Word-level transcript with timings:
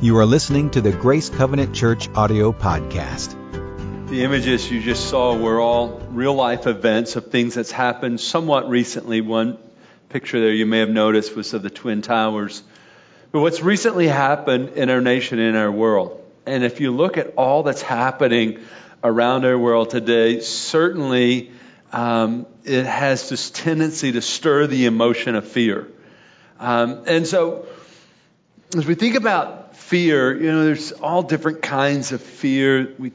You 0.00 0.18
are 0.18 0.26
listening 0.26 0.70
to 0.70 0.80
the 0.80 0.90
Grace 0.90 1.30
Covenant 1.30 1.74
Church 1.74 2.08
audio 2.14 2.52
podcast. 2.52 3.38
The 4.10 4.24
images 4.24 4.70
you 4.70 4.82
just 4.82 5.08
saw 5.08 5.36
were 5.36 5.60
all 5.60 6.00
real 6.10 6.34
life 6.34 6.66
events 6.66 7.16
of 7.16 7.30
things 7.30 7.54
that's 7.54 7.70
happened 7.70 8.20
somewhat 8.20 8.68
recently. 8.68 9.20
One 9.20 9.56
picture 10.08 10.40
there 10.40 10.52
you 10.52 10.66
may 10.66 10.80
have 10.80 10.90
noticed 10.90 11.34
was 11.36 11.54
of 11.54 11.62
the 11.62 11.70
Twin 11.70 12.02
Towers. 12.02 12.62
But 13.30 13.40
what's 13.40 13.62
recently 13.62 14.08
happened 14.08 14.70
in 14.70 14.90
our 14.90 15.00
nation, 15.00 15.38
in 15.38 15.54
our 15.54 15.70
world, 15.70 16.22
and 16.44 16.64
if 16.64 16.80
you 16.80 16.90
look 16.90 17.16
at 17.16 17.34
all 17.36 17.62
that's 17.62 17.82
happening 17.82 18.58
around 19.02 19.46
our 19.46 19.56
world 19.56 19.90
today, 19.90 20.40
certainly 20.40 21.52
um, 21.92 22.46
it 22.64 22.84
has 22.84 23.28
this 23.28 23.48
tendency 23.48 24.12
to 24.12 24.20
stir 24.20 24.66
the 24.66 24.86
emotion 24.86 25.36
of 25.36 25.46
fear. 25.48 25.88
Um, 26.58 27.04
and 27.06 27.26
so, 27.26 27.66
as 28.76 28.86
we 28.86 28.96
think 28.96 29.14
about 29.14 29.63
fear, 29.74 30.34
you 30.34 30.50
know, 30.50 30.64
there's 30.64 30.92
all 30.92 31.22
different 31.22 31.62
kinds 31.62 32.12
of 32.12 32.22
fear. 32.22 32.94
We, 32.98 33.12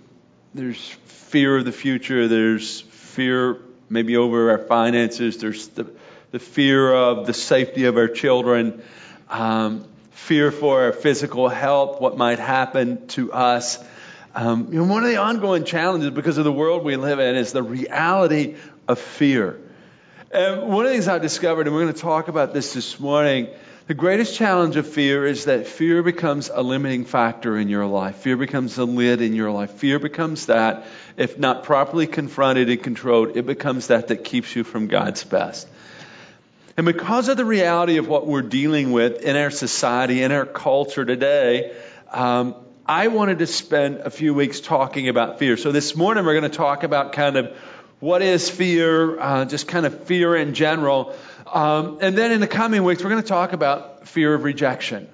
there's 0.53 0.89
fear 1.05 1.57
of 1.57 1.66
the 1.66 1.71
future. 1.71 2.27
There's 2.27 2.81
fear 2.81 3.59
maybe 3.89 4.17
over 4.17 4.52
our 4.52 4.57
finances. 4.57 5.38
There's 5.38 5.67
the, 5.69 5.91
the 6.31 6.39
fear 6.39 6.93
of 6.93 7.25
the 7.25 7.33
safety 7.33 7.85
of 7.85 7.97
our 7.97 8.07
children. 8.07 8.83
Um, 9.30 9.85
fear 10.11 10.52
for 10.52 10.83
our 10.83 10.91
physical 10.93 11.49
health, 11.49 11.99
what 12.02 12.17
might 12.17 12.39
happen 12.39 13.07
to 13.07 13.31
us. 13.33 13.83
Um, 14.35 14.67
you 14.71 14.80
know, 14.80 14.91
one 14.91 15.03
of 15.03 15.09
the 15.09 15.17
ongoing 15.17 15.63
challenges 15.63 16.11
because 16.11 16.38
of 16.38 16.44
the 16.44 16.52
world 16.52 16.83
we 16.83 16.95
live 16.97 17.19
in 17.19 17.35
is 17.35 17.52
the 17.52 17.63
reality 17.63 18.55
of 18.88 18.99
fear. 18.99 19.59
And 20.31 20.67
one 20.67 20.85
of 20.85 20.91
the 20.91 20.95
things 20.95 21.07
I've 21.07 21.23
discovered, 21.23 21.66
and 21.66 21.75
we're 21.75 21.83
going 21.83 21.94
to 21.94 21.99
talk 21.99 22.27
about 22.27 22.53
this 22.53 22.73
this 22.73 22.99
morning, 22.99 23.47
the 23.89 23.95
greatest 23.95 24.35
challenge 24.35 24.75
of 24.75 24.85
fear 24.85 25.25
is 25.25 25.45
that 25.45 25.66
fear 25.66 26.03
becomes 26.03 26.52
a 26.53 26.61
limiting 26.61 27.05
factor 27.05 27.57
in 27.57 27.70
your 27.70 27.88
life. 27.88 28.17
Fear 28.17 28.38
becomes 28.38 28.77
a 28.77 28.86
lid 28.86 29.19
in 29.19 29.33
your 29.33 29.50
life. 29.50 29.72
Fear 29.72 29.97
becomes 29.97 30.45
that, 30.45 30.86
if 31.17 31.39
not 31.39 31.63
properly 31.63 32.05
confronted 32.05 32.69
and 32.69 32.83
controlled, 32.83 33.36
it 33.36 33.47
becomes 33.47 33.88
that 33.88 34.09
that 34.09 34.23
keeps 34.23 34.55
you 34.55 34.63
from 34.63 34.86
God's 34.86 35.23
best. 35.23 35.67
And 36.78 36.86
because 36.86 37.30
of 37.30 37.38
the 37.38 37.45
reality 37.45 37.97
of 37.97 38.08
what 38.08 38.28
we're 38.28 38.44
dealing 38.44 38.91
with 38.91 39.23
in 39.23 39.36
our 39.36 39.50
society, 39.50 40.22
in 40.22 40.31
our 40.31 40.45
culture 40.45 41.03
today, 41.03 41.75
um, 42.11 42.53
I 42.85 43.08
wanted 43.08 43.39
to 43.39 43.47
spend 43.47 44.02
a 44.02 44.11
few 44.11 44.35
weeks 44.35 44.59
talking 44.59 45.09
about 45.09 45.39
fear. 45.39 45.58
So 45.58 45.72
this 45.72 45.95
morning 45.95 46.25
we're 46.25 46.39
going 46.39 46.52
to 46.52 46.56
talk 46.56 46.83
about 46.83 47.13
kind 47.13 47.38
of 47.38 47.58
what 48.00 48.22
is 48.22 48.50
fear, 48.50 49.19
uh, 49.19 49.45
just 49.45 49.67
kind 49.67 49.86
of 49.86 50.05
fear 50.05 50.36
in 50.36 50.53
general. 50.53 51.16
Um, 51.45 52.00
and 52.02 52.17
then 52.17 52.31
in 52.31 52.39
the 52.39 52.47
coming 52.47 52.83
weeks, 52.83 53.03
we're 53.03 53.09
going 53.09 53.22
to 53.22 53.28
talk 53.28 53.53
about 53.53 54.08
fear 54.08 54.33
of 54.33 54.44
rejection. 54.44 55.08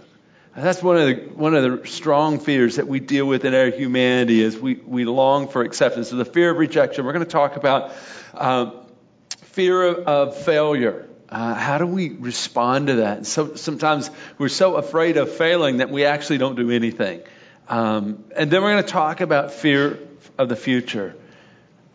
that's 0.56 0.84
one 0.84 0.98
of 0.98 1.08
the 1.08 1.16
one 1.36 1.56
of 1.56 1.64
the 1.64 1.88
strong 1.88 2.40
fears 2.40 2.76
that 2.76 2.88
we 2.88 3.00
deal 3.00 3.26
with 3.26 3.46
in 3.46 3.54
our 3.54 3.72
humanity 3.72 4.42
is 4.42 4.58
we, 4.58 4.76
we 4.76 5.06
long 5.06 5.48
for 5.48 5.64
acceptance. 5.64 6.10
So 6.10 6.18
the 6.18 6.26
fear 6.26 6.52
of 6.52 6.58
rejection. 6.58 7.06
We're 7.06 7.14
going 7.14 7.26
to 7.26 7.32
talk 7.32 7.56
about 7.56 7.92
um, 8.34 8.86
fear 9.30 9.84
of, 9.84 10.08
of 10.08 10.38
failure. 10.38 11.08
Uh, 11.28 11.56
how 11.56 11.80
do 11.80 11.88
we 11.88 12.10
respond 12.10 12.88
to 12.88 12.96
that? 12.96 13.26
So 13.26 13.56
sometimes 13.56 14.12
we're 14.38 14.48
so 14.50 14.76
afraid 14.76 15.18
of 15.18 15.32
failing 15.32 15.78
that 15.78 15.90
we 15.90 16.06
actually 16.06 16.38
don't 16.38 16.56
do 16.56 16.70
anything. 16.70 17.22
Um, 17.68 18.26
and 18.36 18.52
then 18.52 18.62
we're 18.62 18.74
going 18.74 18.84
to 18.84 18.90
talk 18.90 19.22
about 19.22 19.52
fear 19.52 19.98
of 20.38 20.50
the 20.50 20.56
future. 20.56 21.16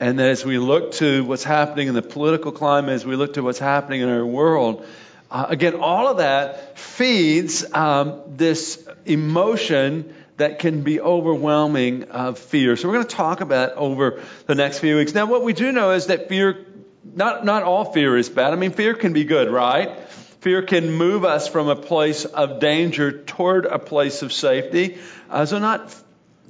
And 0.01 0.19
as 0.19 0.47
we 0.47 0.59
look 0.59 0.93
to 0.93 1.23
what's 1.25 1.45
happening 1.45 1.89
in 1.89 1.95
the 1.95 2.01
political 2.01 2.53
climate, 2.53 2.95
as 2.95 3.05
we 3.05 3.17
look 3.17 3.35
to 3.35 3.43
what's 3.43 3.59
happening 3.59 4.01
in 4.01 4.09
our 4.09 4.25
world, 4.25 4.87
uh, 5.31 5.45
again, 5.51 5.75
all 5.75 6.09
of 6.09 6.17
that 6.17 6.79
feeds 6.79 7.71
um, 7.75 8.23
this 8.27 8.83
emotion 9.05 10.15
that 10.39 10.59
can 10.59 10.83
be 10.83 11.03
overwhelming 11.03 12.05
of 12.05 12.39
fear. 12.39 12.77
So 12.77 12.89
we're 12.89 12.95
going 12.95 13.07
to 13.09 13.15
talk 13.15 13.43
about 13.43 13.75
over 13.75 14.23
the 14.47 14.55
next 14.55 14.79
few 14.79 14.97
weeks. 14.97 15.13
Now, 15.13 15.27
what 15.27 15.45
we 15.45 15.53
do 15.53 15.71
know 15.71 15.91
is 15.91 16.07
that 16.07 16.31
fear, 16.31 16.67
not, 17.05 17.45
not 17.45 17.63
all 17.63 17.93
fear 17.93 18.17
is 18.17 18.31
bad. 18.31 18.55
I 18.55 18.57
mean, 18.57 18.73
fear 18.73 18.95
can 18.95 19.13
be 19.13 19.25
good, 19.25 19.51
right? 19.51 20.01
Fear 20.41 20.63
can 20.63 20.91
move 20.93 21.27
us 21.27 21.47
from 21.47 21.69
a 21.69 21.77
place 21.77 22.25
of 22.25 22.59
danger 22.59 23.13
toward 23.13 23.67
a 23.67 23.79
place 23.79 24.23
of 24.23 24.33
safety. 24.33 24.97
Uh, 25.29 25.45
so 25.45 25.59
not 25.59 25.95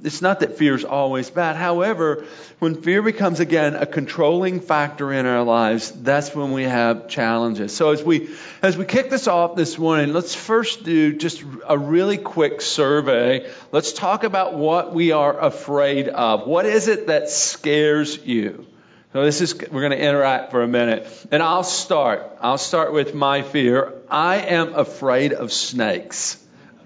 it's 0.03 0.21
not 0.21 0.39
that 0.39 0.57
fear 0.57 0.75
is 0.75 0.83
always 0.83 1.29
bad. 1.29 1.55
However, 1.55 2.25
when 2.59 2.81
fear 2.81 3.01
becomes 3.01 3.39
again 3.39 3.75
a 3.75 3.85
controlling 3.85 4.59
factor 4.59 5.13
in 5.13 5.25
our 5.25 5.43
lives, 5.43 5.91
that's 5.91 6.33
when 6.33 6.51
we 6.51 6.63
have 6.63 7.07
challenges. 7.07 7.75
So 7.75 7.91
as 7.91 8.03
we 8.03 8.29
as 8.61 8.77
we 8.77 8.85
kick 8.85 9.09
this 9.09 9.27
off 9.27 9.55
this 9.55 9.77
morning, 9.77 10.13
let's 10.13 10.33
first 10.33 10.83
do 10.83 11.13
just 11.13 11.43
a 11.67 11.77
really 11.77 12.17
quick 12.17 12.61
survey. 12.61 13.49
Let's 13.71 13.93
talk 13.93 14.23
about 14.23 14.55
what 14.55 14.93
we 14.93 15.11
are 15.11 15.39
afraid 15.39 16.07
of. 16.07 16.47
What 16.47 16.65
is 16.65 16.87
it 16.87 17.07
that 17.07 17.29
scares 17.29 18.17
you? 18.25 18.65
So 19.13 19.23
this 19.23 19.41
is 19.41 19.53
we're 19.53 19.81
going 19.81 19.91
to 19.91 20.03
interact 20.03 20.51
for 20.51 20.63
a 20.63 20.67
minute. 20.67 21.07
And 21.31 21.43
I'll 21.43 21.63
start. 21.63 22.37
I'll 22.41 22.57
start 22.57 22.93
with 22.93 23.13
my 23.13 23.41
fear. 23.43 23.93
I 24.09 24.37
am 24.37 24.73
afraid 24.73 25.33
of 25.33 25.51
snakes. 25.51 26.43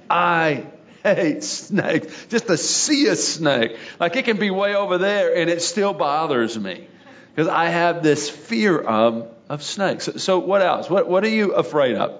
I 0.09 0.65
hate 1.13 1.43
snakes. 1.43 2.25
Just 2.27 2.47
to 2.47 2.57
see 2.57 3.07
a 3.07 3.15
snake. 3.15 3.77
Like 3.99 4.15
it 4.15 4.25
can 4.25 4.37
be 4.37 4.49
way 4.49 4.75
over 4.75 4.97
there 4.97 5.35
and 5.35 5.49
it 5.49 5.61
still 5.61 5.93
bothers 5.93 6.57
me. 6.57 6.87
Because 7.33 7.47
I 7.47 7.65
have 7.65 8.01
this 8.01 8.29
fear 8.29 8.79
of, 8.79 9.29
of 9.49 9.61
snakes. 9.61 10.05
So, 10.05 10.17
so 10.17 10.39
what 10.39 10.61
else? 10.61 10.89
What, 10.89 11.07
what 11.07 11.23
are 11.23 11.29
you 11.29 11.53
afraid 11.53 11.95
of? 11.95 12.19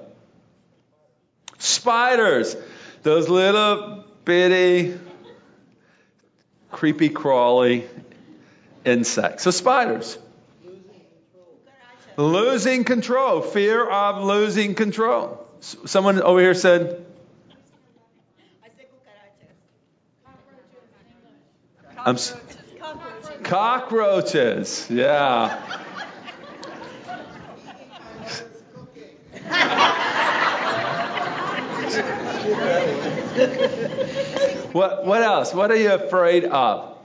Spiders. 1.58 2.56
Those 3.04 3.30
little 3.30 4.04
bitty, 4.26 5.00
creepy 6.72 7.10
crawly 7.10 7.86
insects. 8.84 9.44
So 9.44 9.52
spiders. 9.52 10.18
Losing 12.18 12.84
control. 12.84 13.42
Fear 13.42 13.88
of 13.88 14.24
losing 14.24 14.76
control. 14.76 15.46
Someone 15.60 16.22
over 16.22 16.40
here 16.40 16.54
said 16.54 17.05
I'm 22.06 22.16
s- 22.16 22.36
cockroaches. 23.44 24.88
Yeah. 24.92 25.60
what 34.72 35.06
what 35.06 35.22
else? 35.24 35.54
What 35.54 35.72
are 35.72 35.76
you 35.76 35.94
afraid 35.94 36.46
of? 36.46 36.98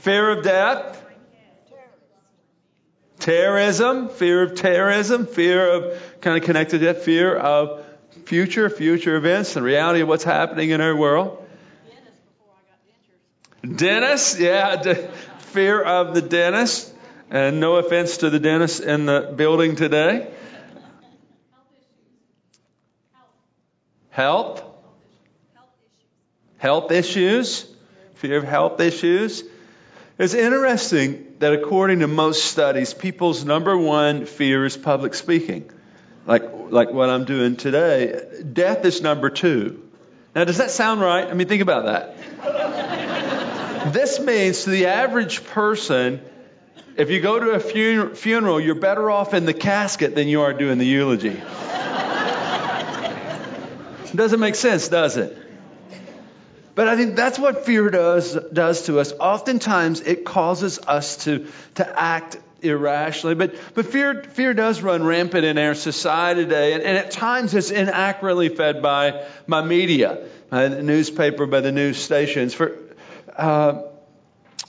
Fear 0.00 0.30
of 0.38 0.44
death? 0.44 0.98
Terrorism, 3.18 4.08
fear 4.08 4.42
of 4.42 4.56
terrorism, 4.56 5.26
fear 5.26 5.70
of 5.70 6.20
kind 6.20 6.36
of 6.36 6.44
connected 6.44 6.80
to 6.80 6.86
that, 6.86 7.02
fear 7.04 7.36
of 7.36 7.84
future, 8.24 8.68
future 8.68 9.14
events, 9.14 9.54
the 9.54 9.62
reality 9.62 10.00
of 10.00 10.08
what's 10.08 10.24
happening 10.24 10.70
in 10.70 10.80
our 10.80 10.96
world. 10.96 11.41
Dentist, 13.62 14.40
yeah, 14.40 14.76
d- 14.82 14.94
fear 15.38 15.82
of 15.82 16.14
the 16.14 16.22
dentist. 16.22 16.92
And 17.30 17.60
no 17.60 17.76
offense 17.76 18.18
to 18.18 18.28
the 18.28 18.38
dentist 18.38 18.80
in 18.80 19.06
the 19.06 19.32
building 19.34 19.74
today. 19.74 20.30
Health. 24.10 24.62
Health 26.58 26.92
issues. 26.92 27.66
Fear 28.16 28.36
of 28.38 28.44
health 28.44 28.80
issues. 28.80 29.44
It's 30.18 30.34
interesting 30.34 31.34
that 31.38 31.54
according 31.54 32.00
to 32.00 32.06
most 32.06 32.44
studies, 32.44 32.92
people's 32.92 33.44
number 33.44 33.76
one 33.76 34.26
fear 34.26 34.66
is 34.66 34.76
public 34.76 35.14
speaking. 35.14 35.70
Like, 36.26 36.42
like 36.70 36.92
what 36.92 37.08
I'm 37.08 37.24
doing 37.24 37.56
today. 37.56 38.42
Death 38.52 38.84
is 38.84 39.00
number 39.00 39.30
two. 39.30 39.82
Now, 40.34 40.44
does 40.44 40.58
that 40.58 40.70
sound 40.70 41.00
right? 41.00 41.26
I 41.26 41.34
mean, 41.34 41.48
think 41.48 41.62
about 41.62 41.86
that. 41.86 42.16
This 43.86 44.20
means 44.20 44.64
to 44.64 44.70
the 44.70 44.86
average 44.86 45.44
person, 45.44 46.20
if 46.96 47.10
you 47.10 47.20
go 47.20 47.40
to 47.40 47.50
a 47.50 47.60
funeral, 48.14 48.60
you're 48.60 48.76
better 48.76 49.10
off 49.10 49.34
in 49.34 49.44
the 49.44 49.54
casket 49.54 50.14
than 50.14 50.28
you 50.28 50.42
are 50.42 50.52
doing 50.52 50.78
the 50.78 50.86
eulogy. 50.86 51.40
doesn't 54.14 54.40
make 54.40 54.54
sense, 54.54 54.88
does 54.88 55.16
it? 55.16 55.36
But 56.74 56.88
I 56.88 56.96
think 56.96 57.16
that's 57.16 57.38
what 57.38 57.66
fear 57.66 57.90
does, 57.90 58.34
does 58.52 58.86
to 58.86 59.00
us. 59.00 59.12
Oftentimes, 59.18 60.00
it 60.00 60.24
causes 60.24 60.78
us 60.78 61.24
to, 61.24 61.46
to 61.74 62.00
act 62.00 62.38
irrationally. 62.62 63.34
But, 63.34 63.54
but 63.74 63.86
fear, 63.86 64.22
fear 64.22 64.54
does 64.54 64.80
run 64.80 65.02
rampant 65.02 65.44
in 65.44 65.58
our 65.58 65.74
society 65.74 66.44
today, 66.44 66.72
and, 66.74 66.82
and 66.82 66.96
at 66.96 67.10
times 67.10 67.52
it's 67.54 67.70
inaccurately 67.70 68.48
fed 68.48 68.80
by, 68.80 69.26
by 69.48 69.62
media, 69.62 70.26
by 70.50 70.68
the 70.68 70.82
newspaper, 70.82 71.46
by 71.46 71.60
the 71.60 71.72
news 71.72 71.98
stations. 71.98 72.54
For, 72.54 72.78
uh, 73.36 73.82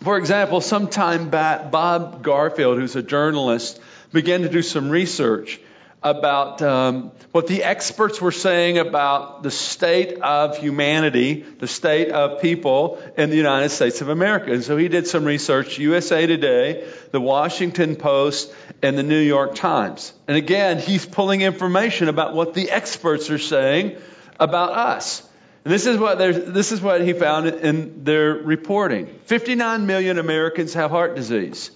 for 0.02 0.18
example, 0.18 0.62
sometime 0.62 1.30
back, 1.30 1.72
Bob 1.72 2.24
Garfield, 2.24 2.78
who's 2.78 2.96
a 2.96 3.04
journalist, 3.04 3.80
began 4.12 4.42
to 4.42 4.50
do 4.50 4.62
some 4.62 4.90
research 4.90 5.60
about 6.04 6.62
um, 6.62 7.12
what 7.32 7.48
the 7.48 7.64
experts 7.64 8.20
were 8.20 8.32
saying 8.32 8.78
about 8.78 9.42
the 9.42 9.50
state 9.50 10.20
of 10.20 10.58
humanity, 10.58 11.46
the 11.60 11.68
state 11.68 12.10
of 12.10 12.42
people 12.42 13.02
in 13.18 13.30
the 13.30 13.38
United 13.38 13.70
States 13.70 14.02
of 14.02 14.10
America. 14.10 14.52
And 14.52 14.64
so 14.64 14.76
he 14.76 14.90
did 14.90 15.08
some 15.08 15.24
research, 15.24 15.80
USA 15.80 16.28
Today, 16.28 16.86
the 17.12 17.22
Washington 17.22 17.96
Post, 17.96 18.54
and 18.82 18.98
the 18.98 19.04
New 19.04 19.20
York 19.22 19.56
Times. 19.56 20.12
And 20.28 20.36
again, 20.36 20.80
he's 20.80 21.06
pulling 21.06 21.42
information 21.42 22.10
about 22.10 22.36
what 22.36 22.54
the 22.54 22.70
experts 22.70 23.30
are 23.30 23.40
saying 23.40 23.96
about 24.38 24.74
us. 24.74 25.28
And 25.64 25.74
this 25.74 25.86
is 25.86 25.98
what 25.98 26.18
this 26.18 26.72
is 26.72 26.82
what 26.82 27.02
he 27.02 27.14
found 27.14 27.48
in 27.48 28.04
their 28.04 28.34
reporting. 28.34 29.08
59 29.26 29.86
million 29.86 30.20
Americans 30.20 30.74
have 30.74 30.92
heart 30.92 31.16
disease. 31.16 31.72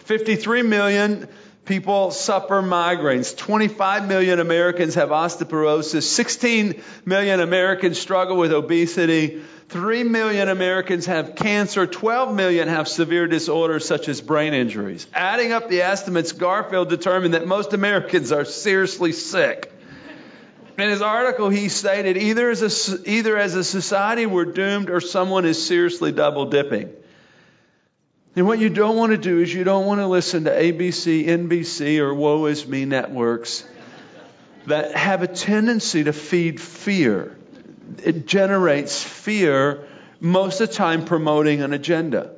53 0.00 0.62
million 0.62 1.28
people 1.66 2.12
suffer 2.12 2.62
migraines. 2.62 3.36
25 3.36 4.08
million 4.08 4.40
Americans 4.40 4.94
have 4.94 5.10
osteoporosis. 5.10 6.04
16 6.04 6.82
million 7.04 7.40
Americans 7.40 7.98
struggle 7.98 8.36
with 8.36 8.52
obesity. 8.52 9.42
3 9.68 10.04
million 10.04 10.48
Americans 10.48 11.06
have 11.06 11.34
cancer. 11.34 11.86
12 11.86 12.34
million 12.34 12.68
have 12.68 12.88
severe 12.88 13.26
disorders 13.26 13.84
such 13.84 14.08
as 14.08 14.20
brain 14.20 14.54
injuries. 14.54 15.06
Adding 15.12 15.52
up 15.52 15.68
the 15.68 15.82
estimates, 15.82 16.32
Garfield 16.32 16.88
determined 16.88 17.34
that 17.34 17.46
most 17.46 17.72
Americans 17.74 18.32
are 18.32 18.44
seriously 18.44 19.12
sick. 19.12 19.72
In 20.78 20.90
his 20.90 21.00
article, 21.00 21.48
he 21.48 21.70
stated 21.70 22.18
either 22.18 22.50
as 22.50 22.90
a, 22.90 23.10
either 23.10 23.38
as 23.38 23.54
a 23.54 23.64
society 23.64 24.26
we're 24.26 24.44
doomed 24.44 24.90
or 24.90 25.00
someone 25.00 25.46
is 25.46 25.64
seriously 25.64 26.12
double 26.12 26.46
dipping. 26.46 26.92
And 28.34 28.46
what 28.46 28.58
you 28.58 28.68
don't 28.68 28.96
want 28.96 29.12
to 29.12 29.18
do 29.18 29.40
is 29.40 29.52
you 29.52 29.64
don't 29.64 29.86
want 29.86 30.00
to 30.00 30.06
listen 30.06 30.44
to 30.44 30.50
ABC, 30.50 31.26
NBC, 31.26 31.98
or 32.00 32.12
Woe 32.12 32.44
Is 32.44 32.66
Me 32.66 32.84
networks 32.84 33.64
that 34.66 34.94
have 34.94 35.22
a 35.22 35.26
tendency 35.26 36.04
to 36.04 36.12
feed 36.12 36.60
fear. 36.60 37.34
It 38.04 38.26
generates 38.26 39.02
fear, 39.02 39.86
most 40.20 40.60
of 40.60 40.68
the 40.68 40.74
time 40.74 41.06
promoting 41.06 41.62
an 41.62 41.72
agenda. 41.72 42.32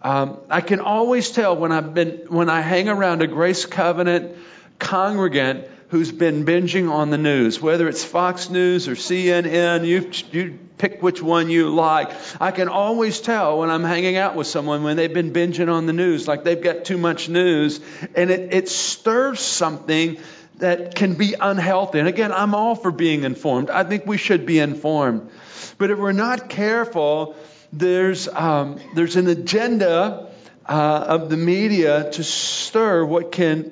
Um, 0.00 0.38
I 0.48 0.60
can 0.60 0.78
always 0.78 1.30
tell 1.30 1.56
when 1.56 1.72
I've 1.72 1.94
been 1.94 2.26
when 2.28 2.48
I 2.48 2.60
hang 2.60 2.88
around 2.88 3.22
a 3.22 3.26
Grace 3.26 3.64
Covenant 3.66 4.36
congregant 4.78 5.66
who's 5.94 6.10
been 6.10 6.44
binging 6.44 6.90
on 6.90 7.10
the 7.10 7.18
news, 7.18 7.62
whether 7.62 7.86
it's 7.86 8.04
Fox 8.04 8.50
News 8.50 8.88
or 8.88 8.96
CNN, 8.96 9.86
you, 9.86 10.10
you 10.32 10.58
pick 10.76 11.00
which 11.04 11.22
one 11.22 11.48
you 11.48 11.72
like. 11.72 12.10
I 12.40 12.50
can 12.50 12.66
always 12.66 13.20
tell 13.20 13.60
when 13.60 13.70
I'm 13.70 13.84
hanging 13.84 14.16
out 14.16 14.34
with 14.34 14.48
someone 14.48 14.82
when 14.82 14.96
they've 14.96 15.14
been 15.14 15.32
binging 15.32 15.72
on 15.72 15.86
the 15.86 15.92
news, 15.92 16.26
like 16.26 16.42
they've 16.42 16.60
got 16.60 16.84
too 16.84 16.98
much 16.98 17.28
news, 17.28 17.78
and 18.16 18.32
it, 18.32 18.52
it 18.52 18.68
stirs 18.68 19.38
something 19.38 20.18
that 20.56 20.96
can 20.96 21.14
be 21.14 21.36
unhealthy. 21.40 22.00
And 22.00 22.08
again, 22.08 22.32
I'm 22.32 22.56
all 22.56 22.74
for 22.74 22.90
being 22.90 23.22
informed. 23.22 23.70
I 23.70 23.84
think 23.84 24.04
we 24.04 24.16
should 24.16 24.46
be 24.46 24.58
informed. 24.58 25.30
But 25.78 25.92
if 25.92 25.98
we're 26.00 26.10
not 26.10 26.48
careful, 26.48 27.36
there's, 27.72 28.26
um, 28.26 28.80
there's 28.96 29.14
an 29.14 29.28
agenda 29.28 30.28
uh, 30.68 31.04
of 31.06 31.30
the 31.30 31.36
media 31.36 32.10
to 32.10 32.24
stir 32.24 33.04
what 33.04 33.30
can 33.30 33.70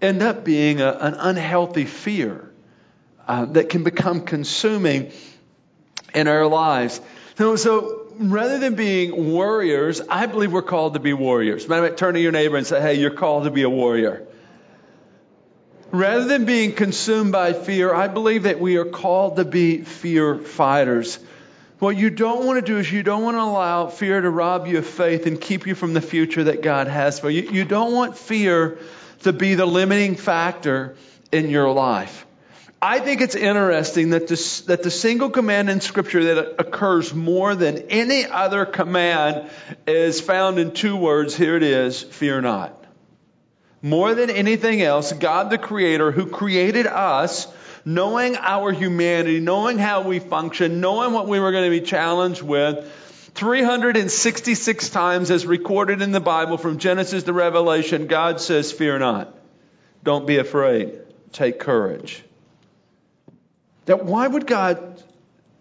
end 0.00 0.22
up 0.22 0.44
being 0.44 0.80
a, 0.80 0.90
an 0.90 1.14
unhealthy 1.14 1.84
fear 1.84 2.50
uh, 3.26 3.44
that 3.46 3.68
can 3.68 3.84
become 3.84 4.22
consuming 4.22 5.12
in 6.14 6.28
our 6.28 6.46
lives. 6.46 7.00
So, 7.36 7.56
so, 7.56 8.06
rather 8.18 8.58
than 8.58 8.74
being 8.74 9.32
warriors, 9.32 10.00
I 10.00 10.26
believe 10.26 10.52
we're 10.52 10.62
called 10.62 10.94
to 10.94 11.00
be 11.00 11.12
warriors. 11.12 11.68
Matter 11.68 11.84
of 11.84 11.88
fact, 11.90 11.98
turn 11.98 12.14
to 12.14 12.20
your 12.20 12.32
neighbor 12.32 12.56
and 12.56 12.66
say, 12.66 12.80
hey, 12.80 12.94
you're 12.94 13.10
called 13.10 13.44
to 13.44 13.50
be 13.50 13.62
a 13.62 13.70
warrior. 13.70 14.26
Rather 15.90 16.24
than 16.24 16.44
being 16.44 16.72
consumed 16.72 17.32
by 17.32 17.52
fear, 17.52 17.94
I 17.94 18.08
believe 18.08 18.42
that 18.42 18.60
we 18.60 18.76
are 18.76 18.84
called 18.84 19.36
to 19.36 19.44
be 19.44 19.82
fear 19.82 20.36
fighters. 20.36 21.18
What 21.78 21.96
you 21.96 22.10
don't 22.10 22.44
want 22.44 22.58
to 22.58 22.72
do 22.72 22.78
is 22.78 22.90
you 22.90 23.02
don't 23.02 23.22
want 23.22 23.36
to 23.36 23.42
allow 23.42 23.86
fear 23.86 24.20
to 24.20 24.28
rob 24.28 24.66
you 24.66 24.78
of 24.78 24.86
faith 24.86 25.26
and 25.26 25.40
keep 25.40 25.66
you 25.66 25.74
from 25.74 25.94
the 25.94 26.00
future 26.00 26.44
that 26.44 26.60
God 26.60 26.88
has 26.88 27.20
for 27.20 27.30
you. 27.30 27.42
You 27.42 27.64
don't 27.64 27.92
want 27.92 28.18
fear 28.18 28.78
to 29.22 29.32
be 29.32 29.54
the 29.54 29.66
limiting 29.66 30.16
factor 30.16 30.96
in 31.32 31.50
your 31.50 31.72
life. 31.72 32.26
I 32.80 33.00
think 33.00 33.20
it's 33.20 33.34
interesting 33.34 34.10
that, 34.10 34.28
this, 34.28 34.60
that 34.62 34.84
the 34.84 34.90
single 34.90 35.30
command 35.30 35.68
in 35.68 35.80
Scripture 35.80 36.34
that 36.34 36.60
occurs 36.60 37.12
more 37.12 37.56
than 37.56 37.78
any 37.90 38.24
other 38.24 38.64
command 38.64 39.50
is 39.86 40.20
found 40.20 40.60
in 40.60 40.72
two 40.72 40.96
words. 40.96 41.34
Here 41.34 41.56
it 41.56 41.64
is 41.64 42.02
fear 42.02 42.40
not. 42.40 42.84
More 43.82 44.14
than 44.14 44.30
anything 44.30 44.80
else, 44.80 45.12
God 45.12 45.50
the 45.50 45.58
Creator, 45.58 46.12
who 46.12 46.26
created 46.26 46.86
us, 46.86 47.48
knowing 47.84 48.36
our 48.36 48.72
humanity, 48.72 49.40
knowing 49.40 49.78
how 49.78 50.02
we 50.02 50.20
function, 50.20 50.80
knowing 50.80 51.12
what 51.12 51.26
we 51.26 51.40
were 51.40 51.50
going 51.50 51.64
to 51.64 51.80
be 51.80 51.84
challenged 51.84 52.42
with, 52.42 52.92
366 53.38 54.88
times, 54.90 55.30
as 55.30 55.46
recorded 55.46 56.02
in 56.02 56.10
the 56.10 56.18
Bible 56.18 56.58
from 56.58 56.78
Genesis 56.78 57.22
to 57.22 57.32
Revelation, 57.32 58.08
God 58.08 58.40
says, 58.40 58.72
Fear 58.72 58.98
not. 58.98 59.32
Don't 60.02 60.26
be 60.26 60.38
afraid. 60.38 60.98
Take 61.30 61.60
courage. 61.60 62.24
That 63.84 64.04
why 64.04 64.26
would 64.26 64.44
God 64.44 65.00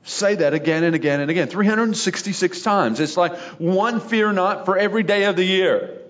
say 0.02 0.34
that 0.36 0.56
again 0.56 0.86
and 0.86 0.96
again 0.96 1.22
and 1.22 1.30
again? 1.30 1.50
366 1.50 2.64
times. 2.64 3.00
It's 3.00 3.16
like 3.16 3.38
one 3.60 4.00
fear 4.00 4.32
not 4.32 4.66
for 4.66 4.76
every 4.76 5.04
day 5.04 5.26
of 5.26 5.36
the 5.36 5.46
year. 5.46 6.02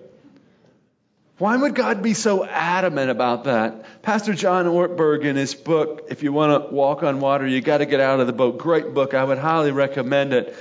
Why 1.36 1.54
would 1.54 1.74
God 1.74 2.02
be 2.02 2.14
so 2.14 2.46
adamant 2.46 3.10
about 3.10 3.44
that? 3.44 4.02
Pastor 4.02 4.32
John 4.32 4.64
Ortberg, 4.64 5.22
in 5.22 5.36
his 5.36 5.54
book, 5.54 6.06
If 6.08 6.22
You 6.22 6.32
Want 6.32 6.70
to 6.70 6.74
Walk 6.74 7.02
on 7.02 7.20
Water, 7.20 7.46
You 7.46 7.60
Got 7.60 7.78
to 7.78 7.86
Get 7.86 8.00
Out 8.00 8.20
of 8.20 8.26
the 8.26 8.32
Boat, 8.32 8.56
great 8.56 8.94
book. 8.94 9.12
I 9.12 9.22
would 9.22 9.38
highly 9.38 9.70
recommend 9.70 10.32
it. 10.32 10.56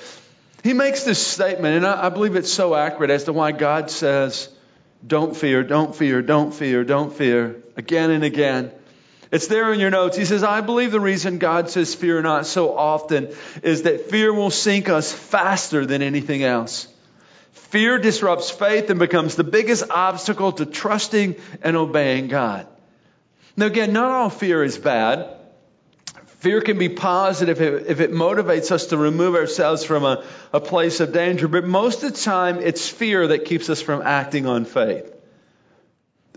He 0.67 0.73
makes 0.73 1.03
this 1.05 1.25
statement, 1.25 1.77
and 1.77 1.87
I, 1.87 2.07
I 2.07 2.09
believe 2.09 2.35
it's 2.35 2.51
so 2.51 2.75
accurate 2.75 3.09
as 3.09 3.23
to 3.23 3.31
why 3.31 3.53
God 3.53 3.89
says, 3.89 4.49
Don't 5.15 5.33
fear, 5.33 5.63
don't 5.63 5.95
fear, 5.95 6.21
don't 6.21 6.53
fear, 6.53 6.83
don't 6.83 7.13
fear, 7.13 7.63
again 7.77 8.11
and 8.11 8.25
again. 8.25 8.73
It's 9.31 9.47
there 9.47 9.71
in 9.71 9.79
your 9.79 9.91
notes. 9.91 10.17
He 10.17 10.25
says, 10.25 10.43
I 10.43 10.59
believe 10.59 10.91
the 10.91 10.99
reason 10.99 11.37
God 11.37 11.69
says 11.69 11.95
fear 11.95 12.21
not 12.21 12.45
so 12.45 12.77
often 12.77 13.33
is 13.63 13.83
that 13.83 14.09
fear 14.09 14.33
will 14.33 14.51
sink 14.51 14.89
us 14.89 15.09
faster 15.09 15.85
than 15.85 16.01
anything 16.01 16.43
else. 16.43 16.89
Fear 17.53 17.99
disrupts 17.99 18.49
faith 18.49 18.89
and 18.89 18.99
becomes 18.99 19.35
the 19.35 19.45
biggest 19.45 19.89
obstacle 19.89 20.51
to 20.51 20.65
trusting 20.65 21.37
and 21.61 21.77
obeying 21.77 22.27
God. 22.27 22.67
Now, 23.55 23.67
again, 23.67 23.93
not 23.93 24.11
all 24.11 24.29
fear 24.29 24.65
is 24.65 24.77
bad. 24.77 25.33
Fear 26.47 26.61
can 26.61 26.77
be 26.77 26.87
positive 26.87 27.59
if 27.61 27.99
it 27.99 28.13
motivates 28.13 28.71
us 28.71 28.85
to 28.85 28.97
remove 28.97 29.35
ourselves 29.35 29.83
from 29.83 30.05
a, 30.05 30.23
a 30.53 30.61
place 30.61 31.01
of 31.01 31.11
danger, 31.11 31.49
but 31.49 31.65
most 31.65 32.03
of 32.03 32.13
the 32.13 32.21
time 32.21 32.59
it's 32.61 32.87
fear 32.87 33.27
that 33.27 33.43
keeps 33.43 33.69
us 33.69 33.81
from 33.81 34.01
acting 34.01 34.45
on 34.45 34.63
faith. 34.63 35.13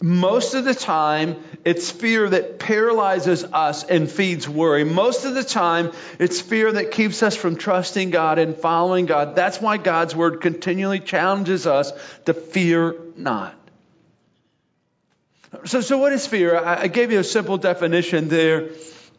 Most 0.03 0.55
of 0.55 0.65
the 0.65 0.75
time, 0.75 1.37
it's 1.65 1.93
fear 1.93 2.29
that 2.29 2.59
paralyzes 2.59 3.45
us 3.45 3.85
and 3.85 4.11
feeds 4.11 4.49
worry. 4.49 4.83
Most 4.83 5.27
of 5.27 5.35
the 5.35 5.45
time, 5.45 5.93
it's 6.19 6.41
fear 6.41 6.73
that 6.73 6.91
keeps 6.91 7.23
us 7.23 7.37
from 7.37 7.55
trusting 7.55 8.11
God 8.11 8.41
and 8.41 8.57
following 8.57 9.07
God. 9.07 9.37
That's 9.37 9.61
why 9.61 9.77
God's 9.77 10.17
word 10.17 10.41
continually 10.41 10.99
challenges 10.99 11.69
us 11.69 11.93
to 12.25 12.35
fear 12.35 12.97
not. 13.15 13.55
So, 15.67 15.81
so 15.81 15.99
what 15.99 16.13
is 16.13 16.27
fear? 16.27 16.59
I, 16.59 16.83
I 16.83 16.87
gave 16.89 17.13
you 17.13 17.21
a 17.21 17.25
simple 17.25 17.59
definition 17.59 18.27
there 18.27 18.71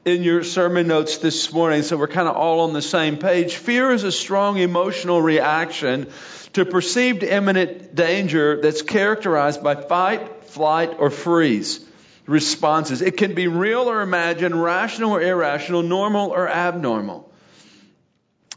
in 0.04 0.24
your 0.24 0.44
sermon 0.44 0.88
notes 0.88 1.18
this 1.18 1.54
morning, 1.54 1.84
so 1.84 1.96
we're 1.96 2.08
kind 2.08 2.28
of 2.28 2.36
all 2.36 2.62
on 2.62 2.74
the 2.74 2.82
same 2.82 3.18
page. 3.18 3.56
Fear 3.56 3.92
is 3.92 4.04
a 4.04 4.12
strong 4.12 4.58
emotional 4.58 5.22
reaction 5.22 6.08
to 6.54 6.66
perceived 6.66 7.24
imminent 7.24 7.94
danger 7.94 8.60
that's 8.62 8.82
characterized 8.82 9.64
by 9.64 9.76
fight, 9.76 10.46
flight, 10.46 10.96
or 10.98 11.10
freeze 11.10 11.86
responses. 12.26 13.02
It 13.02 13.18
can 13.18 13.36
be 13.36 13.48
real 13.48 13.90
or 13.90 14.02
imagined, 14.02 14.62
rational 14.62 15.12
or 15.12 15.22
irrational, 15.22 15.84
normal 15.84 16.32
or 16.32 16.48
abnormal. 16.48 17.32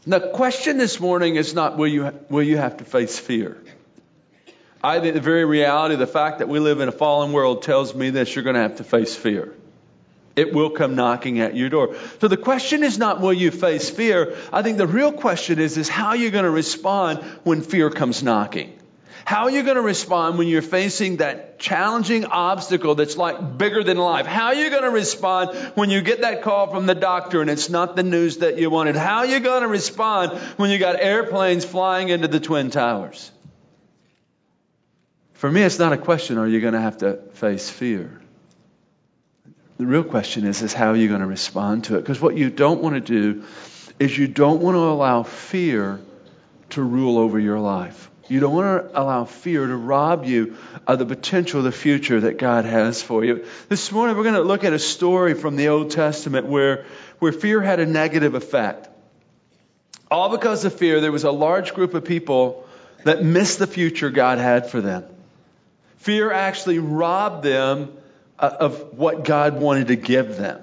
The 0.07 0.19
question 0.19 0.77
this 0.77 0.99
morning 0.99 1.35
is 1.35 1.53
not 1.53 1.77
will 1.77 1.87
you, 1.87 2.11
will 2.29 2.43
you 2.43 2.57
have 2.57 2.77
to 2.77 2.85
face 2.85 3.17
fear? 3.17 3.57
I 4.83 4.99
think 4.99 5.15
the 5.15 5.21
very 5.21 5.45
reality, 5.45 5.95
the 5.95 6.05
fact 6.05 6.39
that 6.39 6.49
we 6.49 6.59
live 6.59 6.79
in 6.79 6.87
a 6.87 6.91
fallen 6.91 7.31
world 7.33 7.63
tells 7.63 7.95
me 7.95 8.11
that 8.11 8.35
you're 8.35 8.43
going 8.43 8.55
to 8.55 8.61
have 8.61 8.75
to 8.77 8.83
face 8.83 9.15
fear. 9.15 9.53
It 10.35 10.53
will 10.53 10.69
come 10.69 10.95
knocking 10.95 11.39
at 11.39 11.55
your 11.55 11.69
door. 11.69 11.95
So 12.19 12.27
the 12.27 12.37
question 12.37 12.83
is 12.83 12.97
not 12.97 13.21
will 13.21 13.33
you 13.33 13.51
face 13.51 13.89
fear? 13.89 14.35
I 14.51 14.61
think 14.61 14.77
the 14.77 14.87
real 14.87 15.13
question 15.13 15.59
is, 15.59 15.77
is 15.77 15.87
how 15.87 16.13
you're 16.13 16.31
going 16.31 16.43
to 16.43 16.51
respond 16.51 17.19
when 17.43 17.61
fear 17.61 17.89
comes 17.89 18.21
knocking. 18.21 18.77
How 19.23 19.45
are 19.45 19.49
you 19.49 19.63
going 19.63 19.77
to 19.77 19.81
respond 19.81 20.37
when 20.37 20.47
you're 20.47 20.61
facing 20.61 21.17
that 21.17 21.57
challenging 21.57 22.25
obstacle 22.25 22.93
that's 22.93 23.17
like 23.17 23.57
bigger 23.57 23.83
than 23.83 23.97
life? 23.97 24.27
How 24.27 24.47
are 24.47 24.53
you 24.53 24.69
going 24.69 24.83
to 24.83 24.91
respond 24.91 25.57
when 25.73 25.89
you 25.89 26.01
get 26.01 26.21
that 26.21 26.43
call 26.43 26.67
from 26.67 26.85
the 26.85 26.93
doctor 26.93 27.41
and 27.41 27.49
it's 27.49 27.67
not 27.67 27.95
the 27.95 28.03
news 28.03 28.37
that 28.37 28.59
you 28.59 28.69
wanted? 28.69 28.95
How 28.95 29.19
are 29.19 29.25
you 29.25 29.39
going 29.39 29.63
to 29.63 29.67
respond 29.67 30.33
when 30.57 30.69
you 30.69 30.77
got 30.77 31.01
airplanes 31.01 31.65
flying 31.65 32.09
into 32.09 32.27
the 32.27 32.39
Twin 32.39 32.69
Towers? 32.69 33.31
For 35.33 35.51
me, 35.51 35.63
it's 35.63 35.79
not 35.79 35.91
a 35.91 35.97
question, 35.97 36.37
are 36.37 36.47
you 36.47 36.61
going 36.61 36.73
to 36.73 36.81
have 36.81 36.99
to 36.99 37.17
face 37.33 37.67
fear? 37.67 38.21
The 39.77 39.85
real 39.85 40.03
question 40.03 40.45
is, 40.45 40.61
is 40.61 40.73
how 40.73 40.91
are 40.91 40.95
you 40.95 41.09
going 41.09 41.19
to 41.19 41.27
respond 41.27 41.85
to 41.85 41.97
it? 41.97 42.01
Because 42.01 42.21
what 42.21 42.37
you 42.37 42.49
don't 42.49 42.81
want 42.81 42.95
to 42.95 43.01
do 43.01 43.43
is 43.99 44.17
you 44.17 44.27
don't 44.27 44.61
want 44.61 44.75
to 44.75 44.79
allow 44.79 45.23
fear 45.23 45.99
to 46.71 46.81
rule 46.81 47.17
over 47.17 47.39
your 47.39 47.59
life. 47.59 48.09
You 48.27 48.39
don't 48.39 48.55
want 48.55 48.91
to 48.91 48.99
allow 48.99 49.25
fear 49.25 49.67
to 49.67 49.75
rob 49.75 50.25
you 50.25 50.55
of 50.87 50.97
the 50.97 51.05
potential 51.05 51.59
of 51.59 51.65
the 51.65 51.71
future 51.71 52.21
that 52.21 52.37
God 52.37 52.65
has 52.65 53.01
for 53.01 53.23
you. 53.23 53.45
This 53.69 53.91
morning, 53.91 54.17
we're 54.17 54.23
going 54.23 54.35
to 54.35 54.41
look 54.41 54.63
at 54.63 54.73
a 54.73 54.79
story 54.79 55.35
from 55.35 55.57
the 55.57 55.67
Old 55.67 55.91
Testament 55.91 56.47
where, 56.47 56.85
where 57.19 57.31
fear 57.31 57.61
had 57.61 57.79
a 57.79 57.85
negative 57.85 58.33
effect. 58.33 58.89
All 60.09 60.29
because 60.29 60.65
of 60.65 60.73
fear, 60.73 61.01
there 61.01 61.11
was 61.11 61.23
a 61.23 61.31
large 61.31 61.73
group 61.73 61.93
of 61.93 62.05
people 62.05 62.67
that 63.03 63.23
missed 63.23 63.59
the 63.59 63.67
future 63.67 64.09
God 64.09 64.39
had 64.39 64.71
for 64.71 64.81
them. 64.81 65.03
Fear 65.97 66.31
actually 66.31 66.79
robbed 66.79 67.43
them 67.43 67.95
Uh, 68.37 68.53
of 68.59 68.97
what 68.97 69.23
God 69.23 69.61
wanted 69.61 69.87
to 69.87 69.95
give 69.95 70.35
them. 70.35 70.61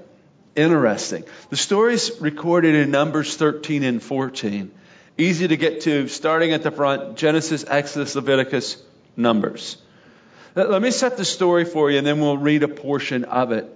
Interesting. 0.55 1.25
The 1.49 1.57
story's 1.57 2.21
recorded 2.21 2.75
in 2.75 2.91
Numbers 2.91 3.35
13 3.35 3.83
and 3.83 4.03
14. 4.03 4.71
Easy 5.17 5.49
to 5.49 5.57
get 5.57 5.81
to, 5.83 6.07
starting 6.09 6.53
at 6.53 6.63
the 6.63 6.71
front 6.71 7.17
Genesis, 7.17 7.65
Exodus, 7.67 8.15
Leviticus, 8.15 8.77
Numbers. 9.17 9.79
Let 10.55 10.83
me 10.83 10.91
set 10.91 11.17
the 11.17 11.25
story 11.25 11.65
for 11.65 11.91
you 11.91 11.97
and 11.97 12.07
then 12.07 12.21
we'll 12.21 12.37
read 12.37 12.63
a 12.63 12.69
portion 12.69 13.25
of 13.25 13.53
it. 13.53 13.67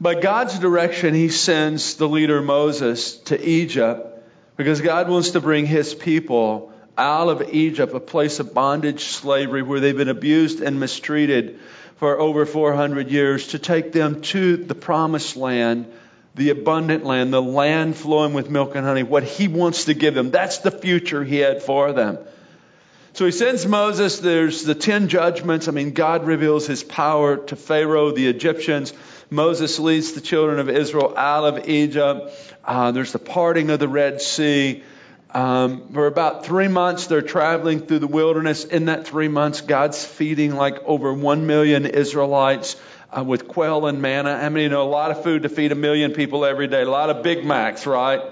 By 0.00 0.14
God's 0.14 0.56
direction, 0.60 1.12
he 1.12 1.28
sends 1.28 1.96
the 1.96 2.08
leader 2.08 2.40
Moses 2.40 3.16
to 3.22 3.48
Egypt 3.48 4.22
because 4.56 4.80
God 4.80 5.08
wants 5.08 5.30
to 5.30 5.40
bring 5.40 5.66
his 5.66 5.92
people 5.92 6.72
out 6.96 7.28
of 7.28 7.52
Egypt, 7.52 7.92
a 7.94 8.00
place 8.00 8.38
of 8.38 8.54
bondage, 8.54 9.06
slavery, 9.06 9.62
where 9.62 9.80
they've 9.80 9.96
been 9.96 10.08
abused 10.08 10.60
and 10.60 10.78
mistreated 10.78 11.58
for 11.96 12.18
over 12.18 12.46
400 12.46 13.10
years, 13.10 13.48
to 13.48 13.58
take 13.58 13.92
them 13.92 14.20
to 14.20 14.56
the 14.56 14.74
promised 14.74 15.36
land, 15.36 15.86
the 16.34 16.50
abundant 16.50 17.04
land, 17.04 17.32
the 17.32 17.42
land 17.42 17.96
flowing 17.96 18.34
with 18.34 18.50
milk 18.50 18.74
and 18.74 18.86
honey, 18.86 19.02
what 19.02 19.24
he 19.24 19.48
wants 19.48 19.86
to 19.86 19.94
give 19.94 20.14
them. 20.14 20.30
That's 20.30 20.58
the 20.58 20.70
future 20.70 21.24
he 21.24 21.38
had 21.38 21.62
for 21.62 21.92
them. 21.92 22.18
So 23.14 23.24
he 23.24 23.32
sends 23.32 23.64
Moses. 23.64 24.18
There's 24.18 24.64
the 24.64 24.74
ten 24.74 25.08
judgments. 25.08 25.68
I 25.68 25.70
mean, 25.70 25.92
God 25.92 26.26
reveals 26.26 26.66
his 26.66 26.84
power 26.84 27.38
to 27.38 27.56
Pharaoh, 27.56 28.10
the 28.10 28.28
Egyptians. 28.28 28.92
Moses 29.30 29.78
leads 29.78 30.12
the 30.12 30.20
children 30.20 30.58
of 30.58 30.68
Israel 30.68 31.14
out 31.16 31.44
of 31.44 31.66
Egypt. 31.66 32.30
Uh, 32.62 32.90
there's 32.90 33.12
the 33.12 33.18
parting 33.18 33.70
of 33.70 33.80
the 33.80 33.88
Red 33.88 34.20
Sea. 34.20 34.82
Um, 35.36 35.92
for 35.92 36.06
about 36.06 36.46
three 36.46 36.68
months, 36.68 37.08
they're 37.08 37.20
traveling 37.20 37.80
through 37.80 37.98
the 37.98 38.06
wilderness. 38.06 38.64
In 38.64 38.86
that 38.86 39.06
three 39.06 39.28
months, 39.28 39.60
God's 39.60 40.02
feeding 40.02 40.56
like 40.56 40.82
over 40.86 41.12
one 41.12 41.46
million 41.46 41.84
Israelites 41.84 42.74
uh, 43.14 43.22
with 43.22 43.46
quail 43.46 43.84
and 43.84 44.00
manna. 44.00 44.30
I 44.30 44.48
mean, 44.48 44.62
you 44.62 44.68
know, 44.70 44.80
a 44.80 44.88
lot 44.88 45.10
of 45.10 45.22
food 45.22 45.42
to 45.42 45.50
feed 45.50 45.72
a 45.72 45.74
million 45.74 46.12
people 46.12 46.46
every 46.46 46.68
day, 46.68 46.80
a 46.80 46.88
lot 46.88 47.10
of 47.10 47.22
Big 47.22 47.44
Macs, 47.44 47.84
right? 47.84 48.22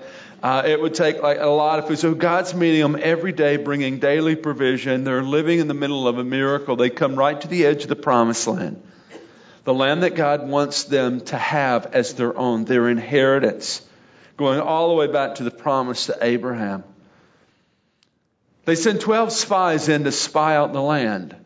Uh, 0.42 0.62
it 0.64 0.80
would 0.80 0.94
take 0.94 1.22
like 1.22 1.40
a 1.40 1.46
lot 1.46 1.78
of 1.78 1.88
food. 1.88 1.98
So 1.98 2.14
God's 2.14 2.54
meeting 2.54 2.80
them 2.80 2.98
every 2.98 3.32
day, 3.32 3.58
bringing 3.58 3.98
daily 3.98 4.34
provision. 4.34 5.04
They're 5.04 5.22
living 5.22 5.58
in 5.58 5.68
the 5.68 5.74
middle 5.74 6.08
of 6.08 6.16
a 6.16 6.24
miracle. 6.24 6.76
They 6.76 6.88
come 6.88 7.16
right 7.16 7.38
to 7.38 7.48
the 7.48 7.66
edge 7.66 7.82
of 7.82 7.90
the 7.90 7.96
promised 7.96 8.46
land, 8.46 8.82
the 9.64 9.74
land 9.74 10.04
that 10.04 10.14
God 10.14 10.48
wants 10.48 10.84
them 10.84 11.20
to 11.26 11.36
have 11.36 11.84
as 11.92 12.14
their 12.14 12.34
own, 12.34 12.64
their 12.64 12.88
inheritance, 12.88 13.82
going 14.38 14.58
all 14.58 14.88
the 14.88 14.94
way 14.94 15.06
back 15.06 15.34
to 15.34 15.42
the 15.42 15.50
promise 15.50 16.06
to 16.06 16.16
Abraham. 16.22 16.82
They 18.64 18.76
send 18.76 19.00
12 19.00 19.32
spies 19.32 19.88
in 19.88 20.04
to 20.04 20.12
spy 20.12 20.56
out 20.56 20.72
the 20.72 20.80
land. 20.80 21.36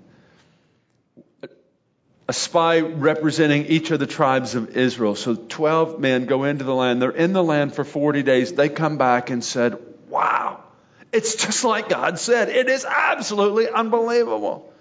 A 2.28 2.32
spy 2.32 2.80
representing 2.80 3.66
each 3.66 3.90
of 3.90 3.98
the 3.98 4.06
tribes 4.06 4.54
of 4.54 4.76
Israel. 4.76 5.14
So 5.14 5.34
12 5.34 5.98
men 5.98 6.26
go 6.26 6.44
into 6.44 6.64
the 6.64 6.74
land. 6.74 7.00
They're 7.00 7.10
in 7.10 7.32
the 7.32 7.42
land 7.42 7.74
for 7.74 7.84
40 7.84 8.22
days. 8.22 8.52
They 8.52 8.68
come 8.68 8.98
back 8.98 9.30
and 9.30 9.42
said, 9.42 9.78
Wow, 10.08 10.62
it's 11.10 11.36
just 11.36 11.64
like 11.64 11.88
God 11.88 12.18
said. 12.18 12.50
It 12.50 12.68
is 12.68 12.84
absolutely 12.84 13.68
unbelievable. 13.68 14.72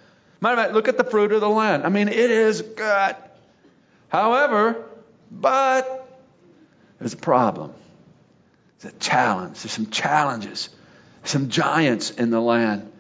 Matter 0.42 0.54
of 0.54 0.66
fact, 0.66 0.74
look 0.74 0.88
at 0.88 0.98
the 0.98 1.04
fruit 1.04 1.32
of 1.32 1.42
the 1.42 1.50
land. 1.50 1.84
I 1.84 1.90
mean, 1.90 2.10
it 2.10 2.32
is 2.32 2.62
good. 2.62 3.16
However, 4.10 4.86
but 5.32 6.08
there's 7.00 7.14
a 7.14 7.18
problem. 7.18 7.74
There's 8.80 8.94
a 8.94 9.00
challenge. 9.00 9.64
There's 9.64 9.72
some 9.72 9.90
challenges 9.90 10.70
some 11.28 11.50
giants 11.50 12.12
in 12.12 12.30
the 12.30 12.42
land. 12.42 12.92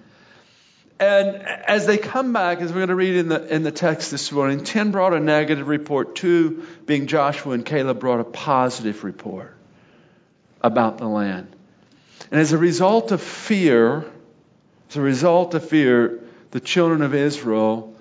And 1.00 1.44
as 1.46 1.86
they 1.86 1.98
come 1.98 2.34
back, 2.34 2.60
as 2.60 2.72
we're 2.72 2.80
going 2.80 2.90
to 2.90 2.96
read 2.96 3.16
in 3.18 3.30
the, 3.30 3.54
in 3.54 3.62
the 3.62 3.72
text 3.72 4.10
this 4.10 4.32
morning, 4.32 4.64
10 4.64 4.92
brought 4.92 5.14
a 5.14 5.20
negative 5.20 5.68
report, 5.68 6.16
two 6.16 6.66
being 6.86 7.06
Joshua 7.06 7.54
and 7.54 7.66
Caleb 7.66 8.00
brought 8.00 8.20
a 8.20 8.24
positive 8.24 9.04
report 9.04 9.56
about 10.62 10.98
the 10.98 11.08
land. 11.08 11.56
And 12.32 12.40
as 12.40 12.52
a 12.52 12.58
result 12.58 13.12
of 13.12 13.22
fear, 13.22 14.06
as 14.90 14.96
a 14.96 15.02
result 15.02 15.54
of 15.54 15.70
fear, 15.70 16.20
the 16.50 16.60
children 16.60 17.04
of 17.04 17.14
Israel 17.14 17.96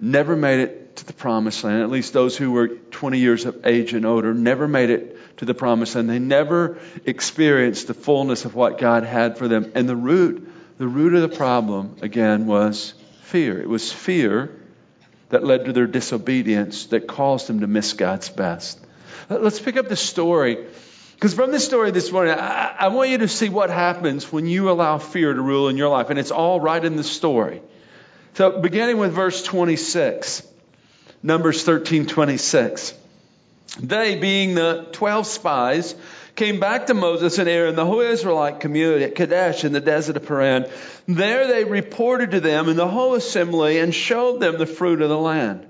never 0.00 0.34
made 0.34 0.60
it 0.60 0.96
to 0.96 1.04
the 1.04 1.12
promised 1.12 1.62
land. 1.62 1.82
At 1.82 1.90
least 1.90 2.14
those 2.14 2.36
who 2.36 2.52
were 2.52 2.68
20 2.68 3.18
years 3.18 3.44
of 3.44 3.66
age 3.66 3.92
and 3.92 4.06
older 4.06 4.32
never 4.32 4.66
made 4.66 4.88
it 4.88 5.15
to 5.38 5.44
the 5.44 5.54
promised 5.54 5.94
land. 5.94 6.08
They 6.08 6.18
never 6.18 6.78
experienced 7.04 7.86
the 7.86 7.94
fullness 7.94 8.44
of 8.44 8.54
what 8.54 8.78
God 8.78 9.04
had 9.04 9.38
for 9.38 9.48
them. 9.48 9.72
And 9.74 9.88
the 9.88 9.96
root, 9.96 10.48
the 10.78 10.88
root 10.88 11.14
of 11.14 11.22
the 11.22 11.36
problem, 11.36 11.96
again, 12.02 12.46
was 12.46 12.94
fear. 13.22 13.60
It 13.60 13.68
was 13.68 13.92
fear 13.92 14.50
that 15.28 15.44
led 15.44 15.64
to 15.66 15.72
their 15.72 15.86
disobedience 15.86 16.86
that 16.86 17.06
caused 17.06 17.48
them 17.48 17.60
to 17.60 17.66
miss 17.66 17.92
God's 17.92 18.28
best. 18.28 18.80
Let's 19.28 19.60
pick 19.60 19.76
up 19.76 19.88
the 19.88 19.96
story. 19.96 20.66
Because 21.14 21.34
from 21.34 21.50
this 21.50 21.64
story 21.64 21.90
this 21.90 22.12
morning, 22.12 22.34
I, 22.34 22.76
I, 22.78 22.88
want 22.88 23.10
you 23.10 23.18
to 23.18 23.28
see 23.28 23.48
what 23.48 23.70
happens 23.70 24.30
when 24.30 24.46
you 24.46 24.70
allow 24.70 24.98
fear 24.98 25.32
to 25.32 25.40
rule 25.40 25.68
in 25.68 25.76
your 25.76 25.88
life. 25.88 26.10
And 26.10 26.18
it's 26.18 26.30
all 26.30 26.60
right 26.60 26.84
in 26.84 26.96
the 26.96 27.02
story. 27.02 27.62
So 28.34 28.60
beginning 28.60 28.98
with 28.98 29.12
verse 29.14 29.42
26, 29.42 30.46
Numbers 31.22 31.62
13, 31.64 32.06
26. 32.06 32.92
They, 33.80 34.16
being 34.16 34.54
the 34.54 34.88
12 34.92 35.26
spies, 35.26 35.94
came 36.34 36.60
back 36.60 36.86
to 36.86 36.94
Moses 36.94 37.38
and 37.38 37.48
Aaron, 37.48 37.76
the 37.76 37.84
whole 37.84 38.00
Israelite 38.00 38.60
community 38.60 39.04
at 39.04 39.14
Kadesh 39.14 39.64
in 39.64 39.72
the 39.72 39.80
desert 39.80 40.16
of 40.16 40.26
Paran. 40.26 40.66
There 41.06 41.46
they 41.46 41.64
reported 41.64 42.32
to 42.32 42.40
them 42.40 42.68
in 42.68 42.76
the 42.76 42.88
whole 42.88 43.14
assembly 43.14 43.78
and 43.78 43.94
showed 43.94 44.40
them 44.40 44.58
the 44.58 44.66
fruit 44.66 45.02
of 45.02 45.08
the 45.08 45.18
land. 45.18 45.66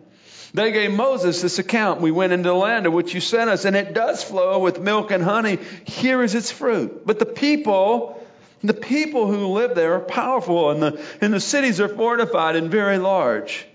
They 0.54 0.72
gave 0.72 0.90
Moses 0.90 1.42
this 1.42 1.58
account. 1.58 2.00
We 2.00 2.10
went 2.10 2.32
into 2.32 2.48
the 2.48 2.54
land 2.54 2.86
of 2.86 2.92
which 2.92 3.12
you 3.12 3.20
sent 3.20 3.50
us, 3.50 3.64
and 3.64 3.76
it 3.76 3.92
does 3.92 4.24
flow 4.24 4.58
with 4.58 4.80
milk 4.80 5.10
and 5.10 5.22
honey. 5.22 5.58
Here 5.84 6.22
is 6.22 6.34
its 6.34 6.50
fruit. 6.50 7.06
But 7.06 7.18
the 7.18 7.26
people, 7.26 8.24
the 8.62 8.72
people 8.74 9.26
who 9.26 9.48
live 9.48 9.74
there 9.74 9.94
are 9.94 10.00
powerful, 10.00 10.70
and 10.70 10.82
the, 10.82 11.04
and 11.20 11.34
the 11.34 11.40
cities 11.40 11.80
are 11.80 11.88
fortified 11.88 12.56
and 12.56 12.70
very 12.70 12.98
large. 12.98 13.66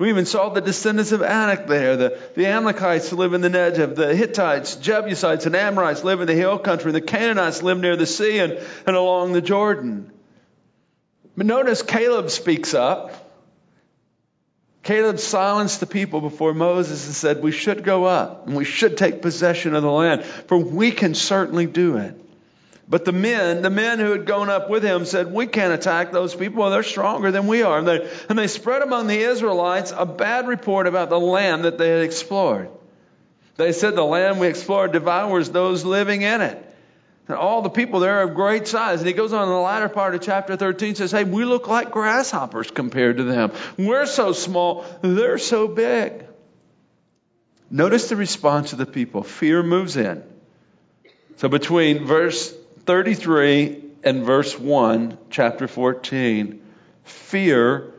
We 0.00 0.08
even 0.08 0.24
saw 0.24 0.48
the 0.48 0.62
descendants 0.62 1.12
of 1.12 1.20
Anak 1.20 1.66
there. 1.66 1.94
The, 1.94 2.18
the 2.34 2.46
Amalekites 2.46 3.12
live 3.12 3.34
in 3.34 3.42
the 3.42 3.50
Negev. 3.50 3.96
The 3.96 4.14
Hittites, 4.16 4.76
Jebusites, 4.76 5.44
and 5.44 5.54
Amorites 5.54 6.02
live 6.04 6.22
in 6.22 6.26
the 6.26 6.34
hill 6.34 6.58
country. 6.58 6.90
The 6.90 7.02
Canaanites 7.02 7.62
live 7.62 7.78
near 7.78 7.96
the 7.96 8.06
sea 8.06 8.38
and, 8.38 8.58
and 8.86 8.96
along 8.96 9.34
the 9.34 9.42
Jordan. 9.42 10.10
But 11.36 11.44
notice 11.44 11.82
Caleb 11.82 12.30
speaks 12.30 12.72
up. 12.72 13.12
Caleb 14.82 15.18
silenced 15.18 15.80
the 15.80 15.86
people 15.86 16.22
before 16.22 16.54
Moses 16.54 17.04
and 17.04 17.14
said, 17.14 17.42
We 17.42 17.52
should 17.52 17.84
go 17.84 18.04
up 18.06 18.46
and 18.46 18.56
we 18.56 18.64
should 18.64 18.96
take 18.96 19.20
possession 19.20 19.74
of 19.74 19.82
the 19.82 19.90
land, 19.90 20.24
for 20.24 20.56
we 20.56 20.92
can 20.92 21.14
certainly 21.14 21.66
do 21.66 21.98
it. 21.98 22.18
But 22.90 23.04
the 23.04 23.12
men, 23.12 23.62
the 23.62 23.70
men 23.70 24.00
who 24.00 24.10
had 24.10 24.26
gone 24.26 24.50
up 24.50 24.68
with 24.68 24.82
him 24.82 25.04
said, 25.04 25.32
We 25.32 25.46
can't 25.46 25.72
attack 25.72 26.10
those 26.10 26.34
people. 26.34 26.68
They're 26.68 26.82
stronger 26.82 27.30
than 27.30 27.46
we 27.46 27.62
are. 27.62 27.78
And 27.78 27.86
they, 27.86 28.10
and 28.28 28.36
they 28.36 28.48
spread 28.48 28.82
among 28.82 29.06
the 29.06 29.16
Israelites 29.18 29.92
a 29.96 30.04
bad 30.04 30.48
report 30.48 30.88
about 30.88 31.08
the 31.08 31.20
land 31.20 31.64
that 31.64 31.78
they 31.78 31.88
had 31.88 32.02
explored. 32.02 32.68
They 33.56 33.70
said, 33.70 33.94
The 33.94 34.02
land 34.02 34.40
we 34.40 34.48
explored 34.48 34.90
devours 34.90 35.50
those 35.50 35.84
living 35.84 36.22
in 36.22 36.40
it. 36.40 36.66
And 37.28 37.36
all 37.36 37.62
the 37.62 37.70
people 37.70 38.00
there 38.00 38.18
are 38.18 38.22
of 38.22 38.34
great 38.34 38.66
size. 38.66 38.98
And 38.98 39.06
he 39.06 39.12
goes 39.12 39.32
on 39.32 39.44
in 39.44 39.50
the 39.50 39.60
latter 39.60 39.88
part 39.88 40.16
of 40.16 40.22
chapter 40.22 40.56
13 40.56 40.96
says, 40.96 41.12
Hey, 41.12 41.22
we 41.22 41.44
look 41.44 41.68
like 41.68 41.92
grasshoppers 41.92 42.72
compared 42.72 43.18
to 43.18 43.22
them. 43.22 43.52
We're 43.78 44.06
so 44.06 44.32
small, 44.32 44.84
they're 45.00 45.38
so 45.38 45.68
big. 45.68 46.26
Notice 47.70 48.08
the 48.08 48.16
response 48.16 48.72
of 48.72 48.80
the 48.80 48.86
people. 48.86 49.22
Fear 49.22 49.62
moves 49.62 49.96
in. 49.96 50.24
So 51.36 51.48
between 51.48 52.04
verse 52.04 52.52
33 52.86 53.84
and 54.02 54.24
verse 54.24 54.58
1, 54.58 55.18
chapter 55.30 55.68
14, 55.68 56.62
fear 57.04 57.92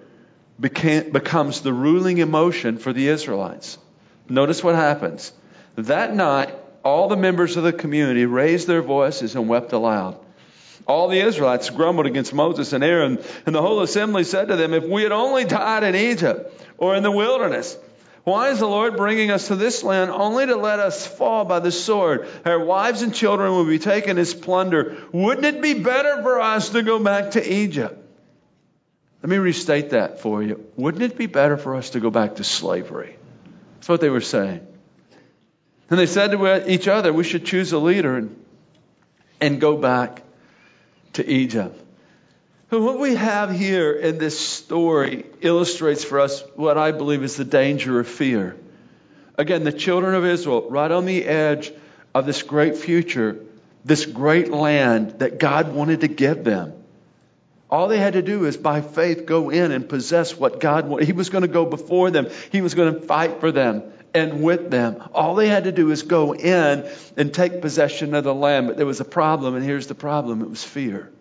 became, 0.59 1.11
becomes 1.11 1.61
the 1.61 1.73
ruling 1.73 2.17
emotion 2.17 2.77
for 2.77 2.93
the 2.93 3.07
Israelites. 3.07 3.77
Notice 4.27 4.63
what 4.63 4.75
happens. 4.75 5.31
That 5.75 6.15
night, 6.15 6.55
all 6.83 7.07
the 7.07 7.17
members 7.17 7.57
of 7.57 7.63
the 7.63 7.73
community 7.73 8.25
raised 8.25 8.67
their 8.67 8.81
voices 8.81 9.35
and 9.35 9.47
wept 9.47 9.73
aloud. 9.73 10.17
All 10.87 11.07
the 11.07 11.19
Israelites 11.19 11.69
grumbled 11.69 12.07
against 12.07 12.33
Moses 12.33 12.73
and 12.73 12.83
Aaron, 12.83 13.23
and 13.45 13.53
the 13.55 13.61
whole 13.61 13.81
assembly 13.81 14.23
said 14.23 14.47
to 14.47 14.55
them, 14.55 14.73
If 14.73 14.83
we 14.83 15.03
had 15.03 15.11
only 15.11 15.45
died 15.45 15.83
in 15.83 15.95
Egypt 15.95 16.53
or 16.77 16.95
in 16.95 17.03
the 17.03 17.11
wilderness, 17.11 17.77
Why 18.23 18.49
is 18.49 18.59
the 18.59 18.67
Lord 18.67 18.97
bringing 18.97 19.31
us 19.31 19.47
to 19.47 19.55
this 19.55 19.83
land 19.83 20.11
only 20.11 20.45
to 20.45 20.55
let 20.55 20.79
us 20.79 21.07
fall 21.07 21.43
by 21.43 21.59
the 21.59 21.71
sword? 21.71 22.27
Our 22.45 22.63
wives 22.63 23.01
and 23.01 23.13
children 23.13 23.51
will 23.51 23.65
be 23.65 23.79
taken 23.79 24.19
as 24.19 24.33
plunder. 24.33 24.97
Wouldn't 25.11 25.45
it 25.45 25.61
be 25.61 25.73
better 25.73 26.21
for 26.21 26.39
us 26.39 26.69
to 26.69 26.83
go 26.83 26.99
back 26.99 27.31
to 27.31 27.53
Egypt? 27.53 27.97
Let 29.23 29.29
me 29.29 29.37
restate 29.37 29.91
that 29.91 30.19
for 30.19 30.43
you. 30.43 30.65
Wouldn't 30.75 31.03
it 31.03 31.17
be 31.17 31.25
better 31.25 31.57
for 31.57 31.75
us 31.75 31.91
to 31.91 31.99
go 31.99 32.11
back 32.11 32.35
to 32.35 32.43
slavery? 32.43 33.15
That's 33.75 33.89
what 33.89 34.01
they 34.01 34.09
were 34.09 34.21
saying. 34.21 34.65
And 35.89 35.99
they 35.99 36.05
said 36.05 36.31
to 36.31 36.71
each 36.71 36.87
other, 36.87 37.11
we 37.11 37.23
should 37.23 37.45
choose 37.45 37.71
a 37.71 37.79
leader 37.79 38.17
and, 38.17 38.43
and 39.39 39.59
go 39.59 39.77
back 39.77 40.21
to 41.13 41.27
Egypt. 41.27 41.80
And 42.71 42.85
what 42.85 42.99
we 42.99 43.15
have 43.15 43.51
here 43.51 43.91
in 43.91 44.17
this 44.17 44.39
story 44.39 45.25
illustrates 45.41 46.05
for 46.05 46.21
us 46.21 46.41
what 46.55 46.77
I 46.77 46.93
believe 46.93 47.21
is 47.21 47.35
the 47.35 47.43
danger 47.43 47.99
of 47.99 48.07
fear. 48.07 48.55
Again, 49.37 49.65
the 49.65 49.73
children 49.73 50.15
of 50.15 50.23
Israel, 50.23 50.69
right 50.69 50.89
on 50.89 51.05
the 51.05 51.25
edge 51.25 51.73
of 52.15 52.25
this 52.25 52.43
great 52.43 52.77
future, 52.77 53.43
this 53.83 54.05
great 54.05 54.51
land 54.51 55.19
that 55.19 55.37
God 55.37 55.73
wanted 55.73 56.01
to 56.01 56.07
give 56.07 56.45
them. 56.45 56.73
All 57.69 57.89
they 57.89 57.97
had 57.97 58.13
to 58.13 58.21
do 58.21 58.45
is 58.45 58.55
by 58.55 58.79
faith 58.79 59.25
go 59.25 59.49
in 59.49 59.73
and 59.73 59.87
possess 59.87 60.37
what 60.37 60.61
God 60.61 60.87
wanted. 60.87 61.07
He 61.07 61.13
was 61.13 61.29
going 61.29 61.41
to 61.41 61.49
go 61.49 61.65
before 61.65 62.09
them. 62.09 62.29
He 62.53 62.61
was 62.61 62.73
going 62.73 62.93
to 62.93 63.01
fight 63.01 63.41
for 63.41 63.51
them 63.51 63.83
and 64.13 64.43
with 64.43 64.69
them. 64.69 65.01
All 65.13 65.35
they 65.35 65.47
had 65.47 65.65
to 65.65 65.71
do 65.73 65.91
is 65.91 66.03
go 66.03 66.33
in 66.33 66.89
and 67.17 67.33
take 67.33 67.61
possession 67.61 68.13
of 68.13 68.23
the 68.23 68.33
land. 68.33 68.67
But 68.67 68.77
there 68.77 68.85
was 68.85 69.01
a 69.01 69.05
problem, 69.05 69.55
and 69.55 69.63
here's 69.65 69.87
the 69.87 69.95
problem 69.95 70.41
it 70.41 70.49
was 70.49 70.63
fear. 70.63 71.11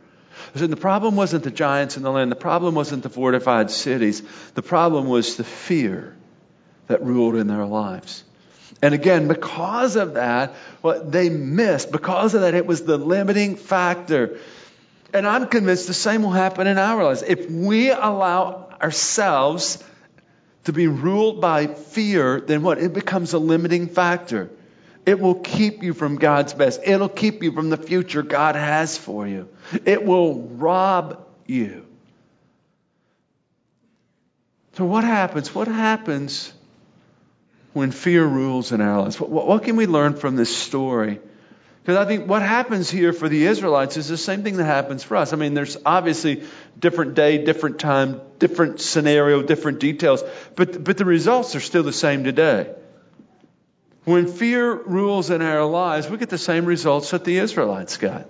The 0.55 0.77
problem 0.77 1.17
wasn't 1.17 1.45
the 1.45 1.51
giants 1.51 1.97
in 1.97 2.03
the 2.03 2.11
land, 2.11 2.31
the 2.31 2.37
problem 2.37 2.75
wasn't 2.75 3.03
the 3.03 3.09
fortified 3.09 3.71
cities, 3.71 4.23
the 4.55 4.63
problem 4.63 5.09
was 5.09 5.37
the 5.37 5.45
fear 5.45 6.17
that 6.87 7.03
ruled 7.03 7.37
in 7.37 7.47
their 7.47 7.65
lives. 7.65 8.25
And 8.83 8.95
again, 8.95 9.29
because 9.29 9.97
of 9.97 10.15
that, 10.15 10.55
what 10.81 11.13
they 11.13 11.29
missed, 11.29 11.93
because 11.93 12.35
of 12.35 12.43
that, 12.43 12.55
it 12.55 12.67
was 12.67 12.83
the 12.83 12.97
limiting 12.97 13.57
factor. 13.57 14.39
And 15.13 15.27
I'm 15.27 15.49
convinced 15.49 15.87
the 15.87 15.95
same 15.95 16.23
will 16.23 16.31
happen 16.31 16.67
in 16.67 16.79
our 16.79 17.05
lives. 17.05 17.23
If 17.23 17.51
we 17.51 17.91
allow 17.91 18.69
ourselves 18.81 19.83
to 20.65 20.73
be 20.73 20.87
ruled 20.87 21.41
by 21.41 21.67
fear, 21.67 22.41
then 22.41 22.63
what? 22.63 22.79
It 22.79 22.93
becomes 22.93 23.33
a 23.33 23.39
limiting 23.39 23.89
factor. 23.89 24.51
It 25.07 25.19
will 25.19 25.37
keep 25.37 25.83
you 25.83 25.95
from 25.95 26.17
God's 26.17 26.53
best. 26.53 26.81
It'll 26.85 27.09
keep 27.09 27.43
you 27.43 27.53
from 27.53 27.71
the 27.71 27.77
future 27.77 28.23
God 28.23 28.55
has 28.55 28.99
for 28.99 29.27
you. 29.27 29.49
It 29.85 30.05
will 30.05 30.43
rob 30.43 31.27
you. 31.47 31.87
So, 34.75 34.85
what 34.85 35.05
happens? 35.05 35.55
What 35.55 35.69
happens 35.69 36.53
when 37.73 37.91
fear 37.91 38.25
rules 38.25 38.73
in 38.73 38.81
our 38.81 39.01
lives? 39.03 39.19
What, 39.19 39.31
what 39.31 39.63
can 39.63 39.77
we 39.77 39.87
learn 39.87 40.15
from 40.15 40.37
this 40.37 40.55
story? 40.55 41.21
Because 41.83 41.97
I 41.97 42.05
think 42.05 42.29
what 42.29 42.43
happens 42.43 42.91
here 42.91 43.13
for 43.13 43.29
the 43.29 43.47
Israelites 43.47 43.97
is 43.97 44.07
the 44.07 44.19
same 44.19 44.43
thing 44.43 44.59
that 44.59 44.65
happens 44.65 45.03
for 45.03 45.17
us. 45.17 45.33
I 45.33 45.37
mean, 45.37 45.55
there's 45.55 45.79
obviously 45.85 46.43
different 46.79 47.15
day, 47.15 47.43
different 47.43 47.79
time, 47.79 48.21
different 48.39 48.81
scenario, 48.81 49.43
different 49.43 49.81
details, 49.81 50.23
but, 50.57 50.85
but 50.85 50.99
the 50.99 51.07
results 51.07 51.57
are 51.57 51.61
still 51.61 51.83
the 51.83 51.93
same 51.93 52.23
today. 52.23 52.75
When 54.11 54.27
fear 54.27 54.75
rules 54.75 55.31
in 55.31 55.41
our 55.41 55.65
lives, 55.65 56.11
we 56.11 56.19
get 56.19 56.31
the 56.31 56.37
same 56.39 56.65
results 56.65 57.13
that 57.13 57.25
the 57.25 57.39
Israelites 57.39 57.97
got. 57.97 58.27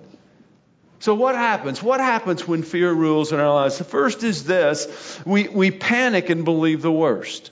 So, 0.99 1.14
what 1.14 1.34
happens? 1.34 1.82
What 1.82 2.00
happens 2.00 2.46
when 2.46 2.62
fear 2.62 2.92
rules 2.92 3.32
in 3.32 3.40
our 3.40 3.54
lives? 3.54 3.78
The 3.78 3.84
first 3.84 4.22
is 4.22 4.44
this 4.44 5.18
we, 5.25 5.49
we 5.49 5.70
panic 5.70 6.28
and 6.28 6.44
believe 6.44 6.82
the 6.82 6.92
worst. 6.92 7.50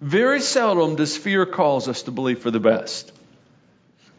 Very 0.00 0.40
seldom 0.40 0.94
does 0.94 1.16
fear 1.16 1.46
cause 1.46 1.88
us 1.88 2.02
to 2.02 2.12
believe 2.12 2.38
for 2.38 2.52
the 2.52 2.60
best. 2.60 3.10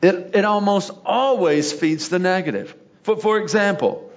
It, 0.02 0.32
it 0.34 0.44
almost 0.44 0.92
always 1.06 1.72
feeds 1.72 2.10
the 2.10 2.20
negative. 2.20 2.76
For, 3.04 3.16
for 3.16 3.38
example, 3.40 4.12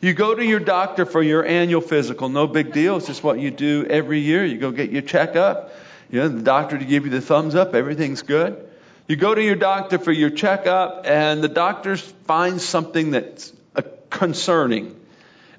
you 0.00 0.14
go 0.14 0.32
to 0.32 0.44
your 0.44 0.60
doctor 0.60 1.06
for 1.06 1.20
your 1.20 1.44
annual 1.44 1.80
physical, 1.80 2.28
no 2.28 2.46
big 2.46 2.72
deal. 2.72 2.98
It's 2.98 3.08
just 3.08 3.24
what 3.24 3.40
you 3.40 3.50
do 3.50 3.84
every 3.84 4.20
year. 4.20 4.44
You 4.44 4.58
go 4.58 4.70
get 4.70 4.92
your 4.92 5.02
checkup. 5.02 5.72
You 6.10 6.20
know, 6.20 6.28
the 6.28 6.42
doctor 6.42 6.78
to 6.78 6.84
give 6.84 7.04
you 7.04 7.10
the 7.10 7.20
thumbs 7.20 7.54
up, 7.54 7.74
everything's 7.74 8.22
good. 8.22 8.68
You 9.06 9.16
go 9.16 9.34
to 9.34 9.42
your 9.42 9.56
doctor 9.56 9.98
for 9.98 10.12
your 10.12 10.30
checkup, 10.30 11.02
and 11.06 11.42
the 11.42 11.48
doctor 11.48 11.96
finds 11.96 12.64
something 12.64 13.12
that's 13.12 13.52
concerning. 14.10 14.98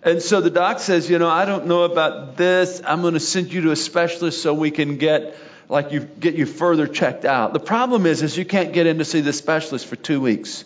And 0.01 0.21
so 0.21 0.39
the 0.41 0.49
doc 0.49 0.79
says, 0.79 1.09
you 1.09 1.19
know, 1.19 1.29
I 1.29 1.45
don't 1.45 1.67
know 1.67 1.83
about 1.83 2.37
this. 2.37 2.81
I'm 2.85 3.01
going 3.01 3.15
to 3.15 3.19
send 3.19 3.51
you 3.51 3.61
to 3.61 3.71
a 3.71 3.75
specialist 3.75 4.41
so 4.41 4.53
we 4.53 4.71
can 4.71 4.97
get 4.97 5.35
like 5.67 5.91
you 5.91 5.99
get 5.99 6.35
you 6.35 6.45
further 6.45 6.87
checked 6.87 7.25
out. 7.25 7.53
The 7.53 7.59
problem 7.59 8.05
is, 8.05 8.23
is 8.23 8.37
you 8.37 8.45
can't 8.45 8.73
get 8.73 8.87
in 8.87 8.97
to 8.99 9.05
see 9.05 9.21
the 9.21 9.33
specialist 9.33 9.85
for 9.85 9.95
two 9.95 10.19
weeks. 10.19 10.65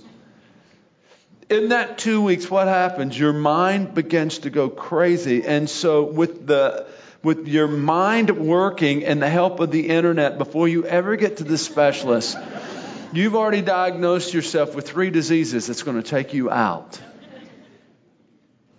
In 1.49 1.69
that 1.69 1.97
two 1.97 2.21
weeks, 2.21 2.49
what 2.49 2.67
happens? 2.67 3.19
Your 3.19 3.33
mind 3.33 3.93
begins 3.93 4.39
to 4.39 4.49
go 4.49 4.69
crazy, 4.69 5.43
and 5.45 5.69
so 5.69 6.03
with 6.03 6.47
the 6.47 6.87
with 7.23 7.47
your 7.47 7.67
mind 7.67 8.29
working 8.29 9.05
and 9.05 9.21
the 9.21 9.29
help 9.29 9.59
of 9.61 9.71
the 9.71 9.89
internet, 9.89 10.37
before 10.37 10.67
you 10.67 10.85
ever 10.85 11.15
get 11.15 11.37
to 11.37 11.43
the 11.43 11.57
specialist, 11.57 12.37
you've 13.13 13.35
already 13.35 13.61
diagnosed 13.61 14.33
yourself 14.33 14.75
with 14.75 14.87
three 14.87 15.09
diseases 15.09 15.67
that's 15.67 15.83
going 15.83 16.01
to 16.01 16.07
take 16.07 16.33
you 16.33 16.51
out. 16.51 16.99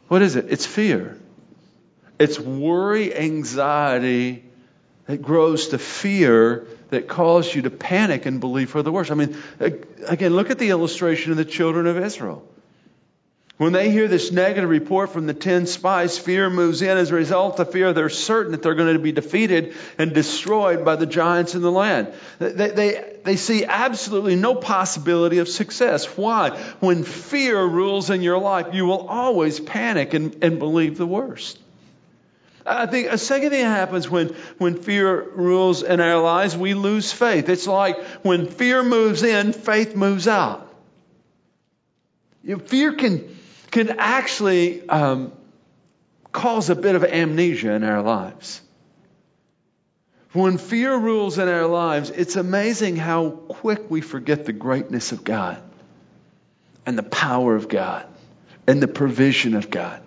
What 0.09 0.21
is 0.21 0.37
it? 0.37 0.47
It's 0.51 0.67
fear. 0.67 1.19
It's 2.19 2.39
worry, 2.39 3.17
anxiety, 3.17 4.45
that 5.07 5.23
grows 5.23 5.69
to 5.69 5.79
fear 5.79 6.67
that 6.91 7.09
causes 7.09 7.55
you 7.55 7.63
to 7.63 7.71
panic 7.71 8.27
and 8.27 8.41
believe 8.41 8.71
for 8.71 8.83
the 8.83 8.93
worst. 8.93 9.11
I 9.11 9.15
mean, 9.15 9.37
again, 10.07 10.35
look 10.35 10.51
at 10.51 10.59
the 10.59 10.71
illustration 10.71 11.33
of 11.33 11.37
the 11.39 11.45
children 11.45 11.87
of 11.87 11.99
Israel. 11.99 12.47
When 13.57 13.73
they 13.73 13.91
hear 13.91 14.09
this 14.09 14.33
negative 14.33 14.69
report 14.69 15.13
from 15.13 15.29
the 15.29 15.35
ten 15.35 15.67
spies, 15.67 16.19
fear 16.19 16.51
moves 16.51 16.83
in. 16.83 16.99
As 16.99 17.13
a 17.13 17.15
result 17.15 17.61
of 17.61 17.71
fear, 17.71 17.93
they're 17.93 18.09
certain 18.09 18.51
that 18.51 18.63
they're 18.63 18.75
going 18.75 18.95
to 18.95 18.99
be 18.99 19.13
defeated 19.13 19.75
and 19.97 20.13
destroyed 20.13 20.85
by 20.85 20.97
the 20.97 21.07
giants 21.07 21.55
in 21.55 21.63
the 21.63 21.71
land. 21.71 22.13
They, 22.41 22.71
they, 22.71 23.15
they 23.23 23.37
see 23.37 23.65
absolutely 23.65 24.35
no 24.35 24.57
possibility 24.57 25.39
of 25.39 25.49
success. 25.49 26.05
Why? 26.17 26.51
When 26.81 27.05
fear 27.05 27.65
rules 27.65 28.11
in 28.11 28.23
your 28.23 28.39
life, 28.39 28.75
you 28.75 28.87
will 28.87 29.07
always 29.07 29.61
panic 29.61 30.15
and, 30.15 30.43
and 30.43 30.59
believe 30.59 30.99
the 30.99 31.07
worst. 31.07 31.61
I 32.67 32.87
think 32.87 33.07
a 33.07 33.19
second 33.19 33.51
thing 33.51 33.63
that 33.63 33.69
happens 33.69 34.11
when, 34.11 34.35
when 34.59 34.83
fear 34.83 35.31
rules 35.31 35.85
in 35.85 36.01
our 36.01 36.21
lives, 36.21 36.57
we 36.57 36.75
lose 36.75 37.13
faith. 37.13 37.49
It's 37.49 37.69
like 37.69 38.03
when 38.23 38.49
fear 38.49 38.83
moves 38.83 39.23
in, 39.23 39.53
faith 39.53 39.95
moves 39.95 40.27
out. 40.27 40.75
You 42.43 42.57
know, 42.57 42.65
fear 42.65 42.95
can, 42.95 43.34
can 43.75 43.97
actually 43.99 44.89
um, 44.89 45.33
cause 46.31 46.71
a 46.71 46.77
bit 46.77 46.95
of 46.95 47.03
amnesia 47.03 47.73
in 47.73 47.83
our 47.83 48.03
lives. 48.03 48.61
When 50.33 50.59
fear 50.59 50.97
rules 50.97 51.39
in 51.39 51.49
our 51.49 51.67
lives, 51.67 52.11
it's 52.11 52.37
amazing 52.37 52.95
how 52.95 53.31
quick 53.31 53.91
we 53.91 54.01
forget 54.01 54.45
the 54.45 54.53
greatness 54.53 55.11
of 55.11 55.25
God 55.25 55.61
and 56.87 56.97
the 56.97 57.03
power 57.03 57.57
of 57.57 57.69
God 57.69 58.07
and 58.69 58.81
the 58.81 58.87
provision 58.87 59.57
of 59.57 59.71
God. 59.71 60.01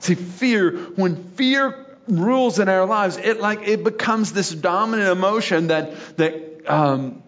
See, 0.00 0.14
fear, 0.14 0.70
when 0.96 1.30
fear 1.30 1.86
rules 2.08 2.58
in 2.58 2.68
our 2.68 2.84
lives, 2.84 3.16
it 3.16 3.40
like 3.40 3.66
it 3.66 3.84
becomes 3.84 4.34
this 4.34 4.50
dominant 4.50 5.08
emotion 5.08 5.68
that 5.68 6.16
that 6.18 6.70
um, 6.70 7.22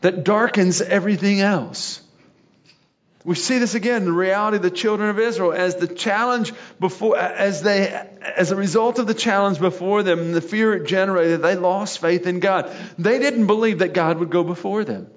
that 0.00 0.22
darkens 0.22 0.80
everything 0.80 1.40
else. 1.40 2.00
We 3.24 3.36
see 3.36 3.58
this 3.58 3.76
again 3.76 3.98
in 3.98 4.04
the 4.06 4.12
reality 4.12 4.56
of 4.56 4.62
the 4.62 4.70
children 4.70 5.08
of 5.08 5.18
Israel 5.18 5.52
as 5.52 5.76
the 5.76 5.86
challenge 5.86 6.52
before, 6.80 7.16
as 7.16 7.62
they, 7.62 7.88
as 8.20 8.50
a 8.50 8.56
result 8.56 8.98
of 8.98 9.06
the 9.06 9.14
challenge 9.14 9.60
before 9.60 10.02
them, 10.02 10.32
the 10.32 10.40
fear 10.40 10.74
it 10.74 10.86
generated, 10.86 11.40
they 11.40 11.54
lost 11.54 12.00
faith 12.00 12.26
in 12.26 12.40
God. 12.40 12.70
They 12.98 13.20
didn't 13.20 13.46
believe 13.46 13.78
that 13.78 13.92
God 13.92 14.18
would 14.18 14.30
go 14.30 14.42
before 14.42 14.84
them. 14.84 15.08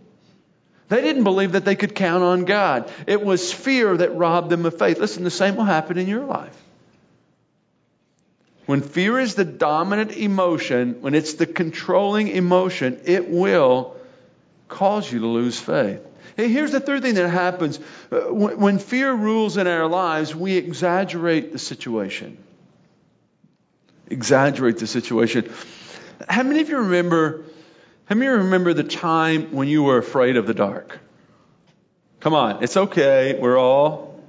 They 0.88 1.02
didn't 1.02 1.24
believe 1.24 1.54
that 1.54 1.66
they 1.66 1.76
could 1.76 1.96
count 1.96 2.24
on 2.24 2.46
God. 2.46 2.92
It 3.08 3.26
was 3.26 3.52
fear 3.52 3.98
that 3.98 4.16
robbed 4.16 4.52
them 4.52 4.68
of 4.68 4.78
faith. 4.78 5.00
Listen, 5.00 5.24
the 5.24 5.32
same 5.32 5.56
will 5.56 5.64
happen 5.64 5.98
in 5.98 6.08
your 6.08 6.26
life. 6.26 6.56
When 8.68 8.82
fear 8.82 9.20
is 9.20 9.34
the 9.34 9.46
dominant 9.46 10.12
emotion, 10.12 11.02
when 11.02 11.16
it's 11.16 11.34
the 11.34 11.48
controlling 11.48 12.28
emotion, 12.28 13.02
it 13.06 13.30
will 13.30 13.96
cause 14.68 15.12
you 15.12 15.20
to 15.20 15.28
lose 15.28 15.60
faith. 15.60 16.02
Here's 16.36 16.72
the 16.72 16.80
third 16.80 17.02
thing 17.02 17.16
that 17.16 17.30
happens. 17.30 17.80
Uh, 18.12 18.22
when 18.34 18.80
fear 18.80 19.14
rules 19.14 19.58
in 19.58 19.68
our 19.68 19.88
lives, 19.88 20.36
we 20.36 20.58
exaggerate 20.58 21.54
the 21.54 21.60
situation. 21.60 22.38
Exaggerate 24.10 24.78
the 24.78 24.88
situation. 24.88 25.50
How 26.28 26.44
many 26.44 26.62
of 26.62 26.70
you 26.70 26.78
remember 26.78 27.46
how 28.06 28.16
many 28.16 28.28
remember 28.28 28.74
the 28.74 28.84
time 28.84 29.52
when 29.52 29.68
you 29.68 29.82
were 29.82 29.98
afraid 29.98 30.38
of 30.38 30.46
the 30.46 30.54
dark? 30.54 31.00
Come 32.20 32.36
on, 32.36 32.64
it's 32.64 32.78
okay. 32.78 33.38
We're 33.40 33.58
all, 33.58 34.20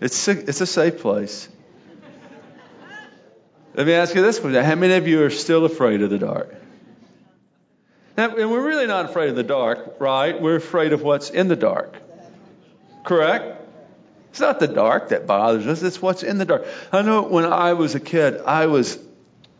it's 0.00 0.26
a, 0.28 0.48
it's 0.48 0.62
a 0.62 0.66
safe 0.66 1.00
place. 1.00 1.48
Let 3.74 3.86
me 3.86 3.92
ask 3.92 4.14
you 4.14 4.22
this 4.22 4.38
question. 4.38 4.64
How 4.64 4.74
many 4.74 4.94
of 4.94 5.06
you 5.06 5.22
are 5.22 5.30
still 5.30 5.66
afraid 5.66 6.00
of 6.00 6.08
the 6.08 6.18
dark? 6.18 6.54
Now, 8.16 8.34
and 8.34 8.50
we're 8.50 8.66
really 8.66 8.86
not 8.86 9.04
afraid 9.04 9.28
of 9.28 9.36
the 9.36 9.42
dark, 9.42 9.96
right? 10.00 10.40
We're 10.40 10.56
afraid 10.56 10.92
of 10.92 11.02
what's 11.02 11.30
in 11.30 11.48
the 11.48 11.56
dark. 11.56 11.96
Correct? 13.04 13.62
It's 14.30 14.40
not 14.40 14.58
the 14.58 14.68
dark 14.68 15.10
that 15.10 15.26
bothers 15.26 15.66
us, 15.66 15.82
it's 15.82 16.00
what's 16.00 16.22
in 16.22 16.38
the 16.38 16.44
dark. 16.44 16.66
I 16.92 17.02
know 17.02 17.22
when 17.22 17.44
I 17.44 17.74
was 17.74 17.94
a 17.94 18.00
kid, 18.00 18.40
I 18.40 18.66
was 18.66 18.98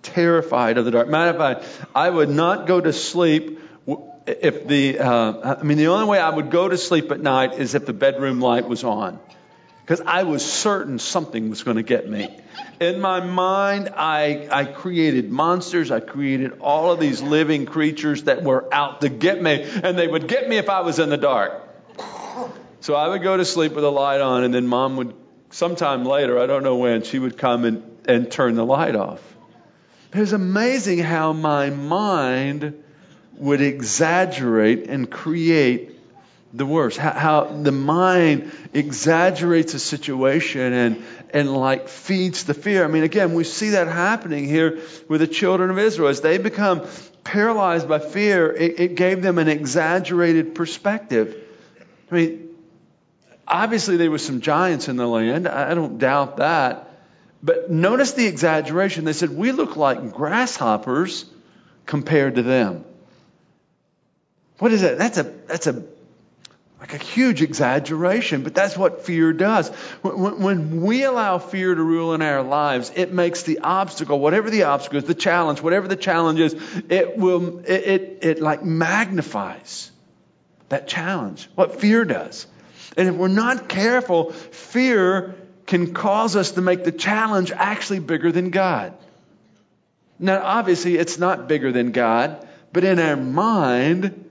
terrified 0.03 0.79
of 0.79 0.85
the 0.85 0.91
dark. 0.91 1.09
Matter 1.09 1.31
of 1.31 1.37
fact, 1.37 1.87
I 1.95 2.09
would 2.09 2.31
not 2.31 2.67
go 2.67 2.81
to 2.81 2.93
sleep 2.93 3.61
if 4.27 4.67
the, 4.67 4.99
uh, 4.99 5.57
I 5.61 5.63
mean, 5.63 5.79
the 5.79 5.89
only 5.89 6.07
way 6.07 6.19
I 6.19 6.31
would 6.31 6.51
go 6.51 6.69
to 6.69 6.77
sleep 6.77 7.11
at 7.11 7.21
night 7.21 7.55
is 7.55 7.75
if 7.75 7.87
the 7.87 7.93
bedroom 7.93 8.41
light 8.41 8.69
was 8.69 8.85
on. 8.85 9.21
Because 9.87 10.05
I 10.05 10.25
was 10.25 10.45
certain 10.45 10.99
something 10.99 11.49
was 11.49 11.63
going 11.63 11.77
to 11.77 11.85
get 11.85 12.11
me. 12.11 12.29
In 12.81 13.01
my 13.01 13.21
mind, 13.21 13.91
I, 13.97 14.49
I 14.51 14.65
created 14.65 15.31
monsters. 15.31 15.93
I 15.93 16.01
created 16.01 16.59
all 16.61 16.91
of 16.91 16.99
these 16.99 17.23
living 17.23 17.67
creatures 17.67 18.25
that 18.25 18.43
were 18.43 18.67
out 18.75 19.03
to 19.03 19.09
get 19.09 19.41
me, 19.41 19.63
and 19.63 19.97
they 19.97 20.09
would 20.09 20.27
get 20.27 20.49
me 20.49 20.57
if 20.57 20.69
I 20.69 20.81
was 20.81 20.99
in 20.99 21.09
the 21.09 21.17
dark. 21.17 21.63
So 22.81 22.97
I 22.97 23.07
would 23.07 23.23
go 23.23 23.37
to 23.37 23.45
sleep 23.45 23.75
with 23.75 23.85
a 23.85 23.91
light 23.91 24.21
on, 24.21 24.43
and 24.43 24.53
then 24.53 24.67
mom 24.67 24.97
would, 24.97 25.15
sometime 25.51 26.05
later, 26.05 26.37
I 26.41 26.47
don't 26.47 26.65
know 26.65 26.77
when, 26.77 27.05
she 27.05 27.21
would 27.21 27.39
come 27.39 27.65
and, 27.65 27.85
and 28.07 28.29
turn 28.29 28.57
the 28.57 28.67
light 28.67 28.97
off. 28.97 29.23
It 30.13 30.19
was 30.19 30.33
amazing 30.33 30.99
how 30.99 31.33
my 31.33 31.71
mind 31.71 32.83
would 33.35 33.61
exaggerate 33.61 34.89
and 34.89 35.09
create 35.09 35.96
the 36.53 36.67
worst. 36.67 36.97
How, 36.97 37.11
how, 37.11 37.45
the 37.45 37.73
mind 37.73 38.53
exaggerates 38.73 39.75
a 39.75 39.79
situation 39.79 40.73
and, 40.73 41.05
and 41.31 41.53
like 41.53 41.89
feeds 41.89 42.45
the 42.45 42.55
fear. 42.55 42.85
I 42.85 42.89
mean, 42.89 43.03
again, 43.03 43.35
we 43.35 43.45
see 43.45 43.71
that 43.71 43.89
happening 43.89 44.45
here 44.45 44.81
with 45.09 45.21
the 45.21 45.27
children 45.27 45.71
of 45.71 45.79
Israel. 45.79 46.09
As 46.09 46.21
they 46.21 46.39
become 46.39 46.87
paralyzed 47.25 47.89
by 47.89 47.99
fear, 47.99 48.53
it, 48.53 48.81
it 48.81 48.95
gave 48.95 49.23
them 49.23 49.39
an 49.39 49.49
exaggerated 49.49 50.55
perspective. 50.55 51.37
I 52.11 52.15
mean, 52.15 52.49
obviously 53.47 53.97
there 53.97 54.11
were 54.11 54.19
some 54.19 54.41
giants 54.41 54.89
in 54.89 54.97
the 54.97 55.07
land. 55.07 55.49
I 55.49 55.75
don't 55.75 55.99
doubt 55.99 56.39
that. 56.39 56.91
But 57.43 57.71
notice 57.71 58.13
the 58.13 58.27
exaggeration. 58.27 59.05
They 59.05 59.13
said, 59.13 59.31
We 59.31 59.53
look 59.53 59.77
like 59.77 60.13
grasshoppers 60.13 61.27
compared 61.85 62.37
to 62.37 62.43
them. 62.43 62.85
What 64.59 64.73
is 64.73 64.81
that? 64.81 64.99
That's 64.99 65.19
a, 65.19 65.23
that's 65.23 65.67
a, 65.67 65.85
like 66.81 66.93
a 66.93 66.99
huge 66.99 67.41
exaggeration, 67.41 68.43
but 68.43 68.55
that's 68.55 68.77
what 68.77 69.07
fear 69.07 69.33
does. 69.33 69.69
When, 70.03 70.83
we 70.83 71.05
allow 71.05 71.39
fear 71.39 71.75
to 71.75 71.83
rule 71.83 72.13
in 72.13 72.21
our 72.21 72.43
lives, 72.43 72.93
it 72.95 73.13
makes 73.13 73.45
the 73.45 73.61
obstacle, 73.61 74.21
whatever 74.21 74.51
the 74.51 74.65
obstacle 74.65 74.99
is, 74.99 75.05
the 75.05 75.15
challenge, 75.15 75.63
whatever 75.63 75.89
the 75.89 75.97
challenge 75.97 76.39
is, 76.39 76.55
it 76.91 77.17
will, 77.17 77.61
it, 77.61 77.71
it, 77.71 78.19
it 78.23 78.41
like 78.43 78.63
magnifies 78.63 79.91
that 80.69 80.87
challenge. 80.87 81.49
What 81.55 81.81
fear 81.81 82.05
does. 82.05 82.47
And 82.97 83.09
if 83.09 83.15
we're 83.15 83.29
not 83.29 83.69
careful, 83.69 84.33
fear 84.33 85.35
can 85.67 85.95
cause 85.95 86.37
us 86.37 86.53
to 86.53 86.61
make 86.61 86.85
the 86.85 86.93
challenge 86.93 87.53
actually 87.53 88.01
bigger 88.01 88.33
than 88.33 88.51
God. 88.51 88.93
Now, 90.19 90.43
obviously, 90.43 90.97
it's 90.97 91.19
not 91.19 91.49
bigger 91.49 91.73
than 91.73 91.93
God, 91.93 92.47
but 92.73 92.85
in 92.85 92.99
our 92.99 93.17
mind, 93.17 94.26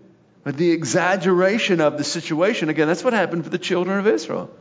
the 0.51 0.71
exaggeration 0.71 1.81
of 1.81 1.97
the 1.97 2.03
situation, 2.03 2.69
again, 2.69 2.87
that's 2.87 3.03
what 3.03 3.13
happened 3.13 3.43
for 3.43 3.49
the 3.49 3.57
children 3.57 3.99
of 3.99 4.07
Israel. 4.07 4.51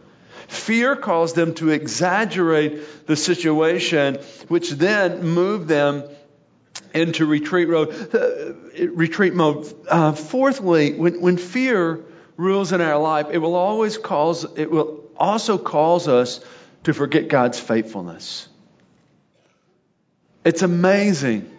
Fear 0.49 0.97
caused 0.97 1.37
them 1.37 1.55
to 1.55 1.71
exaggerate 1.71 3.07
the 3.07 3.17
situation, 3.17 4.19
which 4.49 4.71
then 4.71 5.27
moved 5.27 5.69
them 5.69 6.05
into 6.93 7.27
retreat 7.27 7.69
mode. 7.69 8.15
Uh, 8.15 8.87
retreat 8.89 9.35
mode. 9.35 9.73
Uh, 9.89 10.13
fourthly, 10.13 10.95
when, 10.95 11.21
when 11.21 11.37
fear 11.37 12.01
rules 12.37 12.73
in 12.73 12.81
our 12.81 12.99
life, 12.99 13.27
it 13.31 13.39
will 13.39 13.55
always 13.55 13.99
cause, 13.99 14.45
it 14.57 14.71
will 14.71 15.05
also 15.17 15.59
cause 15.59 16.09
us 16.09 16.41
to 16.85 16.93
forget 16.95 17.29
God's 17.29 17.61
faithfulness. 17.61 18.49
It's 20.45 20.63
amazing 20.63 21.51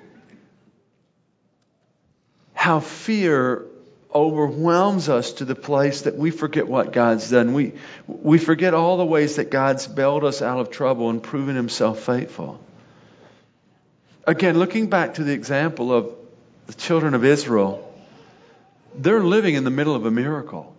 how 2.54 2.80
fear 2.80 3.66
overwhelms 4.16 5.10
us 5.10 5.34
to 5.34 5.46
the 5.46 5.56
place 5.56 6.04
that 6.04 6.16
we 6.16 6.32
forget 6.32 6.68
what 6.68 6.94
God's 6.94 7.30
done. 7.30 7.54
We, 7.54 7.74
we 8.08 8.38
forget 8.38 8.74
all 8.74 8.96
the 8.96 9.06
ways 9.06 9.36
that 9.36 9.52
God's 9.52 9.86
bailed 9.86 10.24
us 10.24 10.42
out 10.42 10.60
of 10.60 10.72
trouble 10.72 11.10
and 11.10 11.22
proven 11.22 11.58
himself 11.58 12.00
faithful. 12.00 12.62
Again, 14.26 14.58
looking 14.58 14.90
back 14.90 15.16
to 15.16 15.24
the 15.26 15.34
example 15.34 15.94
of 15.94 16.16
the 16.68 16.74
children 16.74 17.14
of 17.14 17.26
Israel, 17.26 17.94
they're 18.96 19.24
living 19.24 19.56
in 19.56 19.66
the 19.66 19.70
middle 19.70 19.96
of 19.96 20.06
a 20.06 20.12
miracle. 20.12 20.74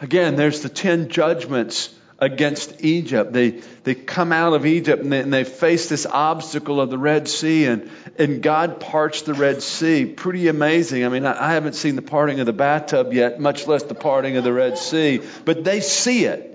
Again, 0.00 0.36
there's 0.36 0.62
the 0.62 0.68
ten 0.70 1.10
judgments 1.10 1.94
against 2.18 2.82
Egypt. 2.82 3.32
They, 3.32 3.62
they 3.84 3.94
come 3.94 4.32
out 4.32 4.54
of 4.54 4.64
Egypt 4.64 5.02
and 5.02 5.12
they, 5.12 5.20
and 5.20 5.32
they, 5.32 5.44
face 5.44 5.88
this 5.88 6.06
obstacle 6.06 6.80
of 6.80 6.90
the 6.90 6.98
Red 6.98 7.28
Sea, 7.28 7.66
and, 7.66 7.90
and 8.18 8.42
God 8.42 8.80
parts 8.80 9.22
the 9.22 9.34
Red 9.34 9.62
Sea. 9.62 10.06
Pretty 10.06 10.48
amazing. 10.48 11.04
I 11.04 11.08
mean, 11.08 11.26
I, 11.26 11.48
I 11.48 11.52
haven't 11.52 11.74
seen 11.74 11.96
the 11.96 12.02
parting 12.02 12.40
of 12.40 12.46
the 12.46 12.52
bathtub 12.52 13.12
yet, 13.12 13.38
much 13.38 13.66
less 13.66 13.82
the 13.82 13.94
parting 13.94 14.36
of 14.36 14.44
the 14.44 14.52
Red 14.52 14.78
Sea, 14.78 15.20
but 15.44 15.64
they 15.64 15.80
see 15.80 16.24
it. 16.24 16.52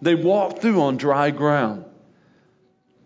They 0.00 0.14
walk 0.14 0.60
through 0.60 0.82
on 0.82 0.96
dry 0.96 1.30
ground. 1.30 1.84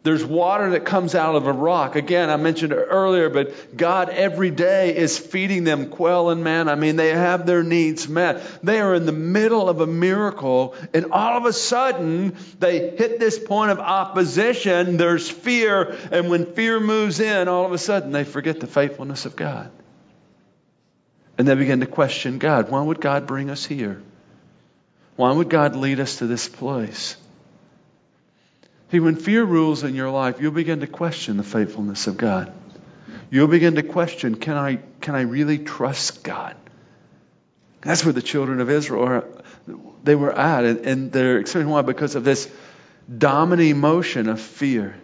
There's 0.06 0.24
water 0.24 0.70
that 0.70 0.84
comes 0.84 1.16
out 1.16 1.34
of 1.34 1.48
a 1.48 1.52
rock. 1.52 1.96
Again, 1.96 2.30
I 2.30 2.36
mentioned 2.36 2.72
it 2.72 2.76
earlier, 2.76 3.28
but 3.28 3.76
God 3.76 4.08
every 4.08 4.52
day 4.52 4.96
is 4.96 5.18
feeding 5.18 5.64
them 5.64 5.88
quail 5.88 6.30
and 6.30 6.44
manna. 6.44 6.70
I 6.70 6.74
mean, 6.76 6.94
they 6.94 7.08
have 7.08 7.44
their 7.44 7.64
needs 7.64 8.08
met. 8.08 8.40
They 8.62 8.78
are 8.78 8.94
in 8.94 9.04
the 9.04 9.10
middle 9.10 9.68
of 9.68 9.80
a 9.80 9.86
miracle, 9.88 10.76
and 10.94 11.10
all 11.10 11.36
of 11.36 11.44
a 11.44 11.52
sudden, 11.52 12.36
they 12.60 12.90
hit 12.90 13.18
this 13.18 13.36
point 13.36 13.72
of 13.72 13.80
opposition. 13.80 14.96
There's 14.96 15.28
fear, 15.28 15.98
and 16.12 16.30
when 16.30 16.54
fear 16.54 16.78
moves 16.78 17.18
in, 17.18 17.48
all 17.48 17.66
of 17.66 17.72
a 17.72 17.78
sudden, 17.78 18.12
they 18.12 18.22
forget 18.22 18.60
the 18.60 18.68
faithfulness 18.68 19.26
of 19.26 19.34
God. 19.34 19.72
And 21.36 21.48
they 21.48 21.56
begin 21.56 21.80
to 21.80 21.86
question 21.86 22.38
God. 22.38 22.70
Why 22.70 22.80
would 22.80 23.00
God 23.00 23.26
bring 23.26 23.50
us 23.50 23.66
here? 23.66 24.00
Why 25.16 25.32
would 25.32 25.50
God 25.50 25.74
lead 25.74 25.98
us 25.98 26.18
to 26.18 26.28
this 26.28 26.48
place? 26.48 27.16
See, 28.90 29.00
when 29.00 29.16
fear 29.16 29.44
rules 29.44 29.82
in 29.82 29.94
your 29.94 30.10
life, 30.10 30.40
you'll 30.40 30.52
begin 30.52 30.80
to 30.80 30.86
question 30.86 31.36
the 31.36 31.42
faithfulness 31.42 32.06
of 32.06 32.16
God. 32.16 32.52
You'll 33.30 33.48
begin 33.48 33.74
to 33.74 33.82
question, 33.82 34.36
can 34.36 34.56
I, 34.56 34.78
can 35.00 35.14
I 35.16 35.22
really 35.22 35.58
trust 35.58 36.22
God? 36.22 36.54
That's 37.80 38.04
where 38.04 38.12
the 38.12 38.22
children 38.22 38.60
of 38.60 38.70
Israel 38.70 39.04
are, 39.04 39.24
they 40.04 40.14
were 40.14 40.32
at, 40.32 40.64
and, 40.64 40.86
and 40.86 41.12
they're 41.12 41.38
experiencing 41.38 41.72
why? 41.72 41.82
Because 41.82 42.14
of 42.14 42.24
this 42.24 42.50
dominant 43.16 43.68
emotion 43.68 44.28
of 44.28 44.40
fear. 44.40 44.96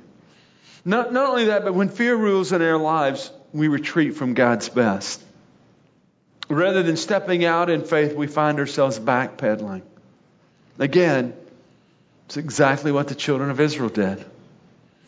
Not, 0.84 1.12
not 1.12 1.28
only 1.30 1.46
that, 1.46 1.64
but 1.64 1.74
when 1.74 1.88
fear 1.88 2.16
rules 2.16 2.52
in 2.52 2.62
our 2.62 2.76
lives, 2.76 3.30
we 3.52 3.68
retreat 3.68 4.16
from 4.16 4.34
God's 4.34 4.68
best. 4.68 5.22
Rather 6.48 6.82
than 6.82 6.96
stepping 6.96 7.44
out 7.44 7.70
in 7.70 7.84
faith, 7.84 8.14
we 8.14 8.26
find 8.26 8.58
ourselves 8.58 8.98
backpedaling. 8.98 9.82
Again, 10.78 11.34
it's 12.26 12.36
exactly 12.36 12.92
what 12.92 13.08
the 13.08 13.14
children 13.14 13.50
of 13.50 13.60
Israel 13.60 13.88
did. 13.88 14.24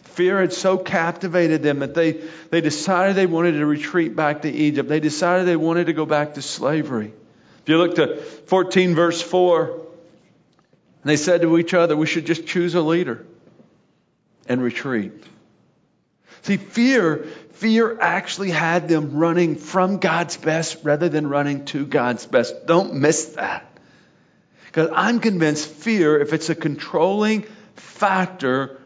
Fear 0.03 0.43
had 0.43 0.53
so 0.53 0.79
captivated 0.79 1.63
them 1.63 1.81
that 1.81 1.95
they, 1.95 2.21
they 2.51 2.61
decided 2.61 3.17
they 3.17 3.27
wanted 3.27 3.53
to 3.53 3.67
retreat 3.67 4.15
back 4.15 4.43
to 4.43 4.51
Egypt. 4.51 4.89
They 4.89 5.01
decided 5.01 5.47
they 5.47 5.57
wanted 5.57 5.87
to 5.87 5.93
go 5.93 6.07
back 6.07 6.35
to 6.35 6.43
slavery. 6.43 7.13
If 7.63 7.69
you 7.69 7.79
look 7.79 7.97
to 7.97 8.17
14 8.17 8.95
verse 8.95 9.21
4, 9.21 9.81
they 11.05 11.17
said 11.17 11.43
to 11.43 11.59
each 11.59 11.75
other, 11.75 11.97
we 11.97 12.07
should 12.07 12.27
just 12.27 12.47
choose 12.47 12.75
a 12.75 12.81
leader 12.81 13.27
and 14.47 14.63
retreat. 14.63 15.13
See, 16.43 16.59
fear, 16.59 17.25
fear 17.55 17.99
actually 18.01 18.51
had 18.51 18.89
them 18.89 19.17
running 19.17 19.57
from 19.57 19.99
God's 19.99 20.37
best 20.37 20.79
rather 20.83 21.09
than 21.09 21.27
running 21.27 21.65
to 21.67 21.87
God's 21.87 22.27
best. 22.27 22.67
Don't 22.67 22.95
miss 22.95 23.25
that. 23.37 23.74
Because 24.75 24.91
I'm 24.93 25.21
convinced 25.21 25.69
fear, 25.69 26.19
if 26.19 26.33
it's 26.33 26.51
a 26.51 26.55
controlling 26.57 27.43
factor 27.77 28.81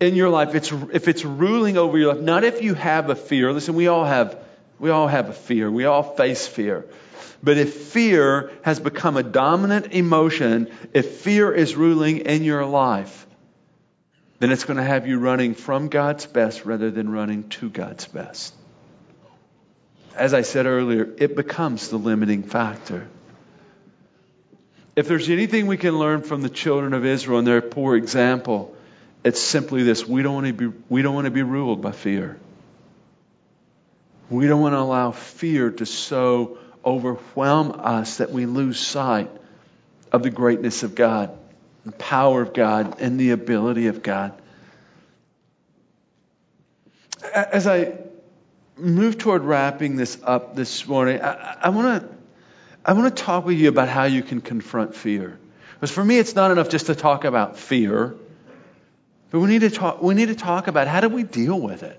in 0.00 0.16
your 0.16 0.28
life, 0.28 0.56
it's, 0.56 0.72
if 0.92 1.06
it's 1.06 1.24
ruling 1.24 1.76
over 1.76 1.96
your 1.96 2.14
life, 2.14 2.22
not 2.24 2.42
if 2.42 2.62
you 2.62 2.74
have 2.74 3.10
a 3.10 3.14
fear. 3.14 3.52
Listen, 3.52 3.76
we 3.76 3.86
all 3.86 4.04
have, 4.04 4.36
we 4.80 4.90
all 4.90 5.06
have 5.06 5.28
a 5.28 5.32
fear. 5.32 5.70
We 5.70 5.84
all 5.84 6.02
face 6.02 6.48
fear. 6.48 6.84
But 7.44 7.58
if 7.58 7.72
fear 7.72 8.50
has 8.62 8.80
become 8.80 9.16
a 9.16 9.22
dominant 9.22 9.92
emotion, 9.92 10.68
if 10.92 11.18
fear 11.18 11.52
is 11.52 11.76
ruling 11.76 12.18
in 12.18 12.42
your 12.42 12.66
life, 12.66 13.24
then 14.40 14.50
it's 14.50 14.64
going 14.64 14.78
to 14.78 14.82
have 14.82 15.06
you 15.06 15.20
running 15.20 15.54
from 15.54 15.90
God's 15.90 16.26
best 16.26 16.64
rather 16.64 16.90
than 16.90 17.08
running 17.08 17.48
to 17.50 17.70
God's 17.70 18.06
best. 18.06 18.52
As 20.16 20.34
I 20.34 20.42
said 20.42 20.66
earlier, 20.66 21.08
it 21.18 21.36
becomes 21.36 21.86
the 21.86 21.98
limiting 21.98 22.42
factor. 22.42 23.06
If 25.00 25.08
there's 25.08 25.30
anything 25.30 25.66
we 25.66 25.78
can 25.78 25.98
learn 25.98 26.20
from 26.20 26.42
the 26.42 26.50
children 26.50 26.92
of 26.92 27.06
Israel 27.06 27.38
and 27.38 27.46
their 27.46 27.62
poor 27.62 27.96
example, 27.96 28.76
It's 29.24 29.40
simply 29.40 29.82
this 29.82 30.06
we 30.06 30.22
don't 30.22 30.34
want 30.34 30.46
to 30.48 30.52
be, 30.52 30.78
we 30.90 31.00
don't 31.00 31.14
want 31.14 31.24
to 31.24 31.30
be 31.30 31.42
ruled 31.42 31.80
by 31.80 31.92
fear. 31.92 32.38
We 34.28 34.46
don't 34.46 34.60
want 34.60 34.74
to 34.74 34.78
allow 34.78 35.12
fear 35.12 35.70
to 35.70 35.86
so 35.86 36.58
overwhelm 36.84 37.80
us 37.80 38.18
that 38.18 38.30
we 38.30 38.44
lose 38.44 38.78
sight 38.78 39.30
of 40.12 40.22
the 40.22 40.28
greatness 40.28 40.82
of 40.82 40.94
God, 40.94 41.30
the 41.86 41.92
power 41.92 42.42
of 42.42 42.52
God, 42.52 43.00
and 43.00 43.18
the 43.18 43.30
ability 43.30 43.86
of 43.86 44.02
God. 44.02 44.38
As 47.34 47.66
I 47.66 47.94
move 48.76 49.16
toward 49.16 49.44
wrapping 49.44 49.96
this 49.96 50.18
up 50.22 50.56
this 50.56 50.86
morning, 50.86 51.22
I, 51.22 51.56
I 51.62 51.68
want 51.70 52.02
to 52.02 52.19
I 52.84 52.94
want 52.94 53.14
to 53.14 53.22
talk 53.22 53.44
with 53.44 53.58
you 53.58 53.68
about 53.68 53.88
how 53.88 54.04
you 54.04 54.22
can 54.22 54.40
confront 54.40 54.94
fear. 54.94 55.38
Because 55.74 55.90
for 55.90 56.04
me, 56.04 56.18
it's 56.18 56.34
not 56.34 56.50
enough 56.50 56.68
just 56.68 56.86
to 56.86 56.94
talk 56.94 57.24
about 57.24 57.58
fear, 57.58 58.14
but 59.30 59.40
we 59.40 59.48
need 59.48 59.60
to 59.60 59.70
talk. 59.70 60.02
We 60.02 60.14
need 60.14 60.28
to 60.28 60.34
talk 60.34 60.66
about 60.66 60.88
how 60.88 61.00
do 61.00 61.08
we 61.08 61.22
deal 61.22 61.58
with 61.58 61.82
it. 61.82 61.98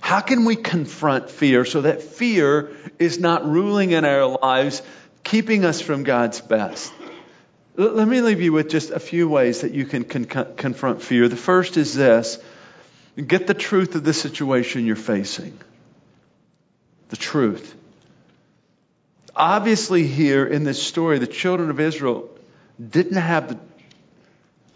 How 0.00 0.20
can 0.20 0.44
we 0.44 0.56
confront 0.56 1.30
fear 1.30 1.64
so 1.64 1.82
that 1.82 2.02
fear 2.02 2.70
is 2.98 3.18
not 3.18 3.46
ruling 3.46 3.92
in 3.92 4.04
our 4.04 4.26
lives, 4.26 4.82
keeping 5.24 5.64
us 5.64 5.80
from 5.80 6.04
God's 6.04 6.40
best? 6.40 6.92
Let 7.76 8.08
me 8.08 8.20
leave 8.20 8.40
you 8.40 8.52
with 8.52 8.68
just 8.68 8.90
a 8.90 9.00
few 9.00 9.28
ways 9.28 9.60
that 9.60 9.72
you 9.72 9.86
can 9.86 10.04
con- 10.04 10.54
confront 10.56 11.02
fear. 11.02 11.28
The 11.28 11.36
first 11.36 11.76
is 11.76 11.94
this 11.94 12.38
get 13.26 13.46
the 13.46 13.54
truth 13.54 13.94
of 13.94 14.04
the 14.04 14.14
situation 14.14 14.86
you're 14.86 14.96
facing. 14.96 15.58
The 17.10 17.16
truth. 17.16 17.74
Obviously, 19.34 20.06
here 20.06 20.46
in 20.46 20.64
this 20.64 20.82
story, 20.82 21.18
the 21.18 21.26
children 21.26 21.70
of 21.70 21.80
Israel 21.80 22.30
didn't 22.80 23.16
have 23.16 23.48
the, 23.48 23.58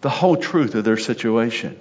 the 0.01 0.11
whole 0.11 0.37
truth 0.37 0.75
of 0.75 0.85
their 0.85 0.97
situation. 0.97 1.79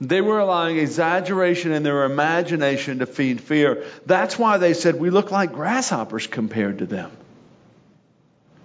They 0.00 0.20
were 0.20 0.38
allowing 0.38 0.78
exaggeration 0.78 1.72
in 1.72 1.82
their 1.82 2.04
imagination 2.04 3.00
to 3.00 3.06
feed 3.06 3.40
fear. 3.40 3.84
That's 4.06 4.38
why 4.38 4.58
they 4.58 4.74
said, 4.74 4.96
We 4.96 5.10
look 5.10 5.30
like 5.30 5.52
grasshoppers 5.52 6.26
compared 6.26 6.78
to 6.78 6.86
them. 6.86 7.10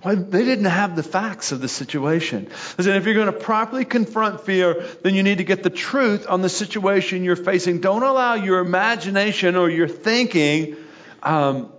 Well, 0.03 0.17
they 0.17 0.43
didn't 0.43 0.65
have 0.65 0.95
the 0.95 1.03
facts 1.03 1.53
of 1.53 1.61
the 1.61 1.69
situation. 1.69 2.49
Listen, 2.77 2.95
if 2.95 3.05
you're 3.05 3.13
going 3.13 3.27
to 3.27 3.31
properly 3.31 3.85
confront 3.85 4.41
fear, 4.41 4.85
then 5.01 5.15
you 5.15 5.23
need 5.23 5.37
to 5.37 5.45
get 5.45 5.63
the 5.63 5.69
truth 5.69 6.25
on 6.27 6.41
the 6.41 6.49
situation 6.49 7.23
you're 7.23 7.37
facing. 7.37 7.79
Don't 7.79 8.03
allow 8.03 8.33
your 8.33 8.59
imagination 8.59 9.55
or 9.55 9.69
your 9.69 9.87
thinking 9.87 10.75
um, 11.23 11.71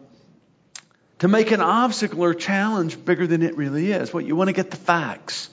to 1.21 1.29
make 1.29 1.51
an 1.51 1.61
obstacle 1.61 2.23
or 2.23 2.35
challenge 2.35 3.03
bigger 3.05 3.27
than 3.27 3.43
it 3.43 3.57
really 3.57 3.93
is. 3.93 4.13
What 4.13 4.27
you 4.27 4.37
want 4.37 4.49
to 4.49 4.53
get 4.53 4.71
the 4.71 4.77
facts. 4.77 5.51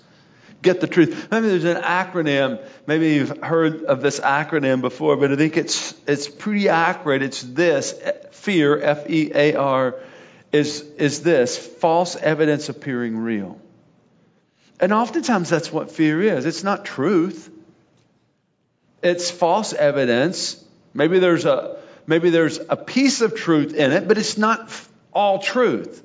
Get 0.61 0.79
the 0.79 0.87
truth. 0.87 1.29
Maybe 1.31 1.47
there's 1.47 1.63
an 1.63 1.81
acronym. 1.81 2.63
Maybe 2.85 3.13
you've 3.13 3.37
heard 3.41 3.83
of 3.83 4.01
this 4.01 4.19
acronym 4.19 4.81
before, 4.81 5.17
but 5.17 5.31
I 5.31 5.35
think 5.35 5.57
it's 5.57 5.95
it's 6.05 6.27
pretty 6.27 6.69
accurate. 6.69 7.23
It's 7.23 7.41
this: 7.41 7.99
fear, 8.31 8.79
F 8.79 9.09
E 9.09 9.31
A 9.33 9.55
R 9.55 9.95
is, 10.51 10.81
is 10.97 11.23
this 11.23 11.57
false 11.57 12.15
evidence 12.15 12.69
appearing 12.69 13.17
real. 13.17 13.59
And 14.79 14.91
oftentimes 14.93 15.49
that's 15.49 15.71
what 15.71 15.91
fear 15.91 16.21
is 16.21 16.45
it's 16.45 16.63
not 16.63 16.85
truth, 16.85 17.49
it's 19.01 19.31
false 19.31 19.73
evidence. 19.73 20.63
Maybe 20.93 21.19
there's 21.19 21.45
a, 21.45 21.79
maybe 22.05 22.31
there's 22.31 22.59
a 22.69 22.75
piece 22.75 23.21
of 23.21 23.35
truth 23.35 23.73
in 23.73 23.91
it, 23.91 24.07
but 24.07 24.17
it's 24.17 24.37
not 24.37 24.69
all 25.13 25.39
truth. 25.39 26.03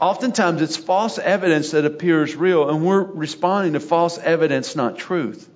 Oftentimes 0.00 0.62
it's 0.62 0.76
false 0.76 1.18
evidence 1.18 1.72
that 1.72 1.84
appears 1.84 2.34
real, 2.34 2.70
and 2.70 2.84
we're 2.84 3.02
responding 3.02 3.74
to 3.74 3.80
false 3.80 4.18
evidence, 4.18 4.74
not 4.74 4.96
truth. 4.96 5.48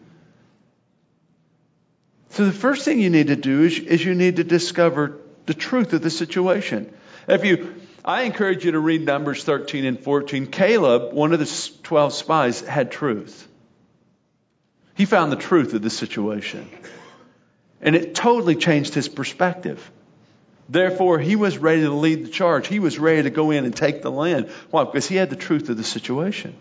So 2.31 2.45
the 2.45 2.53
first 2.53 2.85
thing 2.85 3.01
you 3.01 3.11
need 3.11 3.29
to 3.29 3.37
do 3.37 3.63
is, 3.63 3.79
is 3.79 4.05
you 4.05 4.15
need 4.15 4.37
to 4.37 4.45
discover 4.45 5.21
the 5.47 5.55
truth 5.55 5.93
of 5.93 6.03
the 6.03 6.11
situation. 6.11 6.93
If 7.29 7.45
you, 7.45 7.75
I 8.05 8.23
encourage 8.23 8.65
you 8.65 8.73
to 8.73 8.81
read 8.81 9.03
Numbers 9.03 9.45
13 9.45 9.85
and 9.85 10.01
14. 10.01 10.49
Caleb, 10.49 11.13
one 11.13 11.33
of 11.33 11.39
the 11.39 11.71
12 11.85 12.13
spies, 12.13 12.61
had 12.61 12.91
truth. 12.91 13.49
He 14.95 15.07
found 15.07 15.33
the 15.33 15.37
truth 15.37 15.75
of 15.75 15.83
the 15.83 15.91
situation. 15.91 16.69
And 17.81 17.97
it 17.97 18.15
totally 18.15 18.57
changed 18.57 18.95
his 18.95 19.09
perspective. 19.09 19.91
Therefore, 20.69 21.19
he 21.19 21.37
was 21.37 21.59
ready 21.59 21.83
to 21.83 21.91
lead 21.91 22.25
the 22.25 22.31
charge. 22.31 22.67
He 22.67 22.79
was 22.79 22.99
ready 22.99 23.25
to 23.25 23.31
go 23.31 23.51
in 23.51 23.65
and 23.65 23.77
take 23.77 24.03
the 24.03 24.11
land. 24.11 24.49
Why? 24.71 24.85
Because 24.85 25.07
he 25.07 25.17
had 25.17 25.31
the 25.31 25.37
truth 25.37 25.69
of 25.69 25.77
the 25.77 25.85
situation. 25.85 26.55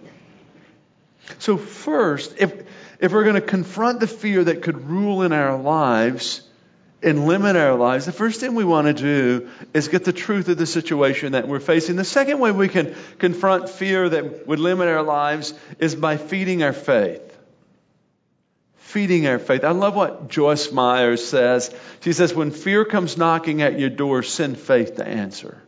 So, 1.40 1.58
first, 1.58 2.36
if, 2.38 2.54
if 3.00 3.14
we're 3.14 3.24
going 3.24 3.36
to 3.36 3.42
confront 3.42 4.02
the 4.02 4.08
fear 4.08 4.44
that 4.44 4.62
could 4.62 4.90
rule 4.90 5.22
in 5.22 5.32
our 5.32 5.58
lives, 5.58 6.42
and 7.04 7.28
limit 7.28 7.56
our 7.56 7.76
lives, 7.76 8.06
the 8.06 8.12
first 8.12 8.40
thing 8.40 8.56
we 8.56 8.64
want 8.64 8.88
to 8.88 8.94
do 8.94 9.50
is 9.74 9.90
get 9.90 10.06
the 10.06 10.14
truth 10.14 10.48
of 10.48 10.58
the 10.58 10.66
situation 10.66 11.34
that 11.34 11.48
we're 11.48 11.60
facing. 11.60 11.98
The 11.98 12.06
second 12.06 12.40
way 12.40 12.52
we 12.52 12.70
can 12.70 12.96
confront 13.20 13.70
fear 13.70 14.08
that 14.08 14.48
would 14.48 14.60
limit 14.60 14.88
our 14.88 15.04
lives 15.04 15.54
is 15.80 15.96
by 15.96 16.18
feeding 16.18 16.64
our 16.64 16.74
faith. 16.74 17.33
Feeding 18.94 19.26
our 19.26 19.40
faith. 19.40 19.64
I 19.64 19.72
love 19.72 19.96
what 19.96 20.28
Joyce 20.28 20.72
Meyer 20.72 21.18
says. 21.18 21.74
She 22.02 22.14
says, 22.14 22.32
When 22.32 22.52
fear 22.52 22.86
comes 22.86 23.18
knocking 23.18 23.64
at 23.64 23.80
your 23.80 23.90
door, 23.90 24.22
send 24.22 24.60
faith 24.60 24.98
to 24.98 25.08
answer. 25.08 25.64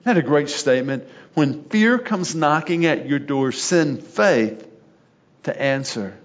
Isn't 0.00 0.16
that 0.16 0.16
a 0.16 0.22
great 0.22 0.48
statement? 0.48 1.06
When 1.34 1.62
fear 1.68 2.00
comes 2.00 2.34
knocking 2.34 2.84
at 2.84 3.06
your 3.08 3.20
door, 3.20 3.52
send 3.52 4.02
faith 4.02 4.66
to 5.44 5.56
answer. 5.56 6.18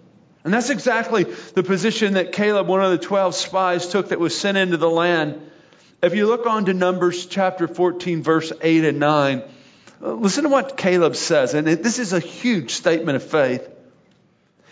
And 0.43 0.52
that's 0.52 0.71
exactly 0.71 1.26
the 1.54 1.62
position 1.62 2.15
that 2.15 2.32
Caleb, 2.32 2.65
one 2.65 2.84
of 2.84 2.89
the 2.89 2.98
12 2.98 3.36
spies, 3.36 3.88
took 3.88 4.10
that 4.10 4.19
was 4.19 4.36
sent 4.36 4.58
into 4.58 4.78
the 4.78 4.89
land. 4.89 5.52
If 6.02 6.15
you 6.15 6.26
look 6.26 6.48
on 6.48 6.65
to 6.65 6.74
Numbers 6.74 7.28
chapter 7.28 7.67
14, 7.67 8.24
verse 8.24 8.52
8 8.60 8.86
and 8.86 9.00
9, 9.00 9.43
uh, 10.02 10.13
listen 10.13 10.45
to 10.45 10.50
what 10.50 10.78
Caleb 10.78 11.15
says. 11.15 11.54
And 11.54 11.67
this 11.67 12.00
is 12.00 12.12
a 12.12 12.19
huge 12.19 12.71
statement 12.71 13.17
of 13.17 13.24
faith. 13.24 13.69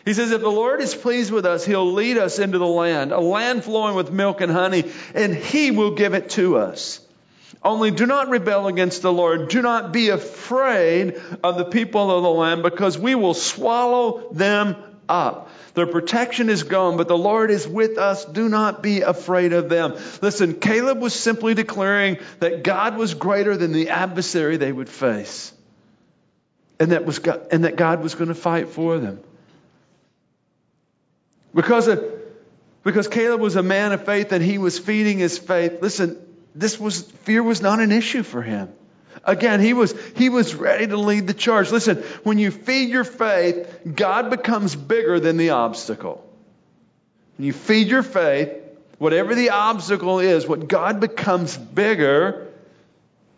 He 0.06 0.14
says, 0.14 0.32
If 0.32 0.42
the 0.42 0.50
Lord 0.50 0.82
is 0.82 0.94
pleased 0.94 1.32
with 1.32 1.46
us, 1.46 1.66
he'll 1.66 1.94
lead 1.94 2.18
us 2.18 2.40
into 2.40 2.58
the 2.58 2.68
land, 2.68 3.12
a 3.12 3.20
land 3.20 3.64
flowing 3.64 3.96
with 3.96 4.12
milk 4.12 4.42
and 4.42 4.52
honey, 4.52 4.92
and 5.14 5.34
he 5.34 5.72
will 5.72 5.96
give 5.96 6.14
it 6.14 6.32
to 6.32 6.58
us. 6.58 7.00
Only 7.64 7.92
do 7.92 8.06
not 8.06 8.30
rebel 8.30 8.68
against 8.68 9.02
the 9.02 9.14
Lord. 9.14 9.48
Do 9.48 9.62
not 9.62 9.94
be 9.94 10.10
afraid 10.10 11.22
of 11.44 11.58
the 11.58 11.66
people 11.66 12.12
of 12.12 12.24
the 12.24 12.30
land, 12.30 12.64
because 12.64 12.98
we 12.98 13.16
will 13.16 13.34
swallow 13.34 14.34
them 14.34 14.76
up. 15.08 15.50
Their 15.74 15.88
protection 15.88 16.50
is 16.50 16.64
gone, 16.64 16.98
but 16.98 17.08
the 17.08 17.18
Lord 17.18 17.50
is 17.50 17.68
with 17.68 17.98
us. 17.98 18.26
Do 18.26 18.50
not 18.50 18.84
be 18.84 19.02
afraid 19.02 19.54
of 19.54 19.70
them. 19.70 19.96
Listen, 20.22 20.56
Caleb 20.56 21.00
was 21.00 21.14
simply 21.14 21.54
declaring 21.54 22.20
that 22.40 22.64
God 22.64 22.98
was 22.98 23.14
greater 23.14 23.58
than 23.58 23.72
the 23.72 23.90
adversary 23.90 24.58
they 24.58 24.72
would 24.72 24.90
face. 24.90 25.52
And 26.80 26.92
that, 26.92 27.06
was 27.06 27.20
God, 27.20 27.48
and 27.52 27.64
that 27.64 27.76
God 27.76 28.04
was 28.04 28.14
going 28.14 28.28
to 28.28 28.36
fight 28.36 28.70
for 28.70 29.00
them. 29.00 29.24
Because, 31.54 31.88
of, 31.88 32.04
because 32.84 33.08
Caleb 33.08 33.42
was 33.42 33.56
a 33.56 33.64
man 33.64 33.92
of 33.92 34.06
faith 34.06 34.32
and 34.32 34.44
he 34.44 34.58
was 34.58 34.80
feeding 34.80 35.20
his 35.20 35.38
faith, 35.38 35.82
listen, 35.82 36.18
this 36.56 36.80
was, 36.80 37.02
fear 37.02 37.44
was 37.44 37.62
not 37.62 37.80
an 37.80 37.92
issue 37.92 38.24
for 38.24 38.42
him. 38.42 38.72
Again, 39.24 39.62
he 39.62 39.74
was, 39.74 39.94
he 40.16 40.30
was 40.30 40.54
ready 40.54 40.88
to 40.88 40.98
lead 40.98 41.28
the 41.28 41.34
charge. 41.34 41.72
Listen, 41.72 41.98
when 42.24 42.40
you 42.40 42.52
feed 42.52 42.90
your 42.90 43.04
faith, 43.04 43.80
God 43.96 44.30
becomes 44.30 44.76
bigger 44.76 45.20
than 45.20 45.38
the 45.38 45.52
obstacle. 45.52 46.28
When 47.38 47.48
you 47.48 47.54
feed 47.54 47.88
your 47.88 48.04
faith, 48.04 48.50
whatever 48.98 49.34
the 49.34 49.52
obstacle 49.52 50.20
is, 50.20 50.48
what 50.48 50.68
God 50.68 51.00
becomes 51.00 51.58
bigger, 51.58 52.52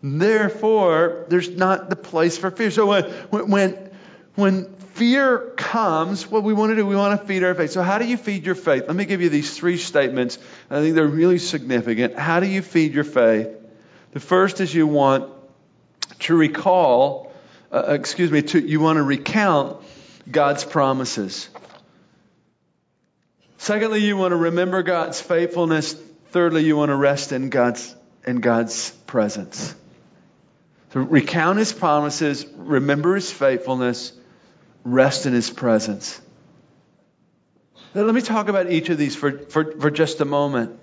therefore, 0.02 1.26
there's 1.28 1.50
not 1.50 1.88
the 1.88 1.96
place 1.96 2.36
for 2.36 2.50
fear. 2.50 2.70
So 2.70 2.86
when, 2.86 3.04
when, 3.50 3.90
when 4.34 4.75
fear 4.96 5.52
comes, 5.56 6.30
what 6.30 6.42
we 6.42 6.54
want 6.54 6.70
to 6.70 6.76
do, 6.76 6.86
we 6.86 6.96
want 6.96 7.20
to 7.20 7.26
feed 7.26 7.44
our 7.44 7.54
faith. 7.54 7.70
So 7.70 7.82
how 7.82 7.98
do 7.98 8.06
you 8.06 8.16
feed 8.16 8.46
your 8.46 8.54
faith? 8.54 8.84
Let 8.86 8.96
me 8.96 9.04
give 9.04 9.20
you 9.20 9.28
these 9.28 9.54
three 9.54 9.76
statements. 9.76 10.38
I 10.70 10.80
think 10.80 10.94
they're 10.94 11.06
really 11.06 11.38
significant. 11.38 12.18
How 12.18 12.40
do 12.40 12.46
you 12.46 12.62
feed 12.62 12.94
your 12.94 13.04
faith? 13.04 13.48
The 14.12 14.20
first 14.20 14.60
is 14.60 14.74
you 14.74 14.86
want 14.86 15.30
to 16.20 16.36
recall, 16.36 17.32
uh, 17.70 17.92
excuse 17.92 18.30
me, 18.32 18.40
to, 18.42 18.58
you 18.58 18.80
want 18.80 18.96
to 18.96 19.02
recount 19.02 19.82
God's 20.30 20.64
promises. 20.64 21.48
Secondly, 23.58 24.00
you 24.00 24.16
want 24.16 24.32
to 24.32 24.36
remember 24.36 24.82
God's 24.82 25.20
faithfulness. 25.20 25.94
Thirdly, 26.30 26.64
you 26.64 26.76
want 26.76 26.88
to 26.88 26.96
rest 26.96 27.32
in 27.32 27.50
God's, 27.50 27.94
in 28.26 28.40
God's 28.40 28.90
presence. 29.06 29.74
So 30.92 31.00
recount 31.00 31.58
his 31.58 31.74
promises, 31.74 32.46
remember 32.56 33.14
his 33.14 33.30
faithfulness, 33.30 34.12
rest 34.86 35.26
in 35.26 35.32
his 35.32 35.50
presence. 35.50 36.20
Now, 37.94 38.02
let 38.02 38.14
me 38.14 38.20
talk 38.20 38.48
about 38.48 38.70
each 38.70 38.88
of 38.88 38.98
these 38.98 39.16
for, 39.16 39.38
for, 39.38 39.72
for 39.80 39.90
just 39.90 40.20
a 40.20 40.24
moment. 40.24 40.78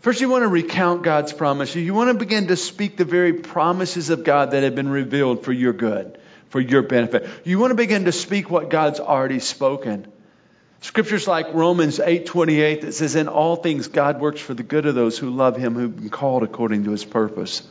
First, 0.00 0.20
you 0.20 0.28
want 0.28 0.42
to 0.42 0.48
recount 0.48 1.02
God's 1.02 1.32
promises. 1.32 1.76
You 1.76 1.94
want 1.94 2.10
to 2.10 2.14
begin 2.14 2.48
to 2.48 2.56
speak 2.56 2.96
the 2.96 3.04
very 3.04 3.34
promises 3.34 4.10
of 4.10 4.24
God 4.24 4.50
that 4.50 4.62
have 4.62 4.74
been 4.74 4.88
revealed 4.88 5.44
for 5.44 5.52
your 5.52 5.72
good, 5.72 6.18
for 6.48 6.60
your 6.60 6.82
benefit. 6.82 7.26
You 7.44 7.58
want 7.58 7.70
to 7.70 7.76
begin 7.76 8.04
to 8.06 8.12
speak 8.12 8.50
what 8.50 8.68
God's 8.68 9.00
already 9.00 9.38
spoken. 9.38 10.06
Scriptures 10.80 11.26
like 11.26 11.54
Romans 11.54 11.98
8:28 11.98 12.82
that 12.82 12.92
says 12.92 13.14
in 13.14 13.28
all 13.28 13.56
things 13.56 13.88
God 13.88 14.20
works 14.20 14.40
for 14.40 14.52
the 14.52 14.62
good 14.62 14.84
of 14.84 14.94
those 14.94 15.16
who 15.16 15.30
love 15.30 15.56
him 15.56 15.74
who've 15.74 15.96
been 15.96 16.10
called 16.10 16.42
according 16.42 16.84
to 16.84 16.90
his 16.90 17.04
purpose. 17.04 17.62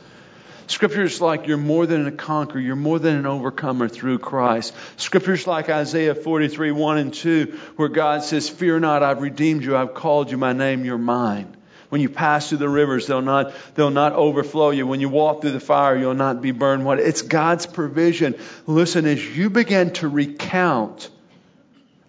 Scriptures 0.66 1.20
like 1.20 1.46
you're 1.46 1.56
more 1.56 1.86
than 1.86 2.06
a 2.06 2.12
conqueror, 2.12 2.60
you're 2.60 2.76
more 2.76 2.98
than 2.98 3.16
an 3.16 3.26
overcomer 3.26 3.88
through 3.88 4.18
Christ. 4.18 4.74
Scriptures 4.96 5.46
like 5.46 5.68
Isaiah 5.68 6.14
43, 6.14 6.70
1 6.70 6.98
and 6.98 7.12
2, 7.12 7.58
where 7.76 7.88
God 7.88 8.22
says, 8.22 8.48
Fear 8.48 8.80
not, 8.80 9.02
I've 9.02 9.20
redeemed 9.20 9.62
you, 9.62 9.76
I've 9.76 9.94
called 9.94 10.30
you, 10.30 10.38
my 10.38 10.52
name, 10.52 10.84
you're 10.84 10.96
mine. 10.96 11.54
When 11.90 12.00
you 12.00 12.08
pass 12.08 12.48
through 12.48 12.58
the 12.58 12.68
rivers, 12.68 13.06
they'll 13.06 13.22
not, 13.22 13.54
they'll 13.74 13.90
not 13.90 14.14
overflow 14.14 14.70
you. 14.70 14.86
When 14.86 15.00
you 15.00 15.08
walk 15.08 15.42
through 15.42 15.52
the 15.52 15.60
fire, 15.60 15.96
you'll 15.96 16.14
not 16.14 16.40
be 16.40 16.50
burned. 16.50 16.84
What? 16.84 16.98
It's 16.98 17.22
God's 17.22 17.66
provision. 17.66 18.34
Listen, 18.66 19.06
as 19.06 19.24
you 19.36 19.50
begin 19.50 19.92
to 19.94 20.08
recount 20.08 21.10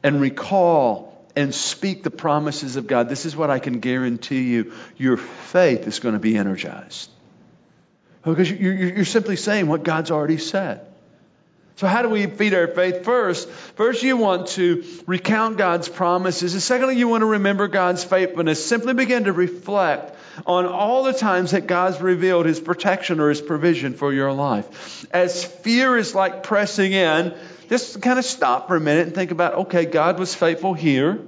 and 0.01 0.19
recall 0.21 1.23
and 1.35 1.53
speak 1.53 2.03
the 2.03 2.09
promises 2.09 2.77
of 2.77 2.87
God, 2.87 3.09
this 3.09 3.25
is 3.25 3.35
what 3.35 3.49
I 3.49 3.59
can 3.59 3.79
guarantee 3.79 4.43
you 4.43 4.73
your 4.97 5.17
faith 5.17 5.85
is 5.87 5.99
going 5.99 6.13
to 6.13 6.19
be 6.19 6.37
energized. 6.37 7.09
Because 8.25 8.51
you're 8.51 9.05
simply 9.05 9.35
saying 9.35 9.67
what 9.67 9.83
God's 9.83 10.09
already 10.11 10.39
said. 10.39 10.85
So, 11.77 11.87
how 11.87 12.01
do 12.03 12.09
we 12.09 12.25
feed 12.25 12.53
our 12.53 12.67
faith? 12.67 13.03
First, 13.03 13.49
first 13.49 14.01
you 14.01 14.15
want 14.15 14.47
to 14.49 14.85
recount 15.05 15.57
God's 15.57 15.89
promises. 15.89 16.53
And 16.53 16.63
secondly, 16.63 16.95
you 16.95 17.09
want 17.09 17.21
to 17.21 17.25
remember 17.27 17.67
God's 17.67 18.03
faithfulness. 18.03 18.65
Simply 18.65 18.93
begin 18.93 19.25
to 19.25 19.33
reflect 19.33 20.17
on 20.45 20.65
all 20.65 21.03
the 21.03 21.11
times 21.11 21.51
that 21.51 21.67
God's 21.67 21.99
revealed 22.01 22.45
His 22.45 22.61
protection 22.61 23.19
or 23.19 23.27
His 23.27 23.41
provision 23.41 23.93
for 23.93 24.13
your 24.13 24.31
life. 24.31 25.05
As 25.11 25.43
fear 25.43 25.97
is 25.97 26.15
like 26.15 26.43
pressing 26.43 26.93
in, 26.93 27.33
just 27.67 28.01
kind 28.01 28.19
of 28.19 28.23
stop 28.25 28.69
for 28.69 28.77
a 28.77 28.81
minute 28.81 29.07
and 29.07 29.15
think 29.15 29.31
about 29.31 29.53
okay, 29.65 29.85
God 29.85 30.17
was 30.17 30.33
faithful 30.33 30.73
here. 30.73 31.19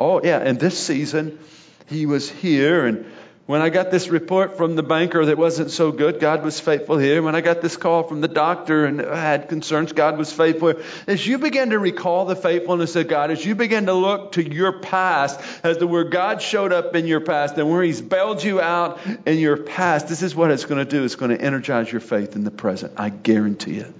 Oh, 0.00 0.20
yeah, 0.24 0.44
in 0.44 0.58
this 0.58 0.76
season, 0.76 1.38
He 1.86 2.06
was 2.06 2.28
here. 2.28 2.84
And 2.84 3.06
when 3.46 3.60
I 3.60 3.68
got 3.68 3.90
this 3.90 4.08
report 4.08 4.56
from 4.56 4.74
the 4.74 4.82
banker 4.82 5.26
that 5.26 5.36
wasn't 5.36 5.70
so 5.70 5.92
good, 5.92 6.18
God 6.18 6.42
was 6.42 6.58
faithful 6.58 6.96
here. 6.96 7.22
When 7.22 7.34
I 7.34 7.42
got 7.42 7.60
this 7.60 7.76
call 7.76 8.02
from 8.04 8.22
the 8.22 8.28
doctor 8.28 8.86
and 8.86 9.00
had 9.00 9.50
concerns, 9.50 9.92
God 9.92 10.16
was 10.16 10.32
faithful. 10.32 10.74
As 11.06 11.26
you 11.26 11.36
begin 11.36 11.68
to 11.70 11.78
recall 11.78 12.24
the 12.24 12.36
faithfulness 12.36 12.96
of 12.96 13.06
God, 13.06 13.30
as 13.30 13.44
you 13.44 13.54
begin 13.54 13.84
to 13.86 13.92
look 13.92 14.32
to 14.32 14.42
your 14.42 14.80
past 14.80 15.38
as 15.62 15.76
to 15.76 15.86
where 15.86 16.04
God 16.04 16.40
showed 16.40 16.72
up 16.72 16.96
in 16.96 17.06
your 17.06 17.20
past 17.20 17.58
and 17.58 17.70
where 17.70 17.82
He's 17.82 18.00
bailed 18.00 18.42
you 18.42 18.62
out 18.62 18.98
in 19.26 19.36
your 19.38 19.58
past, 19.58 20.08
this 20.08 20.22
is 20.22 20.34
what 20.34 20.50
it's 20.50 20.64
going 20.64 20.82
to 20.82 20.90
do. 20.90 21.04
It's 21.04 21.16
going 21.16 21.36
to 21.36 21.40
energize 21.40 21.92
your 21.92 22.00
faith 22.00 22.36
in 22.36 22.44
the 22.44 22.50
present. 22.50 22.94
I 22.96 23.10
guarantee 23.10 23.76
it. 23.76 23.92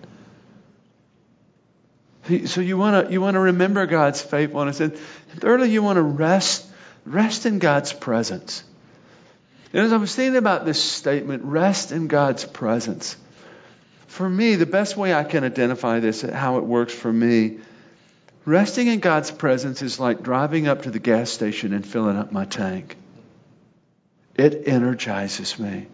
So 2.48 2.62
you 2.62 2.78
want 2.78 3.08
to 3.08 3.12
you 3.12 3.20
want 3.20 3.34
to 3.34 3.40
remember 3.40 3.84
God's 3.84 4.22
faithfulness, 4.22 4.80
and 4.80 4.96
thirdly, 5.36 5.70
you 5.70 5.82
want 5.82 5.98
to 5.98 6.02
rest 6.02 6.66
rest 7.04 7.44
in 7.44 7.58
God's 7.58 7.92
presence. 7.92 8.64
And 9.74 9.82
as 9.82 9.92
I 9.92 9.98
was 9.98 10.14
thinking 10.14 10.36
about 10.36 10.64
this 10.64 10.82
statement, 10.82 11.44
rest 11.44 11.92
in 11.92 12.06
God's 12.06 12.44
presence. 12.44 13.16
For 14.06 14.26
me, 14.26 14.54
the 14.54 14.66
best 14.66 14.96
way 14.96 15.12
I 15.12 15.24
can 15.24 15.44
identify 15.44 16.00
this, 16.00 16.22
how 16.22 16.56
it 16.56 16.64
works 16.64 16.94
for 16.94 17.12
me, 17.12 17.58
resting 18.46 18.86
in 18.86 19.00
God's 19.00 19.30
presence 19.30 19.82
is 19.82 20.00
like 20.00 20.22
driving 20.22 20.68
up 20.68 20.82
to 20.82 20.90
the 20.90 20.98
gas 21.00 21.28
station 21.28 21.74
and 21.74 21.84
filling 21.84 22.16
up 22.16 22.32
my 22.32 22.46
tank. 22.46 22.96
It 24.36 24.62
energizes 24.66 25.58
me 25.58 25.88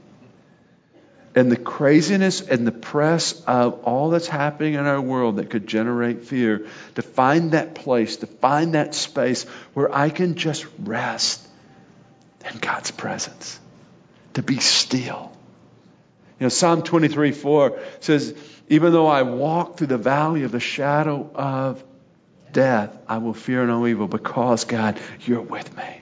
and 1.34 1.50
the 1.50 1.56
craziness 1.56 2.40
and 2.40 2.66
the 2.66 2.72
press 2.72 3.40
of 3.46 3.84
all 3.84 4.10
that's 4.10 4.26
happening 4.26 4.74
in 4.74 4.86
our 4.86 5.00
world 5.00 5.36
that 5.36 5.50
could 5.50 5.66
generate 5.66 6.24
fear, 6.24 6.66
to 6.96 7.02
find 7.02 7.52
that 7.52 7.74
place, 7.74 8.16
to 8.16 8.26
find 8.26 8.74
that 8.74 8.94
space 8.94 9.44
where 9.74 9.94
I 9.94 10.10
can 10.10 10.34
just 10.34 10.66
rest 10.80 11.46
in 12.50 12.58
God's 12.58 12.90
presence, 12.90 13.60
to 14.34 14.42
be 14.42 14.58
still. 14.58 15.32
You 16.38 16.44
know, 16.44 16.48
Psalm 16.48 16.82
23 16.82 17.32
4 17.32 17.78
says, 18.00 18.34
Even 18.68 18.92
though 18.92 19.06
I 19.06 19.22
walk 19.22 19.76
through 19.76 19.88
the 19.88 19.98
valley 19.98 20.44
of 20.44 20.52
the 20.52 20.60
shadow 20.60 21.30
of 21.34 21.82
death, 22.52 22.96
I 23.08 23.18
will 23.18 23.34
fear 23.34 23.66
no 23.66 23.86
evil 23.86 24.08
because, 24.08 24.64
God, 24.64 24.98
you're 25.20 25.42
with 25.42 25.76
me. 25.76 26.00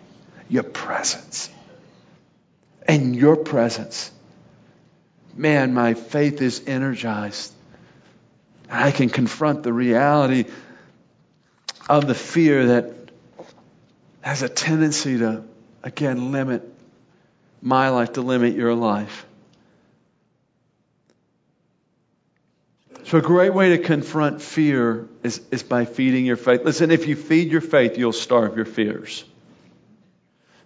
Your 0.49 0.63
presence. 0.63 1.51
And 2.87 3.15
your 3.15 3.37
presence 3.37 4.11
man, 5.39 5.73
my 5.73 5.95
faith 5.95 6.43
is 6.43 6.63
energized. 6.67 7.53
I 8.71 8.91
can 8.91 9.09
confront 9.09 9.63
the 9.63 9.73
reality 9.73 10.47
of 11.89 12.07
the 12.07 12.15
fear 12.15 12.67
that 12.67 12.93
has 14.21 14.43
a 14.43 14.49
tendency 14.49 15.19
to, 15.19 15.45
again, 15.83 16.33
limit 16.33 16.71
my 17.61 17.89
life, 17.91 18.15
to 18.15 18.23
limit 18.23 18.55
your 18.55 18.75
life. 18.75 19.27
So, 23.05 23.19
a 23.19 23.23
great 23.23 23.55
way 23.55 23.71
to 23.71 23.79
confront 23.79 24.43
fear 24.43 25.09
is, 25.23 25.41
is 25.51 25.63
by 25.63 25.87
feeding 25.87 26.27
your 26.27 26.37
faith. 26.37 26.63
Listen, 26.65 26.91
if 26.91 27.09
you 27.09 27.17
feed 27.17 27.51
your 27.51 27.63
faith, 27.63 27.97
you'll 27.97 28.13
starve 28.13 28.57
your 28.57 28.67
fears. 28.67 29.25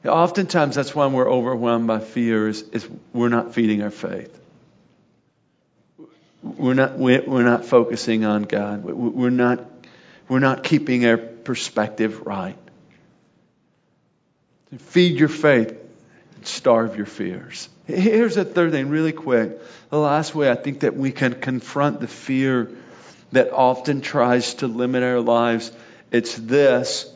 Oftentimes, 0.04 0.74
that's 0.74 0.92
why 0.94 1.06
we're 1.06 1.30
overwhelmed 1.30 1.86
by 1.86 2.00
fears, 2.00 2.62
is 2.62 2.88
we're 3.12 3.28
not 3.28 3.54
feeding 3.54 3.82
our 3.82 3.92
faith. 3.92 4.36
We're 6.42 6.74
not, 6.74 6.98
we're 6.98 7.44
not 7.44 7.64
focusing 7.64 8.24
on 8.24 8.42
God. 8.42 8.82
We're 8.82 9.30
not, 9.30 9.64
we're 10.28 10.40
not 10.40 10.64
keeping 10.64 11.06
our 11.06 11.16
perspective 11.16 12.26
right. 12.26 12.58
Feed 14.78 15.20
your 15.20 15.28
faith, 15.28 15.76
starve 16.46 16.96
your 16.96 17.06
fears. 17.06 17.68
Here's 17.86 18.36
the 18.36 18.44
third 18.44 18.72
thing, 18.72 18.88
really 18.88 19.12
quick. 19.12 19.60
The 19.90 19.98
last 19.98 20.34
way 20.34 20.50
I 20.50 20.54
think 20.54 20.80
that 20.80 20.96
we 20.96 21.12
can 21.12 21.34
confront 21.34 22.00
the 22.00 22.08
fear 22.08 22.70
that 23.32 23.52
often 23.52 24.00
tries 24.00 24.54
to 24.54 24.66
limit 24.66 25.02
our 25.02 25.20
lives 25.20 25.72
it's 26.12 26.36
this 26.36 27.10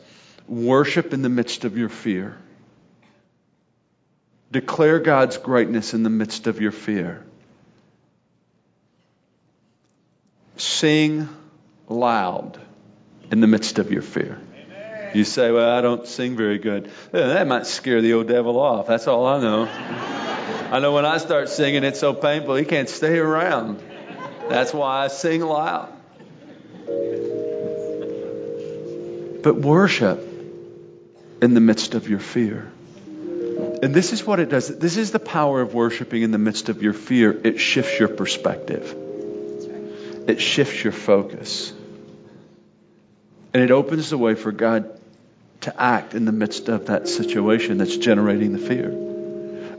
worship 0.47 1.13
in 1.13 1.21
the 1.21 1.29
midst 1.29 1.63
of 1.63 1.77
your 1.77 1.87
fear. 1.87 2.35
Declare 4.51 4.99
God's 4.99 5.37
greatness 5.37 5.93
in 5.93 6.03
the 6.03 6.09
midst 6.09 6.47
of 6.47 6.59
your 6.59 6.71
fear. 6.71 7.23
Sing 10.55 11.29
loud 11.87 12.59
in 13.29 13.39
the 13.39 13.47
midst 13.47 13.77
of 13.77 13.91
your 13.91 14.01
fear. 14.01 14.39
You 15.13 15.23
say, 15.23 15.51
Well, 15.51 15.69
I 15.69 15.81
don't 15.81 16.07
sing 16.07 16.35
very 16.35 16.57
good. 16.57 16.91
That 17.11 17.47
might 17.47 17.65
scare 17.65 18.01
the 18.01 18.13
old 18.13 18.27
devil 18.27 18.59
off. 18.59 18.87
That's 18.87 19.07
all 19.07 19.25
I 19.25 19.39
know. 19.39 19.65
I 20.71 20.79
know 20.79 20.93
when 20.93 21.05
I 21.05 21.17
start 21.17 21.49
singing, 21.49 21.83
it's 21.83 21.99
so 21.99 22.13
painful, 22.13 22.55
he 22.55 22.65
can't 22.65 22.89
stay 22.89 23.17
around. 23.17 23.81
That's 24.49 24.73
why 24.73 25.05
I 25.05 25.07
sing 25.07 25.41
loud. 25.41 25.93
But 29.43 29.55
worship 29.55 30.19
in 31.41 31.53
the 31.53 31.61
midst 31.61 31.95
of 31.95 32.09
your 32.09 32.19
fear. 32.19 32.71
And 33.81 33.93
this 33.93 34.11
is 34.11 34.25
what 34.25 34.39
it 34.39 34.49
does. 34.49 34.67
This 34.67 34.97
is 34.97 35.11
the 35.11 35.19
power 35.19 35.61
of 35.61 35.73
worshiping 35.73 36.23
in 36.23 36.31
the 36.31 36.37
midst 36.37 36.69
of 36.69 36.81
your 36.83 36.93
fear. 36.93 37.39
It 37.43 37.59
shifts 37.59 37.99
your 37.99 38.09
perspective 38.09 38.95
it 40.27 40.41
shifts 40.41 40.83
your 40.83 40.93
focus. 40.93 41.73
And 43.53 43.63
it 43.63 43.71
opens 43.71 44.09
the 44.09 44.17
way 44.17 44.35
for 44.35 44.51
God 44.51 44.96
to 45.61 45.81
act 45.81 46.13
in 46.13 46.25
the 46.25 46.31
midst 46.31 46.69
of 46.69 46.87
that 46.87 47.07
situation 47.07 47.77
that's 47.77 47.97
generating 47.97 48.53
the 48.53 48.59
fear. 48.59 48.89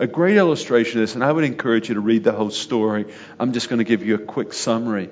A 0.01 0.07
great 0.07 0.37
illustration 0.37 1.01
of 1.01 1.03
this, 1.03 1.15
and 1.15 1.25
I 1.25 1.33
would 1.33 1.45
encourage 1.45 1.89
you 1.89 1.95
to 1.95 2.01
read 2.01 2.25
the 2.25 2.33
whole 2.33 2.51
story. 2.51 3.07
I'm 3.39 3.53
just 3.53 3.69
going 3.69 3.79
to 3.79 3.85
give 3.85 4.05
you 4.05 4.15
a 4.15 4.19
quick 4.19 4.53
summary. 4.53 5.11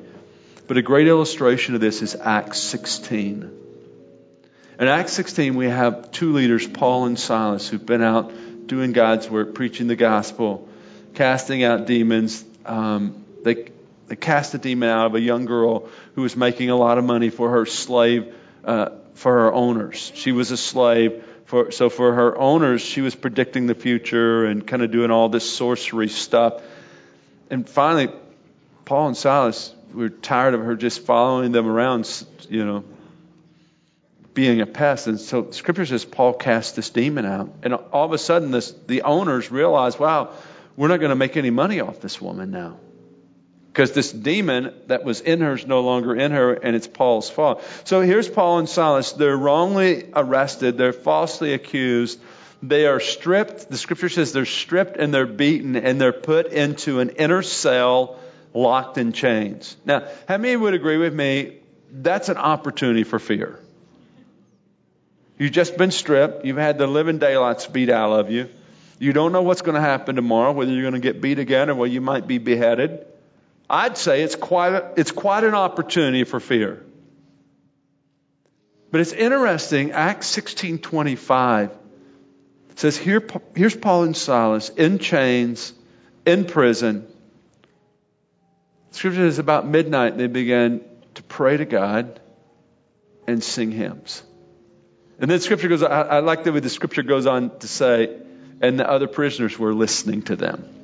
But 0.68 0.76
a 0.76 0.82
great 0.82 1.06
illustration 1.06 1.74
of 1.74 1.80
this 1.80 2.02
is 2.02 2.14
Acts 2.14 2.60
16. 2.60 3.50
In 4.78 4.88
Acts 4.88 5.12
16, 5.12 5.54
we 5.54 5.66
have 5.66 6.10
two 6.12 6.32
leaders, 6.32 6.66
Paul 6.66 7.06
and 7.06 7.18
Silas, 7.18 7.68
who've 7.68 7.84
been 7.84 8.02
out 8.02 8.32
doing 8.66 8.92
God's 8.92 9.28
work, 9.30 9.54
preaching 9.54 9.86
the 9.86 9.96
gospel, 9.96 10.68
casting 11.14 11.64
out 11.64 11.86
demons. 11.86 12.44
Um, 12.64 13.24
they 13.42 13.70
they 14.08 14.16
cast 14.16 14.54
a 14.54 14.58
demon 14.58 14.88
out 14.88 15.06
of 15.06 15.14
a 15.14 15.20
young 15.20 15.46
girl 15.46 15.88
who 16.14 16.22
was 16.22 16.36
making 16.36 16.70
a 16.70 16.76
lot 16.76 16.98
of 16.98 17.04
money 17.04 17.30
for 17.30 17.50
her 17.50 17.66
slave, 17.66 18.34
uh, 18.64 18.90
for 19.16 19.32
her 19.32 19.52
owners. 19.52 20.12
She 20.14 20.32
was 20.32 20.50
a 20.50 20.56
slave. 20.56 21.24
For, 21.46 21.70
so 21.70 21.88
for 21.90 22.12
her 22.12 22.36
owners, 22.36 22.82
she 22.82 23.00
was 23.00 23.14
predicting 23.14 23.66
the 23.66 23.74
future 23.74 24.44
and 24.44 24.66
kind 24.66 24.82
of 24.82 24.90
doing 24.90 25.10
all 25.10 25.28
this 25.28 25.48
sorcery 25.48 26.08
stuff. 26.08 26.62
And 27.50 27.68
finally, 27.68 28.08
Paul 28.84 29.08
and 29.08 29.16
Silas 29.16 29.72
were 29.94 30.08
tired 30.08 30.54
of 30.54 30.60
her 30.60 30.74
just 30.76 31.02
following 31.06 31.52
them 31.52 31.66
around, 31.66 32.26
you 32.48 32.64
know, 32.64 32.84
being 34.34 34.60
a 34.60 34.66
pest. 34.66 35.06
And 35.06 35.20
so 35.20 35.50
Scripture 35.52 35.86
says 35.86 36.04
Paul 36.04 36.34
cast 36.34 36.76
this 36.76 36.90
demon 36.90 37.24
out. 37.24 37.54
And 37.62 37.74
all 37.74 38.04
of 38.04 38.12
a 38.12 38.18
sudden, 38.18 38.50
this, 38.50 38.72
the 38.86 39.02
owners 39.02 39.50
realized, 39.50 39.98
wow, 39.98 40.30
we're 40.76 40.88
not 40.88 40.98
going 40.98 41.10
to 41.10 41.16
make 41.16 41.36
any 41.36 41.50
money 41.50 41.80
off 41.80 42.00
this 42.00 42.20
woman 42.20 42.50
now 42.50 42.76
because 43.76 43.92
this 43.92 44.10
demon 44.10 44.72
that 44.86 45.04
was 45.04 45.20
in 45.20 45.42
her 45.42 45.52
is 45.52 45.66
no 45.66 45.82
longer 45.82 46.16
in 46.16 46.32
her, 46.32 46.54
and 46.54 46.74
it's 46.74 46.86
Paul's 46.86 47.28
fault. 47.28 47.62
So 47.84 48.00
here's 48.00 48.26
Paul 48.26 48.60
and 48.60 48.66
Silas. 48.66 49.12
They're 49.12 49.36
wrongly 49.36 50.08
arrested, 50.14 50.78
they're 50.78 50.94
falsely 50.94 51.52
accused. 51.52 52.18
They 52.62 52.86
are 52.86 53.00
stripped. 53.00 53.68
The 53.68 53.76
scripture 53.76 54.08
says 54.08 54.32
they're 54.32 54.46
stripped 54.46 54.96
and 54.96 55.12
they're 55.12 55.26
beaten 55.26 55.76
and 55.76 56.00
they're 56.00 56.14
put 56.14 56.46
into 56.46 57.00
an 57.00 57.10
inner 57.10 57.42
cell 57.42 58.18
locked 58.54 58.96
in 58.96 59.12
chains. 59.12 59.76
Now, 59.84 60.08
how 60.26 60.38
many 60.38 60.56
would 60.56 60.72
agree 60.72 60.96
with 60.96 61.12
me? 61.12 61.58
That's 61.92 62.30
an 62.30 62.38
opportunity 62.38 63.04
for 63.04 63.18
fear. 63.18 63.60
You've 65.36 65.52
just 65.52 65.76
been 65.76 65.90
stripped. 65.90 66.46
You've 66.46 66.56
had 66.56 66.78
the 66.78 66.86
living 66.86 67.18
daylights 67.18 67.66
beat 67.66 67.90
out 67.90 68.18
of 68.18 68.30
you. 68.30 68.48
You 68.98 69.12
don't 69.12 69.32
know 69.32 69.42
what's 69.42 69.60
going 69.60 69.74
to 69.74 69.82
happen 69.82 70.16
tomorrow, 70.16 70.52
whether 70.52 70.72
you're 70.72 70.80
going 70.80 70.94
to 70.94 70.98
get 70.98 71.20
beat 71.20 71.38
again 71.38 71.68
or 71.68 71.74
whether 71.74 71.92
you 71.92 72.00
might 72.00 72.26
be 72.26 72.38
beheaded. 72.38 73.04
I'd 73.68 73.96
say 73.96 74.22
it's 74.22 74.36
quite, 74.36 74.72
a, 74.74 74.92
it's 74.96 75.10
quite 75.10 75.44
an 75.44 75.54
opportunity 75.54 76.24
for 76.24 76.40
fear. 76.40 76.84
But 78.90 79.00
it's 79.00 79.12
interesting, 79.12 79.90
Acts 79.92 80.34
16.25 80.34 81.76
says, 82.76 82.96
Here, 82.96 83.26
here's 83.54 83.76
Paul 83.76 84.04
and 84.04 84.16
Silas 84.16 84.68
in 84.70 84.98
chains, 84.98 85.72
in 86.24 86.44
prison. 86.44 87.06
Scripture 88.92 89.28
says 89.28 89.38
about 89.38 89.66
midnight 89.66 90.16
they 90.16 90.28
began 90.28 90.82
to 91.14 91.22
pray 91.24 91.56
to 91.56 91.64
God 91.64 92.20
and 93.26 93.42
sing 93.42 93.72
hymns. 93.72 94.22
And 95.18 95.30
then 95.30 95.40
scripture 95.40 95.68
goes, 95.68 95.82
I, 95.82 96.02
I 96.02 96.18
like 96.20 96.44
the 96.44 96.52
way 96.52 96.60
the 96.60 96.68
scripture 96.68 97.02
goes 97.02 97.26
on 97.26 97.58
to 97.58 97.68
say, 97.68 98.16
and 98.60 98.78
the 98.78 98.88
other 98.88 99.08
prisoners 99.08 99.58
were 99.58 99.74
listening 99.74 100.22
to 100.22 100.36
them. 100.36 100.75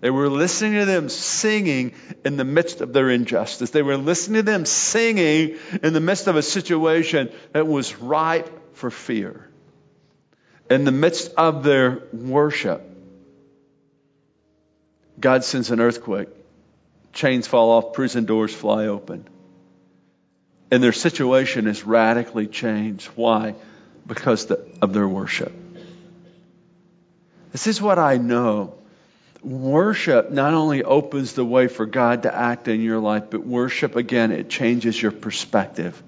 They 0.00 0.10
were 0.10 0.28
listening 0.28 0.74
to 0.74 0.84
them 0.84 1.08
singing 1.08 1.92
in 2.24 2.36
the 2.36 2.44
midst 2.44 2.80
of 2.80 2.92
their 2.92 3.10
injustice. 3.10 3.70
They 3.70 3.82
were 3.82 3.96
listening 3.96 4.44
to 4.44 4.50
them 4.50 4.64
singing 4.64 5.56
in 5.82 5.92
the 5.92 6.00
midst 6.00 6.28
of 6.28 6.36
a 6.36 6.42
situation 6.42 7.30
that 7.52 7.66
was 7.66 7.96
ripe 7.96 8.76
for 8.76 8.90
fear. 8.90 9.48
In 10.70 10.84
the 10.84 10.92
midst 10.92 11.34
of 11.36 11.64
their 11.64 12.02
worship, 12.12 12.82
God 15.18 15.42
sends 15.42 15.70
an 15.70 15.80
earthquake. 15.80 16.28
Chains 17.12 17.48
fall 17.48 17.70
off, 17.70 17.92
prison 17.92 18.24
doors 18.24 18.54
fly 18.54 18.86
open. 18.86 19.26
And 20.70 20.82
their 20.82 20.92
situation 20.92 21.66
is 21.66 21.84
radically 21.84 22.46
changed. 22.46 23.06
Why? 23.16 23.56
Because 24.06 24.48
of 24.50 24.92
their 24.92 25.08
worship. 25.08 25.52
This 27.50 27.66
is 27.66 27.82
what 27.82 27.98
I 27.98 28.18
know 28.18 28.74
worship 29.42 30.30
not 30.30 30.54
only 30.54 30.82
opens 30.82 31.32
the 31.32 31.44
way 31.44 31.68
for 31.68 31.86
God 31.86 32.24
to 32.24 32.34
act 32.34 32.68
in 32.68 32.80
your 32.80 32.98
life, 32.98 33.24
but 33.30 33.46
worship, 33.46 33.96
again, 33.96 34.32
it 34.32 34.48
changes 34.48 35.00
your 35.00 35.12
perspective. 35.12 36.00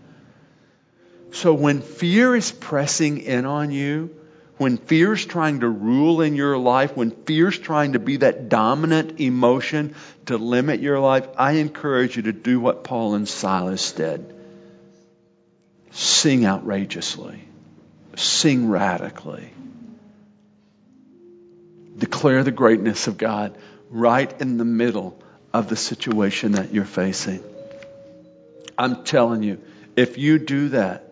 So 1.33 1.55
when 1.55 1.81
fear 1.81 2.35
is 2.35 2.51
pressing 2.51 3.19
in 3.19 3.47
on 3.47 3.71
you, 3.71 4.17
when 4.57 4.77
fear 4.77 5.13
is 5.15 5.25
trying 5.25 5.61
to 5.61 5.69
rule 5.69 6.21
in 6.21 6.35
your 6.35 6.59
life, 6.59 6.97
when 6.97 7.11
fear 7.11 7.49
is 7.49 7.59
trying 7.59 7.95
to 7.95 7.99
be 7.99 8.19
that 8.19 8.49
dominant 8.49 9.21
emotion 9.21 9.95
to 10.27 10.37
limit 10.37 10.81
your 10.81 10.99
life, 10.99 11.27
I 11.39 11.53
encourage 11.53 12.17
you 12.17 12.25
to 12.25 12.33
do 12.33 12.61
what 12.61 12.85
Paul 12.85 13.15
and 13.15 13.29
Silas 13.29 13.93
did. 13.93 14.35
Sing 15.93 16.45
outrageously. 16.45 17.43
Sing 18.17 18.69
radically 18.69 19.51
declare 21.97 22.43
the 22.45 22.51
greatness 22.51 23.07
of 23.07 23.19
God 23.19 23.57
right 23.91 24.41
in 24.41 24.57
the 24.57 24.65
middle 24.65 25.21
of 25.53 25.69
the 25.69 25.77
situation 25.77 26.53
that 26.53 26.73
you're 26.73 26.85
facing. 26.85 27.43
I'm 28.79 29.05
telling 29.05 29.43
you, 29.43 29.61
if 29.97 30.17
you 30.17 30.39
do 30.39 30.71
that, 30.71 31.05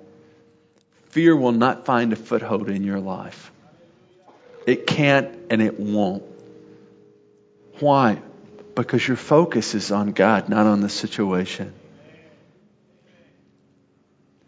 fear 1.10 1.36
will 1.36 1.52
not 1.52 1.84
find 1.84 2.12
a 2.12 2.16
foothold 2.16 2.68
in 2.68 2.84
your 2.84 3.00
life. 3.00 3.50
It 4.66 4.86
can't 4.86 5.36
and 5.50 5.60
it 5.60 5.78
won't. 5.78 6.22
Why? 7.80 8.20
Because 8.74 9.06
your 9.06 9.16
focus 9.16 9.74
is 9.74 9.90
on 9.90 10.12
God, 10.12 10.48
not 10.48 10.66
on 10.66 10.80
the 10.80 10.88
situation. 10.88 11.72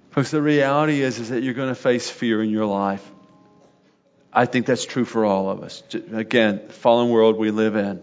Because 0.09 0.31
the 0.31 0.43
reality 0.43 1.03
is, 1.03 1.19
is 1.19 1.31
that 1.31 1.43
you're 1.43 1.55
going 1.55 1.69
to 1.69 1.75
face 1.75 2.11
fear 2.11 2.43
in 2.43 2.51
your 2.51 2.67
life. 2.67 3.09
I 4.33 4.47
think 4.47 4.67
that's 4.67 4.85
true 4.85 5.05
for 5.05 5.25
all 5.25 5.51
of 5.51 5.63
us. 5.63 5.83
Again, 6.13 6.69
fallen 6.69 7.11
world 7.11 7.37
we 7.37 7.51
live 7.51 7.77
in. 7.77 8.03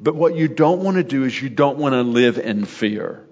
But 0.00 0.14
what 0.14 0.34
you 0.34 0.48
don't 0.48 0.80
want 0.80 0.96
to 0.96 1.04
do 1.04 1.24
is 1.24 1.40
you 1.40 1.48
don't 1.48 1.78
want 1.78 1.94
to 1.94 2.02
live 2.02 2.38
in 2.38 2.64
fear. 2.64 3.24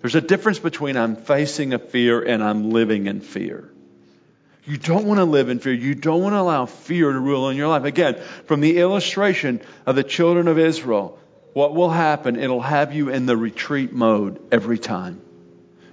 There's 0.00 0.14
a 0.14 0.20
difference 0.20 0.58
between 0.58 0.96
I'm 0.96 1.16
facing 1.16 1.74
a 1.74 1.78
fear 1.78 2.22
and 2.22 2.42
I'm 2.42 2.70
living 2.70 3.06
in 3.06 3.20
fear. 3.20 3.70
You 4.64 4.78
don't 4.78 5.06
want 5.06 5.18
to 5.18 5.24
live 5.24 5.48
in 5.48 5.58
fear. 5.58 5.72
You 5.72 5.94
don't 5.94 6.22
want 6.22 6.34
to 6.34 6.40
allow 6.40 6.66
fear 6.66 7.10
to 7.10 7.18
rule 7.18 7.48
in 7.48 7.56
your 7.56 7.68
life. 7.68 7.84
Again, 7.84 8.20
from 8.46 8.60
the 8.60 8.78
illustration 8.78 9.60
of 9.86 9.96
the 9.96 10.04
children 10.04 10.46
of 10.46 10.58
Israel, 10.58 11.18
what 11.52 11.74
will 11.74 11.90
happen? 11.90 12.36
It'll 12.36 12.60
have 12.60 12.94
you 12.94 13.08
in 13.08 13.26
the 13.26 13.36
retreat 13.36 13.92
mode 13.92 14.40
every 14.52 14.78
time. 14.78 15.20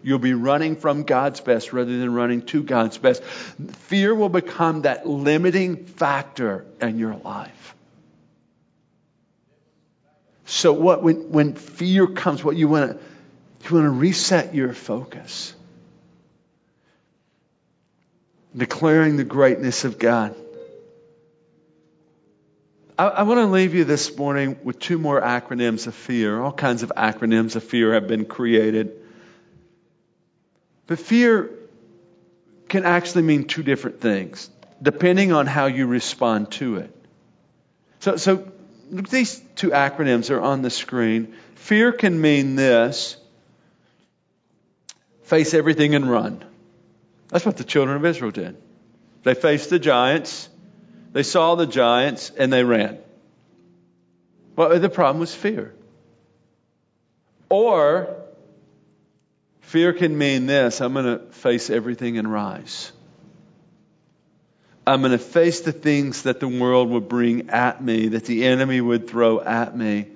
You'll 0.02 0.20
be 0.20 0.34
running 0.34 0.76
from 0.76 1.04
God's 1.04 1.42
best 1.42 1.74
rather 1.74 1.98
than 1.98 2.14
running 2.14 2.44
to 2.44 2.64
God's 2.64 2.98
best. 2.98 3.24
Fear 3.24 4.16
will 4.16 4.30
become 4.30 4.84
that 4.84 5.08
limiting 5.08 5.86
factor 5.86 6.66
in 6.82 6.98
your 6.98 7.16
life. 7.16 7.76
So 10.46 10.74
what 10.74 11.04
when, 11.04 11.32
when 11.32 11.54
fear 11.54 12.08
comes, 12.08 12.44
what 12.44 12.56
you 12.56 12.68
want 12.68 12.92
to 12.92 13.00
you 13.68 13.76
want 13.76 13.86
to 13.86 13.90
reset 13.92 14.56
your 14.56 14.74
focus. 14.74 15.54
Declaring 18.56 19.18
the 19.18 19.24
greatness 19.24 19.86
of 19.86 20.00
God. 20.00 20.36
I, 22.98 23.08
I 23.08 23.24
want 23.24 23.40
to 23.40 23.46
leave 23.46 23.76
you 23.76 23.84
this 23.84 24.18
morning 24.18 24.58
with 24.64 24.80
two 24.80 24.98
more 24.98 25.22
acronyms 25.22 25.86
of 25.88 25.94
fear. 25.94 26.40
All 26.40 26.52
kinds 26.52 26.82
of 26.82 26.92
acronyms 26.98 27.56
of 27.56 27.64
fear 27.64 27.94
have 27.94 28.08
been 28.08 28.26
created. 28.26 28.99
But 30.90 30.98
fear 30.98 31.52
can 32.68 32.84
actually 32.84 33.22
mean 33.22 33.46
two 33.46 33.62
different 33.62 34.02
things, 34.02 34.50
depending 34.82 35.32
on 35.32 35.46
how 35.46 35.68
you 35.68 35.86
respond 35.86 36.52
to 36.54 36.78
it. 36.78 36.96
So, 38.00 38.18
so 38.18 38.52
these 38.90 39.40
two 39.56 39.70
acronyms 39.70 40.32
are 40.32 40.42
on 40.42 40.64
the 40.64 40.72
screen. 40.72 41.36
Fear 41.54 41.92
can 41.92 42.20
mean 42.20 42.56
this 42.56 43.18
face 45.26 45.54
everything 45.54 45.94
and 45.94 46.10
run. 46.10 46.44
That's 47.28 47.46
what 47.46 47.58
the 47.58 47.64
children 47.64 47.96
of 47.96 48.04
Israel 48.04 48.32
did. 48.32 48.58
They 49.22 49.36
faced 49.36 49.70
the 49.70 49.78
giants, 49.78 50.50
they 51.12 51.22
saw 51.22 51.54
the 51.54 51.68
giants, 51.68 52.32
and 52.36 52.52
they 52.52 52.64
ran. 52.64 52.98
Well, 54.56 54.80
the 54.80 54.90
problem 54.90 55.20
was 55.20 55.36
fear. 55.36 55.72
Or 57.48 58.16
Fear 59.70 59.94
can 59.94 60.18
mean 60.18 60.48
this 60.48 60.82
I'm 60.82 60.94
going 60.94 61.06
to 61.06 61.20
face 61.32 61.70
everything 61.70 62.18
and 62.18 62.32
rise. 62.32 62.92
I'm 64.88 65.02
going 65.02 65.12
to 65.12 65.20
face 65.20 65.62
the 65.62 65.72
things 65.72 66.24
that 66.24 66.40
the 66.40 66.48
world 66.48 66.90
would 66.90 67.08
bring 67.08 67.52
at 67.52 67.80
me, 67.80 68.08
that 68.08 68.26
the 68.26 68.46
enemy 68.46 68.82
would 68.82 69.08
throw 69.08 69.40
at 69.40 69.78
me. 69.78 70.08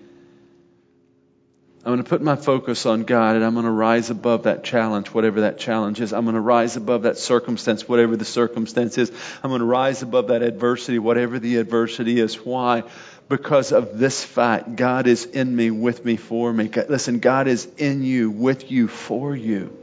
I'm 1.85 1.91
going 1.91 2.03
to 2.03 2.09
put 2.09 2.23
my 2.23 2.35
focus 2.35 2.87
on 2.87 3.03
God 3.03 3.35
and 3.35 3.45
I'm 3.45 3.53
going 3.53 3.65
to 3.65 3.71
rise 3.71 4.09
above 4.09 4.43
that 4.43 4.63
challenge, 4.63 5.09
whatever 5.09 5.41
that 5.41 5.59
challenge 5.59 6.01
is. 6.01 6.13
I'm 6.13 6.23
going 6.23 6.33
to 6.33 6.41
rise 6.41 6.75
above 6.75 7.03
that 7.03 7.19
circumstance, 7.19 7.87
whatever 7.87 8.17
the 8.17 8.25
circumstance 8.25 8.97
is. 8.97 9.11
I'm 9.43 9.51
going 9.51 9.59
to 9.59 9.65
rise 9.65 10.01
above 10.01 10.29
that 10.29 10.41
adversity, 10.41 10.97
whatever 10.97 11.37
the 11.37 11.57
adversity 11.57 12.19
is. 12.19 12.37
Why? 12.37 12.85
Because 13.29 13.71
of 13.71 13.97
this 13.97 14.23
fact. 14.23 14.75
God 14.75 15.07
is 15.07 15.25
in 15.25 15.55
me, 15.55 15.71
with 15.71 16.03
me, 16.05 16.17
for 16.17 16.51
me. 16.51 16.69
Listen, 16.89 17.19
God 17.19 17.47
is 17.47 17.65
in 17.77 18.03
you, 18.03 18.29
with 18.29 18.71
you, 18.71 18.87
for 18.87 19.35
you. 19.35 19.77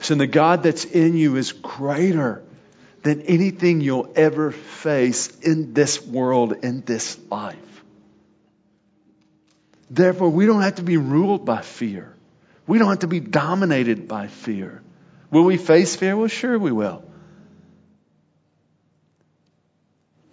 So 0.00 0.14
the 0.14 0.26
God 0.26 0.62
that's 0.62 0.84
in 0.84 1.16
you 1.16 1.36
is 1.36 1.52
greater 1.52 2.42
than 3.02 3.22
anything 3.22 3.80
you'll 3.80 4.12
ever 4.16 4.52
face 4.52 5.28
in 5.40 5.74
this 5.74 6.04
world, 6.04 6.52
in 6.62 6.82
this 6.82 7.18
life. 7.30 7.56
Therefore, 9.90 10.28
we 10.28 10.46
don't 10.46 10.62
have 10.62 10.76
to 10.76 10.82
be 10.82 10.98
ruled 10.98 11.44
by 11.44 11.62
fear. 11.62 12.14
We 12.66 12.78
don't 12.78 12.88
have 12.88 12.98
to 13.00 13.06
be 13.06 13.20
dominated 13.20 14.06
by 14.06 14.26
fear. 14.26 14.82
Will 15.30 15.44
we 15.44 15.56
face 15.56 15.96
fear? 15.96 16.16
Well, 16.16 16.28
sure 16.28 16.58
we 16.58 16.72
will. 16.72 17.07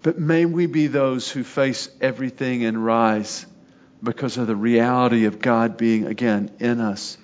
But 0.05 0.19
may 0.19 0.45
we 0.45 0.67
be 0.67 0.85
those 0.85 1.31
who 1.31 1.43
face 1.43 1.89
everything 1.99 2.63
and 2.63 2.85
rise 2.85 3.43
because 4.03 4.37
of 4.37 4.45
the 4.45 4.55
reality 4.55 5.25
of 5.25 5.39
God 5.39 5.77
being, 5.77 6.05
again, 6.05 6.51
in 6.59 6.79
us, 6.79 7.17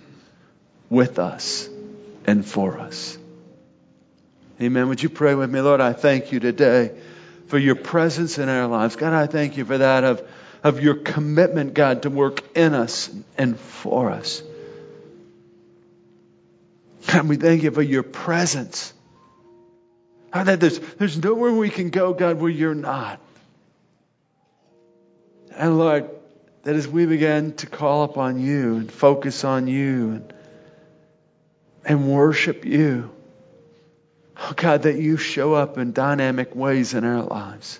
with 0.89 1.19
us, 1.19 1.69
and 2.25 2.43
for 2.43 2.79
us. 2.79 3.19
Amen. 4.59 4.89
Would 4.89 5.03
you 5.03 5.09
pray 5.09 5.35
with 5.35 5.51
me? 5.51 5.61
Lord, 5.61 5.79
I 5.79 5.93
thank 5.93 6.31
you 6.31 6.39
today 6.39 6.97
for 7.49 7.59
your 7.59 7.75
presence 7.75 8.39
in 8.39 8.49
our 8.49 8.65
lives. 8.65 8.95
God, 8.95 9.13
I 9.13 9.27
thank 9.27 9.57
you 9.57 9.65
for 9.65 9.77
that 9.77 10.03
of, 10.03 10.27
of 10.63 10.81
your 10.81 10.95
commitment, 10.95 11.75
God, 11.75 12.01
to 12.01 12.09
work 12.09 12.41
in 12.57 12.73
us 12.73 13.11
and 13.37 13.59
for 13.59 14.09
us. 14.09 14.41
God, 17.05 17.27
we 17.27 17.35
thank 17.35 17.61
you 17.61 17.69
for 17.69 17.83
your 17.83 18.01
presence. 18.01 18.91
That 20.33 20.59
there's, 20.59 20.79
there's 20.79 21.21
nowhere 21.21 21.51
we 21.51 21.69
can 21.69 21.89
go, 21.89 22.13
God, 22.13 22.39
where 22.39 22.49
you're 22.49 22.73
not. 22.73 23.19
And 25.55 25.77
Lord, 25.77 26.09
that 26.63 26.75
as 26.75 26.87
we 26.87 27.05
begin 27.05 27.53
to 27.55 27.67
call 27.67 28.03
upon 28.03 28.39
you 28.39 28.77
and 28.77 28.91
focus 28.91 29.43
on 29.43 29.67
you 29.67 30.11
and, 30.11 30.33
and 31.85 32.07
worship 32.09 32.65
you, 32.65 33.11
oh 34.37 34.53
God, 34.55 34.83
that 34.83 34.97
you 34.97 35.17
show 35.17 35.53
up 35.53 35.77
in 35.77 35.91
dynamic 35.91 36.55
ways 36.55 36.93
in 36.93 37.03
our 37.03 37.23
lives. 37.23 37.79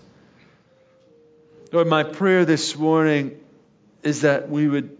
Lord, 1.71 1.87
my 1.87 2.03
prayer 2.03 2.43
this 2.43 2.75
morning 2.75 3.39
is 4.03 4.21
that 4.21 4.49
we 4.49 4.67
would 4.67 4.97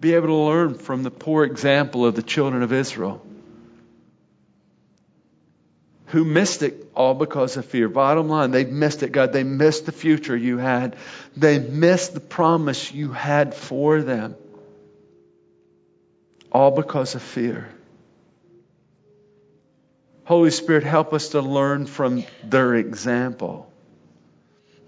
be 0.00 0.14
able 0.14 0.28
to 0.28 0.34
learn 0.34 0.74
from 0.74 1.02
the 1.02 1.10
poor 1.10 1.44
example 1.44 2.06
of 2.06 2.14
the 2.14 2.22
children 2.22 2.62
of 2.62 2.72
Israel 2.72 3.20
who 6.06 6.24
missed 6.24 6.62
it 6.62 6.90
all 6.94 7.14
because 7.14 7.56
of 7.56 7.66
fear. 7.66 7.88
Bottom 7.88 8.28
line, 8.28 8.50
they 8.50 8.64
missed 8.64 9.02
it, 9.02 9.12
God. 9.12 9.32
They 9.32 9.44
missed 9.44 9.86
the 9.86 9.92
future 9.92 10.36
you 10.36 10.58
had. 10.58 10.96
They 11.36 11.58
missed 11.58 12.14
the 12.14 12.20
promise 12.20 12.92
you 12.92 13.12
had 13.12 13.54
for 13.54 14.02
them. 14.02 14.36
All 16.52 16.70
because 16.70 17.14
of 17.14 17.22
fear. 17.22 17.68
Holy 20.24 20.50
Spirit, 20.50 20.84
help 20.84 21.12
us 21.12 21.30
to 21.30 21.40
learn 21.40 21.86
from 21.86 22.24
their 22.42 22.74
example. 22.74 23.72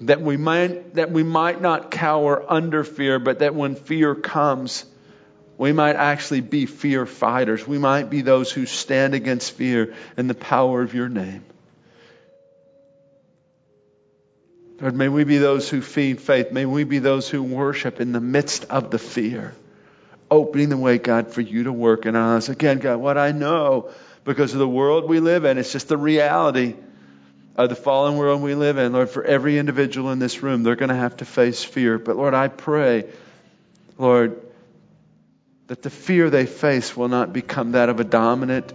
That 0.03 0.21
we 0.21 0.37
might, 0.37 0.95
that 0.95 1.11
we 1.11 1.25
might 1.25 1.61
not 1.61 1.91
cower 1.91 2.45
under 2.49 2.85
fear, 2.85 3.19
but 3.19 3.41
that 3.41 3.55
when 3.55 3.75
fear 3.75 4.15
comes, 4.15 4.85
we 5.59 5.73
might 5.73 5.97
actually 5.97 6.41
be 6.41 6.67
fear 6.67 7.05
fighters. 7.05 7.67
We 7.67 7.79
might 7.79 8.09
be 8.09 8.23
those 8.23 8.53
who 8.53 8.65
stand 8.65 9.15
against 9.15 9.53
fear 9.53 9.93
in 10.17 10.29
the 10.29 10.35
power 10.35 10.81
of 10.83 10.95
your 10.95 11.09
name. 11.09 11.45
Lord, 14.81 14.95
may 14.95 15.09
we 15.09 15.25
be 15.25 15.39
those 15.39 15.69
who 15.69 15.83
feed 15.83 16.21
faith. 16.21 16.53
May 16.53 16.65
we 16.65 16.85
be 16.85 17.01
those 17.01 17.29
who 17.29 17.43
worship 17.43 18.01
in 18.01 18.13
the 18.13 18.21
midst 18.21 18.67
of 18.67 18.93
the 18.93 19.01
fear, 19.01 19.53
opening 20.31 20.69
the 20.69 20.77
way, 20.77 20.99
God, 20.99 21.33
for 21.33 21.41
you 21.41 21.65
to 21.65 21.73
work 21.73 22.07
in 22.07 22.15
us. 22.15 22.49
Again, 22.49 22.79
God, 22.79 22.99
what 22.99 23.19
I 23.19 23.33
know 23.33 23.91
because 24.23 24.53
of 24.53 24.61
the 24.61 24.69
world 24.69 25.09
we 25.09 25.19
live 25.19 25.45
in, 25.45 25.59
it's 25.59 25.73
just 25.73 25.89
the 25.89 25.97
reality 25.97 26.77
of 27.57 27.69
the 27.69 27.75
fallen 27.75 28.17
world 28.17 28.41
we 28.41 28.55
live 28.55 28.79
in. 28.79 28.93
Lord, 28.93 29.11
for 29.11 29.25
every 29.25 29.59
individual 29.59 30.13
in 30.13 30.21
this 30.21 30.41
room, 30.41 30.63
they're 30.63 30.77
going 30.77 30.91
to 30.91 30.95
have 30.95 31.17
to 31.17 31.25
face 31.25 31.65
fear. 31.65 31.99
But 31.99 32.17
Lord, 32.17 32.35
I 32.35 32.47
pray, 32.47 33.07
Lord, 33.97 34.41
that 35.69 35.83
the 35.83 35.91
fear 35.91 36.31
they 36.31 36.47
face 36.47 36.97
will 36.97 37.09
not 37.09 37.35
become 37.35 37.73
that 37.73 37.91
of 37.91 38.01
a 38.01 38.05
dominant 38.05 38.73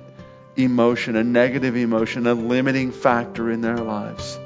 emotion, 0.55 1.15
a 1.15 1.23
negative 1.23 1.75
emotion, 1.75 2.27
a 2.27 2.35
limiting 2.35 2.91
factor 2.91 3.49
in 3.49 3.61
their 3.61 3.77
lives. 3.77 4.39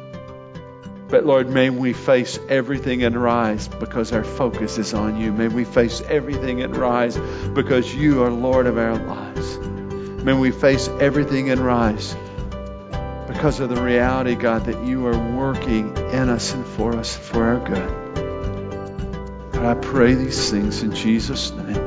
But 1.10 1.26
Lord, 1.26 1.50
may 1.50 1.70
we 1.70 1.91
face 1.91 2.39
everything 2.48 3.04
and 3.04 3.22
rise 3.22 3.68
because 3.68 4.14
our 4.14 4.24
focus 4.24 4.78
is 4.78 4.93
on 4.93 5.20
you. 5.20 5.34
May 5.34 5.50
we 5.50 5.66
face 5.66 6.02
everything 6.02 6.62
and 6.62 6.76
rise 6.76 7.18
because 7.54 7.93
you 7.93 8.24
are 8.24 8.32
Lord 8.32 8.66
of 8.66 8.78
our 8.78 8.95
lives. 8.95 9.58
May 10.24 10.34
we 10.34 10.52
face 10.52 10.88
everything 11.02 11.50
and 11.50 11.60
rise 11.60 12.16
because 13.28 13.60
of 13.60 13.70
the 13.70 13.82
reality, 13.82 14.36
God, 14.36 14.66
that 14.66 14.86
you 14.86 15.06
are 15.08 15.36
working 15.36 15.98
in 15.98 16.30
us 16.30 16.54
and 16.54 16.66
for 16.66 16.95
us 16.95 17.14
for 17.14 17.43
our 17.43 17.60
good. 17.60 19.52
God, 19.52 19.66
I 19.66 19.74
pray 19.82 20.14
these 20.14 20.50
things 20.50 20.82
in 20.82 20.95
Jesus' 20.95 21.52
name. 21.52 21.86